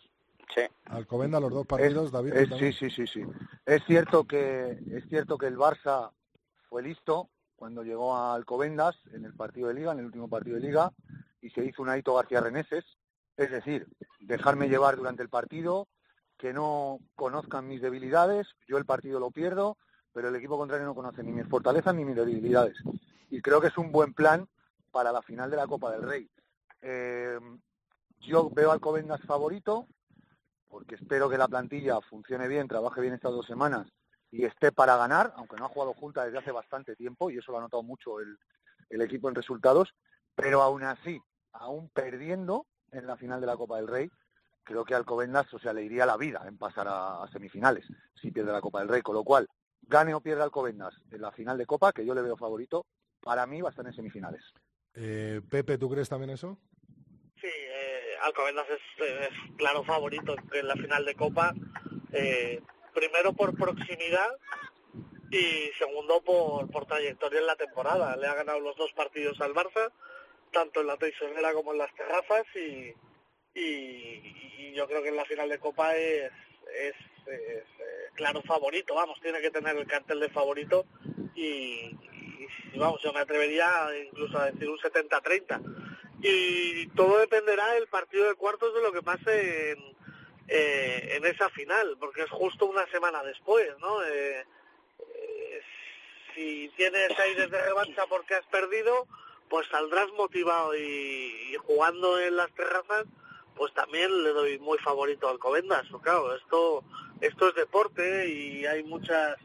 Sí. 0.53 0.61
Alcomenda 0.85 1.39
los 1.39 1.51
dos 1.51 1.67
partidos, 1.67 2.11
David. 2.11 2.33
sí, 2.57 2.73
sí, 2.73 2.89
sí, 2.89 3.05
sí. 3.05 3.23
Es 3.65 3.83
cierto 3.85 4.25
que 4.25 4.79
es 4.91 5.07
cierto 5.07 5.37
que 5.37 5.45
el 5.45 5.57
Barça 5.57 6.11
fue 6.69 6.81
listo 6.81 7.29
cuando 7.55 7.83
llegó 7.83 8.15
a 8.15 8.33
Alcobendas 8.33 8.95
en 9.13 9.25
el 9.25 9.33
partido 9.33 9.67
de 9.67 9.75
Liga, 9.75 9.91
en 9.91 9.99
el 9.99 10.05
último 10.05 10.27
partido 10.27 10.55
de 10.55 10.61
Liga, 10.61 10.91
y 11.41 11.49
se 11.51 11.63
hizo 11.63 11.81
un 11.83 11.89
Aito 11.89 12.15
García 12.15 12.41
Reneses, 12.41 12.85
es 13.39 13.51
decir, 13.51 13.87
dejarme 14.19 14.67
llevar 14.67 14.97
durante 14.97 15.23
el 15.23 15.29
partido, 15.29 15.87
que 16.37 16.53
no 16.53 16.99
conozcan 17.15 17.67
mis 17.67 17.81
debilidades, 17.81 18.47
yo 18.67 18.77
el 18.77 18.85
partido 18.85 19.19
lo 19.19 19.31
pierdo, 19.31 19.77
pero 20.13 20.29
el 20.29 20.35
equipo 20.35 20.57
contrario 20.57 20.85
no 20.85 20.95
conoce 20.95 21.23
ni 21.23 21.31
mis 21.31 21.47
fortalezas 21.47 21.95
ni 21.95 22.05
mis 22.05 22.15
debilidades. 22.15 22.77
Y 23.29 23.41
creo 23.41 23.61
que 23.61 23.67
es 23.67 23.77
un 23.77 23.91
buen 23.91 24.13
plan 24.13 24.47
para 24.91 25.11
la 25.11 25.21
final 25.21 25.49
de 25.49 25.57
la 25.57 25.67
Copa 25.67 25.91
del 25.91 26.03
Rey. 26.03 26.29
Eh, 26.81 27.39
yo 28.19 28.49
veo 28.49 28.71
al 28.71 28.75
Alcobendas 28.75 29.21
favorito, 29.21 29.87
porque 30.67 30.95
espero 30.95 31.29
que 31.29 31.37
la 31.37 31.47
plantilla 31.47 32.01
funcione 32.01 32.47
bien, 32.47 32.67
trabaje 32.67 33.01
bien 33.01 33.13
estas 33.13 33.31
dos 33.31 33.45
semanas 33.45 33.87
y 34.31 34.45
esté 34.45 34.71
para 34.71 34.97
ganar, 34.97 35.33
aunque 35.37 35.55
no 35.55 35.65
ha 35.65 35.69
jugado 35.69 35.93
junta 35.93 36.25
desde 36.25 36.39
hace 36.39 36.51
bastante 36.51 36.95
tiempo 36.95 37.29
y 37.29 37.37
eso 37.37 37.51
lo 37.51 37.59
ha 37.59 37.61
notado 37.61 37.83
mucho 37.83 38.19
el, 38.19 38.37
equipo 39.01 39.29
en 39.29 39.35
resultados, 39.35 39.93
pero 40.35 40.61
aún 40.61 40.83
así, 40.83 41.21
aún 41.53 41.89
perdiendo 41.89 42.65
en 42.91 43.07
la 43.07 43.17
final 43.17 43.41
de 43.41 43.47
la 43.47 43.57
Copa 43.57 43.77
del 43.77 43.87
Rey, 43.87 44.09
creo 44.63 44.85
que 44.85 44.95
Alcobendas, 44.95 45.53
o 45.53 45.59
sea, 45.59 45.73
le 45.73 45.83
iría 45.83 46.05
la 46.05 46.17
vida 46.17 46.43
en 46.47 46.57
pasar 46.57 46.87
a, 46.89 47.25
semifinales 47.31 47.85
si 48.21 48.31
pierde 48.31 48.51
la 48.51 48.61
Copa 48.61 48.79
del 48.79 48.89
Rey, 48.89 49.01
con 49.01 49.15
lo 49.15 49.23
cual, 49.23 49.47
gane 49.81 50.13
o 50.13 50.21
pierda 50.21 50.43
Alcobendas 50.43 50.93
en 51.11 51.21
la 51.21 51.31
final 51.31 51.57
de 51.57 51.65
Copa, 51.65 51.91
que 51.91 52.05
yo 52.05 52.13
le 52.13 52.21
veo 52.21 52.37
favorito, 52.37 52.85
para 53.21 53.45
mí 53.47 53.61
va 53.61 53.69
a 53.69 53.71
estar 53.71 53.85
en 53.85 53.93
semifinales. 53.93 54.43
Eh, 54.93 55.41
Pepe, 55.49 55.77
¿tú 55.77 55.89
crees 55.89 56.09
también 56.09 56.31
eso? 56.31 56.57
Alcobendas 58.21 58.67
es, 58.69 59.29
claro 59.57 59.83
favorito 59.83 60.35
en 60.53 60.67
la 60.67 60.75
final 60.75 61.05
de 61.05 61.15
Copa, 61.15 61.53
eh, 62.11 62.61
primero 62.93 63.33
por 63.33 63.55
proximidad 63.55 64.29
y 65.31 65.71
segundo 65.77 66.21
por, 66.21 66.69
por 66.69 66.85
trayectoria 66.85 67.39
en 67.39 67.47
la 67.47 67.55
temporada. 67.55 68.15
Le 68.17 68.27
ha 68.27 68.35
ganado 68.35 68.59
los 68.59 68.75
dos 68.75 68.91
partidos 68.93 69.39
al 69.41 69.53
Barça, 69.53 69.91
tanto 70.51 70.81
en 70.81 70.87
la 70.87 70.97
Teixonera 70.97 71.53
como 71.53 71.71
en 71.73 71.79
las 71.79 71.93
terrazas 71.95 72.45
y, 72.55 72.93
y, 73.53 74.73
yo 74.73 74.87
creo 74.87 75.01
que 75.01 75.09
en 75.09 75.15
la 75.15 75.25
final 75.25 75.49
de 75.49 75.59
Copa 75.59 75.95
es, 75.95 76.31
es, 76.73 76.95
eh, 77.27 77.63
claro 78.13 78.41
favorito, 78.43 78.95
vamos, 78.95 79.19
tiene 79.21 79.41
que 79.41 79.51
tener 79.51 79.75
el 79.75 79.87
cartel 79.87 80.19
de 80.19 80.29
favorito 80.29 80.85
y, 81.35 81.95
y 82.73 82.77
vamos, 82.77 83.01
yo 83.01 83.11
me 83.11 83.19
atrevería 83.19 83.67
incluso 84.05 84.37
a 84.37 84.51
decir 84.51 84.69
un 84.69 84.77
70-30 84.77 85.89
y 86.21 86.87
todo 86.89 87.19
dependerá 87.19 87.73
del 87.73 87.87
partido 87.87 88.27
de 88.27 88.35
cuartos 88.35 88.73
de 88.73 88.81
lo 88.81 88.91
que 88.91 89.01
pase 89.01 89.71
en, 89.71 89.97
eh, 90.47 91.15
en 91.15 91.25
esa 91.25 91.49
final, 91.51 91.95
porque 91.99 92.23
es 92.23 92.29
justo 92.29 92.65
una 92.65 92.85
semana 92.87 93.23
después, 93.23 93.67
¿no? 93.79 94.03
Eh, 94.03 94.45
eh, 94.99 95.61
si 96.33 96.71
tienes 96.75 97.17
aires 97.19 97.49
de 97.49 97.61
revancha 97.61 98.05
porque 98.07 98.35
has 98.35 98.45
perdido, 98.47 99.07
pues 99.49 99.67
saldrás 99.69 100.11
motivado 100.13 100.75
y, 100.75 101.55
jugando 101.65 102.19
en 102.19 102.35
las 102.35 102.51
terrazas, 102.53 103.05
pues 103.55 103.73
también 103.73 104.23
le 104.23 104.29
doy 104.29 104.59
muy 104.59 104.77
favorito 104.77 105.27
al 105.27 105.39
Covendas. 105.39 105.85
Claro, 106.01 106.35
esto, 106.35 106.83
esto 107.19 107.49
es 107.49 107.55
deporte 107.55 108.27
y 108.27 108.65
hay 108.65 108.83
muchas 108.83 109.37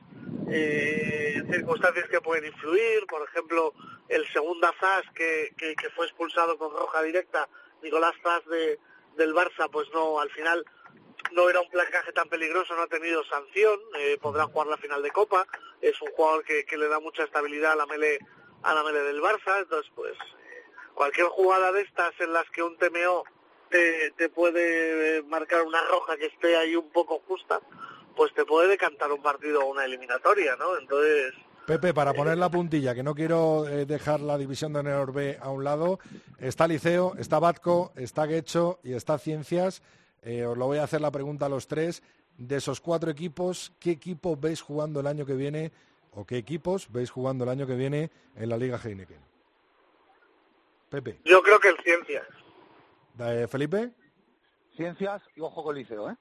eh, 0.50 1.42
circunstancias 1.50 2.08
que 2.08 2.20
pueden 2.20 2.46
influir, 2.46 3.06
por 3.08 3.26
ejemplo, 3.28 3.72
el 4.08 4.26
segundo 4.32 4.68
Zas 4.78 5.02
que, 5.14 5.54
fue 5.96 6.06
expulsado 6.06 6.58
con 6.58 6.70
roja 6.70 7.02
directa, 7.02 7.48
Nicolás 7.82 8.14
Zas 8.22 8.44
de, 8.46 8.78
del 9.16 9.34
Barça, 9.34 9.68
pues 9.70 9.88
no, 9.92 10.20
al 10.20 10.30
final 10.30 10.64
no 11.32 11.48
era 11.48 11.60
un 11.60 11.70
placaje 11.70 12.12
tan 12.12 12.28
peligroso, 12.28 12.76
no 12.76 12.82
ha 12.82 12.86
tenido 12.86 13.24
sanción, 13.24 13.80
eh, 13.98 14.18
podrá 14.20 14.44
jugar 14.44 14.68
la 14.68 14.76
final 14.76 15.02
de 15.02 15.10
Copa, 15.10 15.46
es 15.80 16.00
un 16.02 16.10
jugador 16.12 16.44
que, 16.44 16.64
que 16.64 16.76
le 16.76 16.88
da 16.88 17.00
mucha 17.00 17.24
estabilidad 17.24 17.72
a 17.72 17.76
la 17.76 17.86
mele, 17.86 18.18
a 18.64 18.74
la 18.74 18.82
mele 18.82 19.00
del 19.00 19.20
Barça, 19.20 19.60
entonces 19.60 19.90
pues 19.94 20.12
cualquier 20.94 21.26
jugada 21.28 21.72
de 21.72 21.82
estas 21.82 22.12
en 22.20 22.32
las 22.32 22.48
que 22.50 22.62
un 22.62 22.76
TMO 22.78 23.24
te, 23.70 24.10
te 24.12 24.28
puede 24.28 25.22
marcar 25.24 25.62
una 25.62 25.82
roja 25.82 26.16
que 26.16 26.26
esté 26.26 26.56
ahí 26.56 26.74
un 26.74 26.90
poco 26.90 27.20
justa, 27.26 27.60
pues 28.16 28.32
te 28.34 28.44
puede 28.44 28.68
decantar 28.68 29.12
un 29.12 29.22
partido 29.22 29.60
o 29.62 29.70
una 29.70 29.84
eliminatoria, 29.84 30.56
¿no? 30.56 30.78
Entonces... 30.78 31.34
Pepe, 31.66 31.94
para 31.94 32.12
poner 32.12 32.36
la 32.36 32.50
puntilla, 32.50 32.94
que 32.94 33.02
no 33.02 33.14
quiero 33.14 33.66
eh, 33.66 33.86
dejar 33.86 34.20
la 34.20 34.36
división 34.36 34.74
de 34.74 34.80
honor 34.80 35.12
B 35.12 35.38
a 35.40 35.50
un 35.50 35.64
lado, 35.64 35.98
está 36.38 36.68
Liceo, 36.68 37.14
está 37.18 37.38
Batco, 37.38 37.92
está 37.96 38.26
Guecho 38.26 38.80
y 38.82 38.92
está 38.92 39.18
Ciencias. 39.18 39.82
Eh, 40.22 40.44
os 40.44 40.58
lo 40.58 40.66
voy 40.66 40.78
a 40.78 40.84
hacer 40.84 41.00
la 41.00 41.10
pregunta 41.10 41.46
a 41.46 41.48
los 41.48 41.66
tres. 41.66 42.02
De 42.36 42.56
esos 42.56 42.80
cuatro 42.80 43.10
equipos, 43.10 43.72
¿qué 43.80 43.92
equipo 43.92 44.36
veis 44.36 44.60
jugando 44.60 45.00
el 45.00 45.06
año 45.06 45.24
que 45.24 45.34
viene 45.34 45.72
o 46.14 46.24
qué 46.24 46.36
equipos 46.36 46.90
veis 46.90 47.10
jugando 47.10 47.44
el 47.44 47.50
año 47.50 47.66
que 47.66 47.74
viene 47.74 48.10
en 48.36 48.48
la 48.48 48.56
Liga 48.56 48.80
Heineken? 48.82 49.20
Pepe. 50.90 51.20
Yo 51.24 51.42
creo 51.42 51.58
que 51.58 51.68
el 51.68 51.76
Ciencias. 51.78 52.26
¿Felipe? 53.48 53.90
Ciencias 54.76 55.22
y 55.36 55.40
ojo 55.40 55.62
con 55.62 55.74
Liceo, 55.76 56.10
¿eh? 56.10 56.16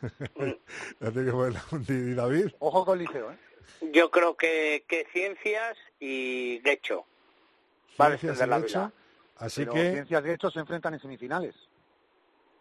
¿Y 1.88 2.14
David? 2.14 2.48
Ojo 2.58 2.84
con 2.84 2.98
Liceo, 2.98 3.32
¿eh? 3.32 3.38
Yo 3.92 4.10
creo 4.10 4.36
que, 4.36 4.84
que 4.88 5.06
Ciencias 5.12 5.76
y 6.00 6.60
Gecho. 6.64 7.04
Ciencias 7.96 8.40
y 8.40 8.50
Gecho. 8.50 8.92
Así 9.36 9.66
que... 9.66 9.92
Ciencias 9.92 10.24
y 10.24 10.28
Gecho 10.28 10.50
se 10.50 10.60
enfrentan 10.60 10.94
en 10.94 11.00
semifinales. 11.00 11.54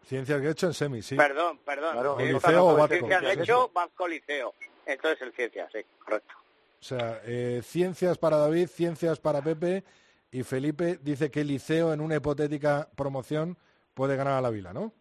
Ciencias 0.05 0.41
Gecho 0.41 0.67
en 0.67 0.73
semis, 0.73 1.05
sí. 1.05 1.15
Perdón, 1.15 1.59
perdón. 1.65 1.93
Claro, 1.93 2.17
Liceo 2.19 2.65
o 2.65 2.75
Vasco. 2.75 2.95
Ciencias 2.95 3.21
Gecho, 3.21 3.71
Vasco 3.73 4.07
Liceo. 4.07 4.53
Entonces 4.87 5.21
el 5.21 5.33
Ciencias, 5.33 5.69
sí, 5.71 5.79
correcto. 6.03 6.33
O 6.79 6.83
sea, 6.83 7.21
eh, 7.25 7.61
Ciencias 7.63 8.17
para 8.17 8.37
David, 8.37 8.67
Ciencias 8.67 9.19
para 9.19 9.41
Pepe 9.41 9.83
y 10.31 10.43
Felipe 10.43 10.99
dice 11.01 11.29
que 11.29 11.43
Liceo 11.43 11.91
en 11.91 11.99
una 12.01 12.15
hipotética 12.15 12.87
promoción 12.95 13.57
puede 13.93 14.15
ganar 14.15 14.33
a 14.33 14.41
la 14.41 14.49
Vila, 14.49 14.73
¿no? 14.73 14.93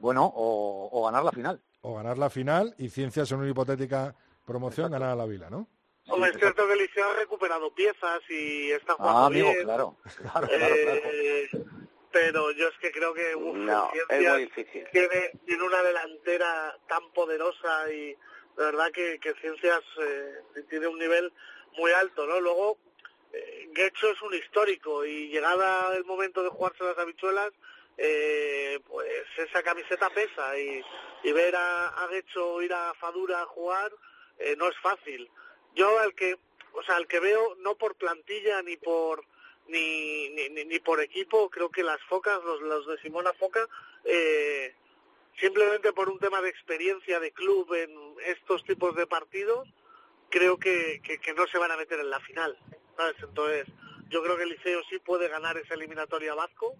Bueno, 0.00 0.30
o, 0.34 1.04
ganar 1.04 1.24
la 1.24 1.32
final. 1.32 1.60
O 1.82 1.94
ganar 1.94 2.18
la 2.18 2.28
final 2.28 2.74
y 2.78 2.88
Ciencias 2.88 3.30
en 3.30 3.38
una 3.38 3.50
hipotética 3.50 4.14
promoción 4.44 4.90
ganar 4.90 5.10
a 5.10 5.16
la 5.16 5.26
Vila, 5.26 5.48
¿no? 5.48 5.68
Hombre, 6.08 6.30
es 6.30 6.38
cierto 6.38 6.66
que 6.68 6.76
Liceo 6.76 7.10
ha 7.10 7.14
recuperado 7.14 7.72
piezas 7.74 8.20
y 8.28 8.70
está 8.70 8.94
jugando 8.94 9.20
ah, 9.20 9.26
amigo, 9.26 9.52
claro, 9.62 9.96
claro, 10.16 10.46
claro, 10.46 10.48
eh, 10.52 11.48
Pero 12.12 12.52
yo 12.52 12.68
es 12.68 12.78
que 12.80 12.92
creo 12.92 13.12
que 13.12 13.34
no, 13.36 13.90
es 14.08 14.28
muy 14.28 14.40
difícil. 14.42 14.86
Tiene, 14.92 15.32
tiene 15.44 15.62
una 15.62 15.82
delantera 15.82 16.76
tan 16.88 17.12
poderosa 17.12 17.92
y 17.92 18.16
de 18.56 18.64
verdad 18.64 18.90
que, 18.90 19.18
que 19.20 19.34
Ciencias 19.34 19.82
eh, 20.00 20.64
tiene 20.68 20.86
un 20.86 20.98
nivel 20.98 21.32
muy 21.76 21.92
alto, 21.92 22.26
¿no? 22.26 22.40
Luego, 22.40 22.78
eh, 23.32 23.68
es 23.74 24.22
un 24.22 24.34
histórico 24.34 25.04
y 25.04 25.28
llegada 25.28 25.94
el 25.96 26.04
momento 26.04 26.42
de 26.42 26.48
jugarse 26.48 26.84
las 26.84 26.98
habichuelas, 26.98 27.52
eh, 27.98 28.80
pues 28.88 29.26
esa 29.38 29.62
camiseta 29.62 30.10
pesa 30.10 30.58
y, 30.58 30.82
y 31.22 31.32
ver 31.32 31.56
a, 31.56 31.88
a 31.88 32.08
ir 32.62 32.72
a 32.72 32.94
Fadura 32.94 33.42
a 33.42 33.46
jugar 33.46 33.92
eh, 34.38 34.54
no 34.56 34.68
es 34.68 34.76
fácil. 34.78 35.30
Yo 35.74 35.98
al 35.98 36.14
que, 36.14 36.36
o 36.72 36.82
sea, 36.82 36.96
al 36.96 37.06
que 37.06 37.20
veo 37.20 37.54
no 37.56 37.74
por 37.76 37.94
plantilla 37.96 38.62
ni 38.62 38.76
por 38.76 39.24
ni, 39.68 40.28
ni, 40.30 40.64
ni 40.64 40.78
por 40.78 41.00
equipo, 41.00 41.50
creo 41.50 41.70
que 41.70 41.82
las 41.82 42.00
focas, 42.04 42.42
los, 42.44 42.60
los 42.60 42.86
de 42.86 42.98
Simona 42.98 43.32
Foca, 43.32 43.66
eh, 44.04 44.74
simplemente 45.40 45.92
por 45.92 46.08
un 46.08 46.18
tema 46.18 46.40
de 46.40 46.48
experiencia 46.48 47.20
de 47.20 47.32
club 47.32 47.72
en 47.74 47.90
estos 48.26 48.64
tipos 48.64 48.94
de 48.96 49.06
partidos, 49.06 49.68
creo 50.30 50.58
que, 50.58 51.00
que, 51.02 51.18
que 51.18 51.34
no 51.34 51.46
se 51.46 51.58
van 51.58 51.70
a 51.70 51.76
meter 51.76 52.00
en 52.00 52.10
la 52.10 52.20
final. 52.20 52.58
¿sabes? 52.96 53.16
Entonces, 53.22 53.66
yo 54.08 54.22
creo 54.22 54.36
que 54.36 54.44
el 54.44 54.50
Liceo 54.50 54.80
sí 54.90 54.98
puede 54.98 55.28
ganar 55.28 55.56
esa 55.56 55.74
eliminatoria 55.74 56.34
vasco, 56.34 56.74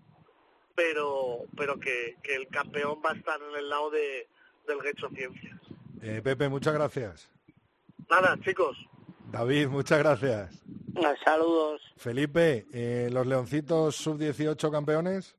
pero, 0.75 1.45
pero 1.57 1.79
que, 1.79 2.17
que 2.23 2.35
el 2.35 2.49
campeón 2.49 3.01
va 3.05 3.11
a 3.11 3.15
estar 3.15 3.41
en 3.41 3.57
el 3.57 3.69
lado 3.69 3.91
de, 3.91 4.29
del 4.67 4.81
Guecho 4.81 5.09
Ciencias. 5.11 5.59
Eh, 6.03 6.21
Pepe, 6.23 6.49
muchas 6.49 6.75
gracias. 6.75 7.31
Nada, 8.09 8.37
chicos. 8.45 8.77
David, 9.31 9.69
muchas 9.69 9.99
gracias. 9.99 10.63
Saludos. 11.25 11.83
Felipe, 11.97 12.67
eh, 12.73 13.09
¿los 13.13 13.27
Leoncitos 13.27 13.97
sub-18 13.97 14.71
campeones? 14.71 15.36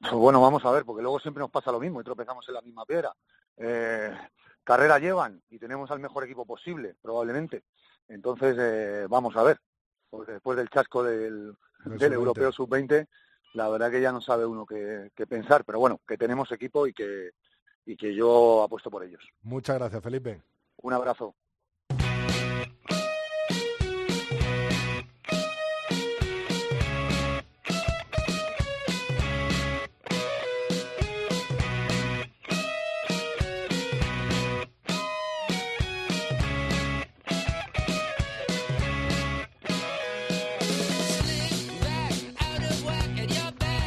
Pues 0.00 0.12
bueno, 0.12 0.40
vamos 0.40 0.64
a 0.64 0.70
ver, 0.70 0.84
porque 0.84 1.02
luego 1.02 1.20
siempre 1.20 1.40
nos 1.40 1.50
pasa 1.50 1.72
lo 1.72 1.80
mismo 1.80 2.00
y 2.00 2.04
tropezamos 2.04 2.46
en 2.48 2.54
la 2.54 2.62
misma 2.62 2.84
piedra. 2.86 3.12
Eh, 3.56 4.10
carrera 4.64 4.98
llevan 4.98 5.42
y 5.50 5.58
tenemos 5.58 5.90
al 5.90 6.00
mejor 6.00 6.24
equipo 6.24 6.46
posible, 6.46 6.96
probablemente. 7.00 7.64
Entonces, 8.08 8.56
eh, 8.58 9.06
vamos 9.08 9.36
a 9.36 9.42
ver. 9.42 9.60
Porque 10.08 10.32
después 10.32 10.56
del 10.56 10.68
chasco 10.68 11.04
del, 11.04 11.54
del 11.84 12.12
Europeo 12.12 12.50
Sub-20, 12.50 13.06
la 13.54 13.68
verdad 13.68 13.92
que 13.92 14.00
ya 14.00 14.10
no 14.10 14.20
sabe 14.20 14.44
uno 14.44 14.66
qué, 14.66 15.12
qué, 15.14 15.26
pensar. 15.26 15.64
Pero 15.64 15.78
bueno, 15.78 16.00
que 16.06 16.18
tenemos 16.18 16.50
equipo 16.50 16.86
y 16.88 16.92
que, 16.92 17.30
y 17.86 17.96
que 17.96 18.12
yo 18.12 18.64
apuesto 18.64 18.90
por 18.90 19.04
ellos. 19.04 19.22
Muchas 19.42 19.78
gracias, 19.78 20.02
Felipe. 20.02 20.42
Un 20.78 20.94
abrazo. 20.94 21.36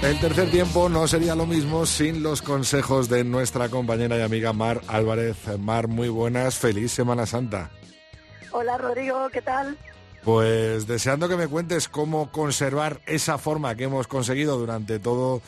El 0.03 0.19
tercer 0.19 0.51
tiempo 0.51 0.89
no 0.89 1.07
sería 1.07 1.33
lo 1.33 1.45
mismo 1.45 1.85
sin 1.85 2.23
los 2.23 2.41
consejos 2.41 3.07
de 3.07 3.23
nuestra 3.23 3.69
compañera 3.69 4.17
y 4.17 4.21
amiga 4.21 4.51
Mar 4.51 4.81
Álvarez. 4.89 5.57
Mar, 5.57 5.87
muy 5.87 6.09
buenas, 6.09 6.59
feliz 6.59 6.91
Semana 6.91 7.25
Santa. 7.25 7.71
Hola 8.51 8.77
Rodrigo, 8.77 9.29
¿qué 9.29 9.41
tal? 9.41 9.77
Pues 10.25 10.87
deseando 10.87 11.29
que 11.29 11.37
me 11.37 11.47
cuentes 11.47 11.87
cómo 11.87 12.33
conservar 12.33 12.99
esa 13.05 13.37
forma 13.37 13.75
que 13.75 13.85
hemos 13.85 14.07
conseguido 14.07 14.57
durante 14.57 14.99
todo 14.99 15.41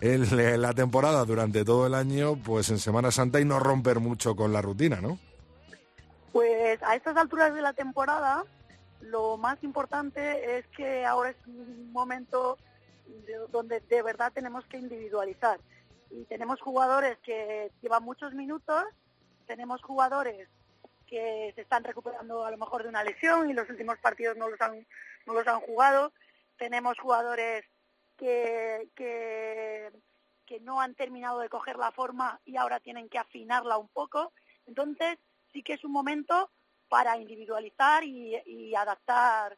el, 0.00 0.26
la 0.60 0.72
temporada, 0.72 1.24
durante 1.24 1.64
todo 1.64 1.86
el 1.86 1.94
año, 1.94 2.34
pues 2.34 2.68
en 2.70 2.80
Semana 2.80 3.12
Santa 3.12 3.38
y 3.38 3.44
no 3.44 3.60
romper 3.60 4.00
mucho 4.00 4.34
con 4.34 4.52
la 4.52 4.60
rutina, 4.60 5.00
¿no? 5.00 5.20
Pues 6.32 6.82
a 6.82 6.96
estas 6.96 7.16
alturas 7.16 7.54
de 7.54 7.62
la 7.62 7.74
temporada, 7.74 8.42
lo 9.02 9.36
más 9.36 9.62
importante 9.62 10.58
es 10.58 10.66
que 10.76 11.06
ahora 11.06 11.30
es 11.30 11.36
un 11.46 11.92
momento 11.92 12.58
donde 13.50 13.80
de 13.80 14.02
verdad 14.02 14.32
tenemos 14.32 14.64
que 14.66 14.78
individualizar. 14.78 15.60
Y 16.10 16.24
tenemos 16.24 16.60
jugadores 16.60 17.18
que 17.18 17.70
llevan 17.82 18.02
muchos 18.02 18.34
minutos, 18.34 18.84
tenemos 19.46 19.80
jugadores 19.82 20.48
que 21.06 21.52
se 21.54 21.62
están 21.62 21.84
recuperando 21.84 22.44
a 22.44 22.50
lo 22.50 22.56
mejor 22.56 22.82
de 22.82 22.88
una 22.88 23.04
lesión 23.04 23.50
y 23.50 23.52
los 23.52 23.68
últimos 23.68 23.98
partidos 23.98 24.36
no 24.36 24.48
los 24.48 24.60
han, 24.60 24.86
no 25.26 25.34
los 25.34 25.46
han 25.46 25.60
jugado, 25.60 26.12
tenemos 26.56 26.98
jugadores 26.98 27.64
que, 28.16 28.88
que, 28.94 29.90
que 30.46 30.60
no 30.60 30.80
han 30.80 30.94
terminado 30.94 31.40
de 31.40 31.48
coger 31.48 31.76
la 31.76 31.90
forma 31.90 32.40
y 32.44 32.56
ahora 32.56 32.80
tienen 32.80 33.08
que 33.08 33.18
afinarla 33.18 33.78
un 33.78 33.88
poco. 33.88 34.32
Entonces 34.66 35.18
sí 35.52 35.62
que 35.62 35.74
es 35.74 35.84
un 35.84 35.92
momento 35.92 36.50
para 36.88 37.16
individualizar 37.16 38.04
y, 38.04 38.36
y 38.46 38.74
adaptar, 38.74 39.56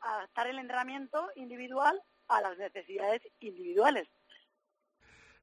adaptar 0.00 0.48
el 0.48 0.58
entrenamiento 0.58 1.30
individual 1.36 2.02
a 2.28 2.40
las 2.40 2.56
necesidades 2.58 3.22
individuales. 3.40 4.08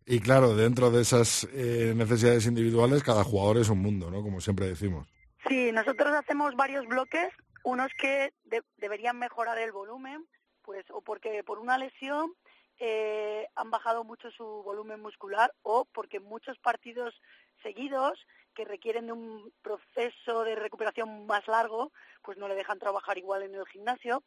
Y 0.06 0.20
claro, 0.20 0.56
dentro 0.56 0.90
de 0.90 1.02
esas 1.02 1.48
eh, 1.54 1.94
necesidades 1.96 2.46
individuales, 2.48 3.04
cada 3.04 3.24
jugador 3.24 3.58
es 3.58 3.70
un 3.70 3.82
mundo, 3.82 4.10
¿no? 4.10 4.22
Como 4.22 4.42
siempre 4.42 4.66
decimos. 4.68 5.08
Sí, 5.48 5.72
nosotros 5.72 6.14
hacemos 6.14 6.56
varios 6.56 6.88
bloques, 6.88 7.30
unos 7.64 7.92
que 8.00 8.34
deberían 8.78 9.20
mejorar 9.20 9.58
el 9.60 9.72
volumen, 9.72 10.26
pues 10.64 10.86
o 10.90 11.02
porque 11.02 11.44
por 11.44 11.60
una 11.60 11.78
lesión 11.78 12.34
eh, 12.80 13.48
han 13.56 13.70
bajado 13.70 14.04
mucho 14.04 14.32
su 14.32 14.44
volumen 14.44 15.02
muscular 15.02 15.54
o 15.62 15.86
porque 15.86 16.20
muchos 16.20 16.58
partidos 16.60 17.14
seguidos 17.62 18.20
que 18.56 18.66
requieren 18.66 19.06
de 19.06 19.14
un 19.14 19.54
proceso 19.62 20.44
de 20.44 20.56
recuperación 20.56 21.26
más 21.26 21.48
largo, 21.48 21.92
pues 22.24 22.38
no 22.38 22.48
le 22.48 22.56
dejan 22.56 22.80
trabajar 22.80 23.18
igual 23.18 23.44
en 23.44 23.56
el 23.56 23.66
gimnasio. 23.68 24.24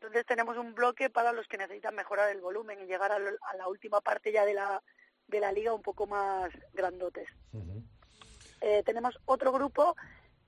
Entonces 0.00 0.24
tenemos 0.24 0.56
un 0.56 0.74
bloque 0.74 1.10
para 1.10 1.30
los 1.30 1.46
que 1.46 1.58
necesitan 1.58 1.94
mejorar 1.94 2.30
el 2.30 2.40
volumen 2.40 2.80
y 2.80 2.86
llegar 2.86 3.12
a, 3.12 3.18
la 3.18 3.68
última 3.68 4.00
parte 4.00 4.32
ya 4.32 4.46
de 4.46 4.54
la, 4.54 4.82
de 5.26 5.40
la 5.40 5.52
liga 5.52 5.74
un 5.74 5.82
poco 5.82 6.06
más 6.06 6.50
grandotes. 6.72 7.28
eh, 8.62 8.82
tenemos 8.82 9.18
otro 9.26 9.52
grupo 9.52 9.94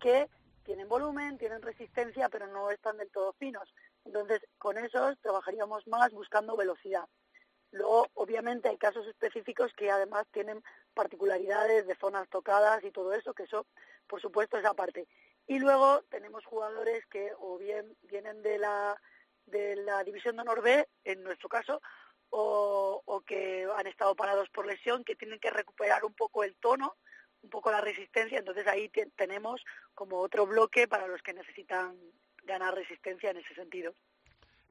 que 0.01 0.31
tienen 0.65 0.89
volumen, 0.89 1.37
tienen 1.37 1.61
resistencia, 1.61 2.31
pero 2.31 2.47
no 2.47 2.71
están 2.71 2.97
del 2.97 3.11
todo 3.11 3.35
finos. 3.35 3.69
Entonces, 4.07 4.41
con 4.57 4.79
esos 4.79 5.19
trabajaríamos 5.21 5.87
más 5.87 6.13
buscando 6.13 6.57
velocidad. 6.57 7.05
Luego, 7.73 8.07
obviamente, 8.15 8.71
hay 8.71 8.79
casos 8.79 9.07
específicos 9.07 9.71
que 9.75 9.91
además 9.91 10.27
tienen 10.33 10.63
particularidades 10.95 11.87
de 11.87 11.97
zonas 11.97 12.27
tocadas 12.31 12.83
y 12.85 12.91
todo 12.91 13.13
eso, 13.13 13.35
que 13.35 13.43
eso, 13.43 13.67
por 14.07 14.23
supuesto, 14.23 14.57
es 14.57 14.65
aparte. 14.65 15.07
Y 15.47 15.59
luego 15.59 16.01
tenemos 16.09 16.43
jugadores 16.47 17.05
que 17.07 17.33
o 17.39 17.59
bien 17.59 17.95
vienen 18.03 18.41
de 18.41 18.59
la 18.59 18.99
de 19.47 19.77
la 19.77 20.03
División 20.05 20.37
de 20.37 20.43
Honor 20.43 20.63
B, 20.63 20.89
en 21.05 21.23
nuestro 21.23 21.49
caso, 21.49 21.81
o, 22.31 23.23
que 23.27 23.67
han 23.77 23.87
estado 23.87 24.17
parados 24.17 24.49
por 24.51 24.67
lesión, 24.67 25.05
que 25.05 25.17
tienen 25.17 25.39
que 25.39 25.51
recuperar 25.51 26.05
un 26.05 26.15
poco 26.15 26.45
el 26.45 26.55
tono 26.57 26.97
un 27.43 27.51
poco 27.51 27.73
la 27.73 27.81
resistencia, 27.81 28.39
entonces 28.39 28.69
ahí 28.69 28.89
tenemos 29.17 29.65
como 29.95 30.19
otro 30.19 30.47
bloque 30.47 30.87
para 30.87 31.09
los 31.09 31.21
que 31.23 31.33
necesitan 31.33 31.97
ganar 32.45 32.73
resistencia 32.73 33.31
en 33.31 33.39
ese 33.39 33.53
sentido. 33.57 33.95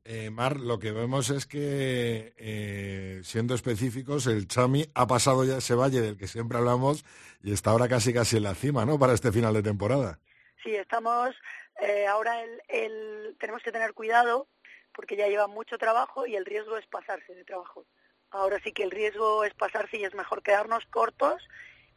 Eh, 0.05 0.29
Mar, 0.31 0.57
lo 0.57 0.79
que 0.79 0.91
vemos 0.91 1.29
es 1.29 1.45
que, 1.45 2.33
eh, 2.37 3.19
siendo 3.23 3.53
específicos, 3.53 4.25
el 4.25 4.47
Chami 4.47 4.85
ha 4.95 5.05
pasado 5.05 5.43
ya 5.43 5.57
ese 5.57 5.75
valle 5.75 6.01
del 6.01 6.17
que 6.17 6.27
siempre 6.27 6.57
hablamos 6.57 7.05
y 7.43 7.53
está 7.53 7.71
ahora 7.71 7.87
casi 7.87 8.13
casi 8.13 8.37
en 8.37 8.43
la 8.43 8.55
cima, 8.55 8.85
¿no? 8.85 8.97
Para 8.97 9.13
este 9.13 9.31
final 9.31 9.53
de 9.53 9.63
temporada. 9.63 10.19
Sí, 10.63 10.73
estamos 10.75 11.35
eh, 11.81 12.07
ahora 12.07 12.43
el, 12.69 13.35
tenemos 13.39 13.61
que 13.63 13.71
tener 13.71 13.93
cuidado 13.93 14.47
porque 14.93 15.15
ya 15.15 15.27
lleva 15.27 15.47
mucho 15.47 15.77
trabajo 15.77 16.25
y 16.25 16.35
el 16.35 16.45
riesgo 16.45 16.77
es 16.77 16.85
pasarse 16.87 17.33
de 17.33 17.43
trabajo. 17.43 17.85
Ahora 18.29 18.59
sí 18.63 18.71
que 18.71 18.83
el 18.83 18.91
riesgo 18.91 19.43
es 19.43 19.53
pasarse 19.53 19.97
y 19.97 20.03
es 20.03 20.13
mejor 20.13 20.41
quedarnos 20.41 20.85
cortos 20.85 21.41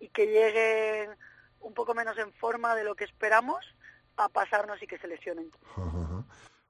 y 0.01 0.09
que 0.09 0.27
lleguen 0.27 1.17
un 1.61 1.75
poco 1.75 1.95
menos 1.95 2.19
en 2.19 2.33
forma 2.33 2.75
de 2.75 2.85
lo 2.85 2.95
que 2.95 3.05
esperamos 3.05 3.65
a 4.17 4.29
pasarnos 4.29 4.83
y 4.83 4.87
que 4.87 4.99
se 4.99 5.09
lesionen. 5.09 5.51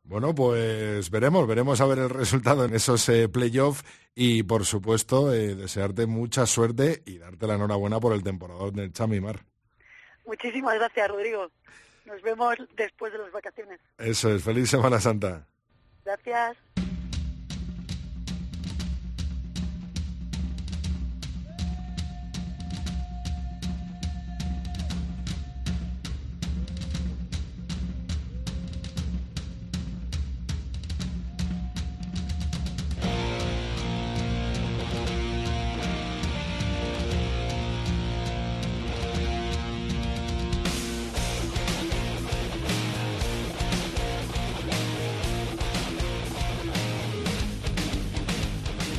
Bueno, 0.06 0.34
pues 0.34 1.08
veremos, 1.10 1.46
veremos 1.46 1.80
a 1.80 1.86
ver 1.86 1.98
el 1.98 2.10
resultado 2.10 2.66
en 2.66 2.74
esos 2.74 3.08
eh, 3.08 3.26
playoffs 3.26 3.82
y 4.14 4.42
por 4.42 4.66
supuesto 4.66 5.32
eh, 5.32 5.54
desearte 5.54 6.04
mucha 6.04 6.44
suerte 6.44 7.02
y 7.06 7.16
darte 7.16 7.46
la 7.46 7.54
enhorabuena 7.54 7.98
por 7.98 8.12
el 8.12 8.22
temporada 8.22 8.70
del 8.70 8.92
Chamimar. 8.92 9.46
Muchísimas 10.26 10.74
gracias, 10.74 11.08
Rodrigo. 11.08 11.50
Nos 12.04 12.20
vemos 12.20 12.54
después 12.76 13.14
de 13.14 13.18
las 13.18 13.32
vacaciones. 13.32 13.80
Eso 13.96 14.30
es, 14.34 14.44
feliz 14.44 14.68
Semana 14.68 15.00
Santa. 15.00 15.48
Gracias. 16.04 16.73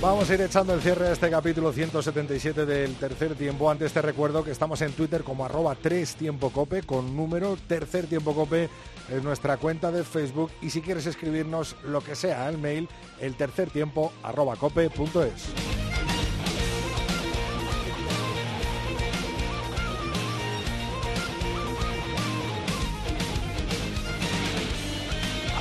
Vamos 0.06 0.30
a 0.30 0.36
ir 0.36 0.42
echando 0.42 0.72
el 0.72 0.82
cierre 0.82 1.08
a 1.08 1.14
este 1.14 1.32
capítulo 1.32 1.74
177 1.74 2.68
del 2.68 2.94
tercer 2.94 3.34
tiempo. 3.34 3.72
Antes 3.72 3.92
te 3.92 4.04
recuerdo 4.04 4.44
que 4.44 4.52
estamos 4.52 4.80
en 4.84 4.92
Twitter 4.92 5.24
como 5.24 5.44
arroba 5.44 5.74
3 5.74 6.14
tiempo 6.14 6.52
cope 6.52 6.84
con 6.84 7.16
número 7.16 7.58
tercer 7.68 8.06
tiempo 8.06 8.36
cope 8.36 8.70
en 9.10 9.24
nuestra 9.24 9.58
cuenta 9.58 9.92
de 9.92 10.04
Facebook 10.04 10.52
y 10.62 10.70
si 10.70 10.82
quieres 10.82 11.08
escribirnos 11.08 11.76
lo 11.86 12.02
que 12.02 12.14
sea 12.14 12.46
al 12.46 12.60
mail 12.60 12.88
el 13.20 13.36
tercer 13.36 13.72
tiempo 13.72 14.14
arroba 14.22 14.56
cope.es. 14.58 15.85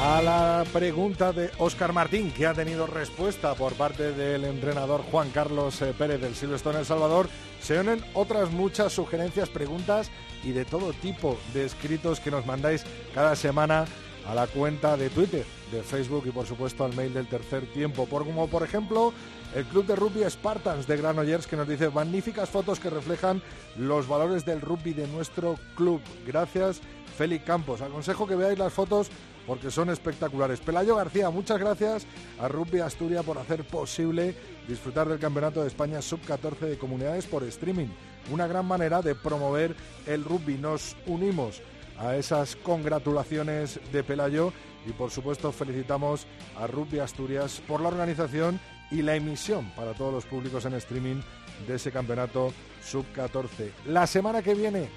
A 0.06 0.20
la 0.20 0.64
pregunta 0.70 1.32
de 1.32 1.50
Óscar 1.56 1.94
Martín, 1.94 2.30
que 2.30 2.46
ha 2.46 2.52
tenido 2.52 2.86
respuesta 2.86 3.54
por 3.54 3.72
parte 3.72 4.12
del 4.12 4.44
entrenador 4.44 5.00
Juan 5.10 5.30
Carlos 5.30 5.80
eh, 5.80 5.94
Pérez 5.96 6.20
del 6.20 6.34
Silvestre 6.34 6.78
El 6.78 6.84
Salvador, 6.84 7.26
se 7.62 7.80
unen 7.80 8.04
otras 8.12 8.50
muchas 8.50 8.92
sugerencias, 8.92 9.48
preguntas 9.48 10.10
y 10.42 10.52
de 10.52 10.66
todo 10.66 10.92
tipo 10.92 11.38
de 11.54 11.64
escritos 11.64 12.20
que 12.20 12.30
nos 12.30 12.44
mandáis 12.44 12.84
cada 13.14 13.34
semana 13.34 13.86
a 14.26 14.34
la 14.34 14.46
cuenta 14.46 14.98
de 14.98 15.08
Twitter, 15.08 15.46
de 15.72 15.82
Facebook 15.82 16.24
y 16.26 16.32
por 16.32 16.44
supuesto 16.46 16.84
al 16.84 16.94
mail 16.94 17.14
del 17.14 17.26
tercer 17.26 17.64
tiempo. 17.72 18.04
Por, 18.04 18.26
como 18.26 18.46
por 18.46 18.62
ejemplo 18.62 19.14
el 19.54 19.64
club 19.64 19.86
de 19.86 19.96
rugby 19.96 20.28
Spartans 20.28 20.86
de 20.86 20.98
Granollers 20.98 21.46
que 21.46 21.56
nos 21.56 21.66
dice 21.66 21.88
magníficas 21.88 22.50
fotos 22.50 22.78
que 22.78 22.90
reflejan 22.90 23.40
los 23.78 24.06
valores 24.06 24.44
del 24.44 24.60
rugby 24.60 24.92
de 24.92 25.08
nuestro 25.08 25.54
club. 25.74 26.02
Gracias, 26.26 26.82
Félix 27.16 27.46
Campos. 27.46 27.80
Aconsejo 27.80 28.26
que 28.26 28.36
veáis 28.36 28.58
las 28.58 28.72
fotos 28.72 29.10
porque 29.46 29.70
son 29.70 29.90
espectaculares. 29.90 30.60
Pelayo 30.60 30.96
García, 30.96 31.30
muchas 31.30 31.58
gracias 31.58 32.06
a 32.40 32.48
Rugby 32.48 32.80
Asturias 32.80 33.24
por 33.24 33.38
hacer 33.38 33.64
posible 33.64 34.34
disfrutar 34.68 35.08
del 35.08 35.18
Campeonato 35.18 35.60
de 35.62 35.68
España 35.68 36.00
Sub-14 36.00 36.60
de 36.60 36.78
Comunidades 36.78 37.26
por 37.26 37.42
streaming. 37.44 37.88
Una 38.30 38.46
gran 38.46 38.66
manera 38.66 39.02
de 39.02 39.14
promover 39.14 39.76
el 40.06 40.24
rugby. 40.24 40.56
Nos 40.56 40.96
unimos 41.06 41.60
a 41.98 42.16
esas 42.16 42.56
congratulaciones 42.56 43.80
de 43.92 44.02
Pelayo 44.02 44.52
y 44.86 44.92
por 44.92 45.10
supuesto 45.10 45.52
felicitamos 45.52 46.26
a 46.58 46.66
Rugby 46.66 46.98
Asturias 46.98 47.62
por 47.66 47.80
la 47.80 47.88
organización 47.88 48.58
y 48.90 49.02
la 49.02 49.16
emisión 49.16 49.70
para 49.76 49.94
todos 49.94 50.12
los 50.12 50.24
públicos 50.24 50.64
en 50.64 50.74
streaming 50.74 51.20
de 51.66 51.76
ese 51.76 51.92
campeonato 51.92 52.52
sub-14. 52.82 53.70
La 53.86 54.06
semana 54.06 54.42
que 54.42 54.54
viene 54.54 54.88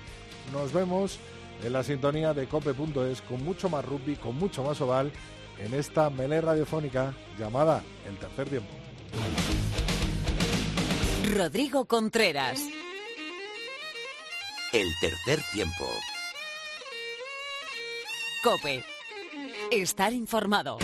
nos 0.52 0.74
vemos 0.74 1.20
en 1.64 1.74
la 1.74 1.84
sintonía 1.84 2.34
de 2.34 2.48
cope.es 2.48 3.22
con 3.22 3.44
mucho 3.44 3.70
más 3.70 3.84
rugby, 3.86 4.16
con 4.16 4.36
mucho 4.36 4.64
más 4.64 4.80
oval 4.82 5.12
en 5.60 5.74
esta 5.74 6.10
melé 6.10 6.42
radiofónica 6.42 7.14
llamada 7.38 7.84
El 8.08 8.18
Tercer 8.18 8.50
Tiempo. 8.50 8.74
Rodrigo 11.36 11.86
Contreras. 11.86 12.62
El 14.74 14.88
Tercer 15.02 15.40
Tiempo. 15.54 15.86
Cope. 18.44 18.84
Estar 19.72 20.14
informado. 20.14 20.78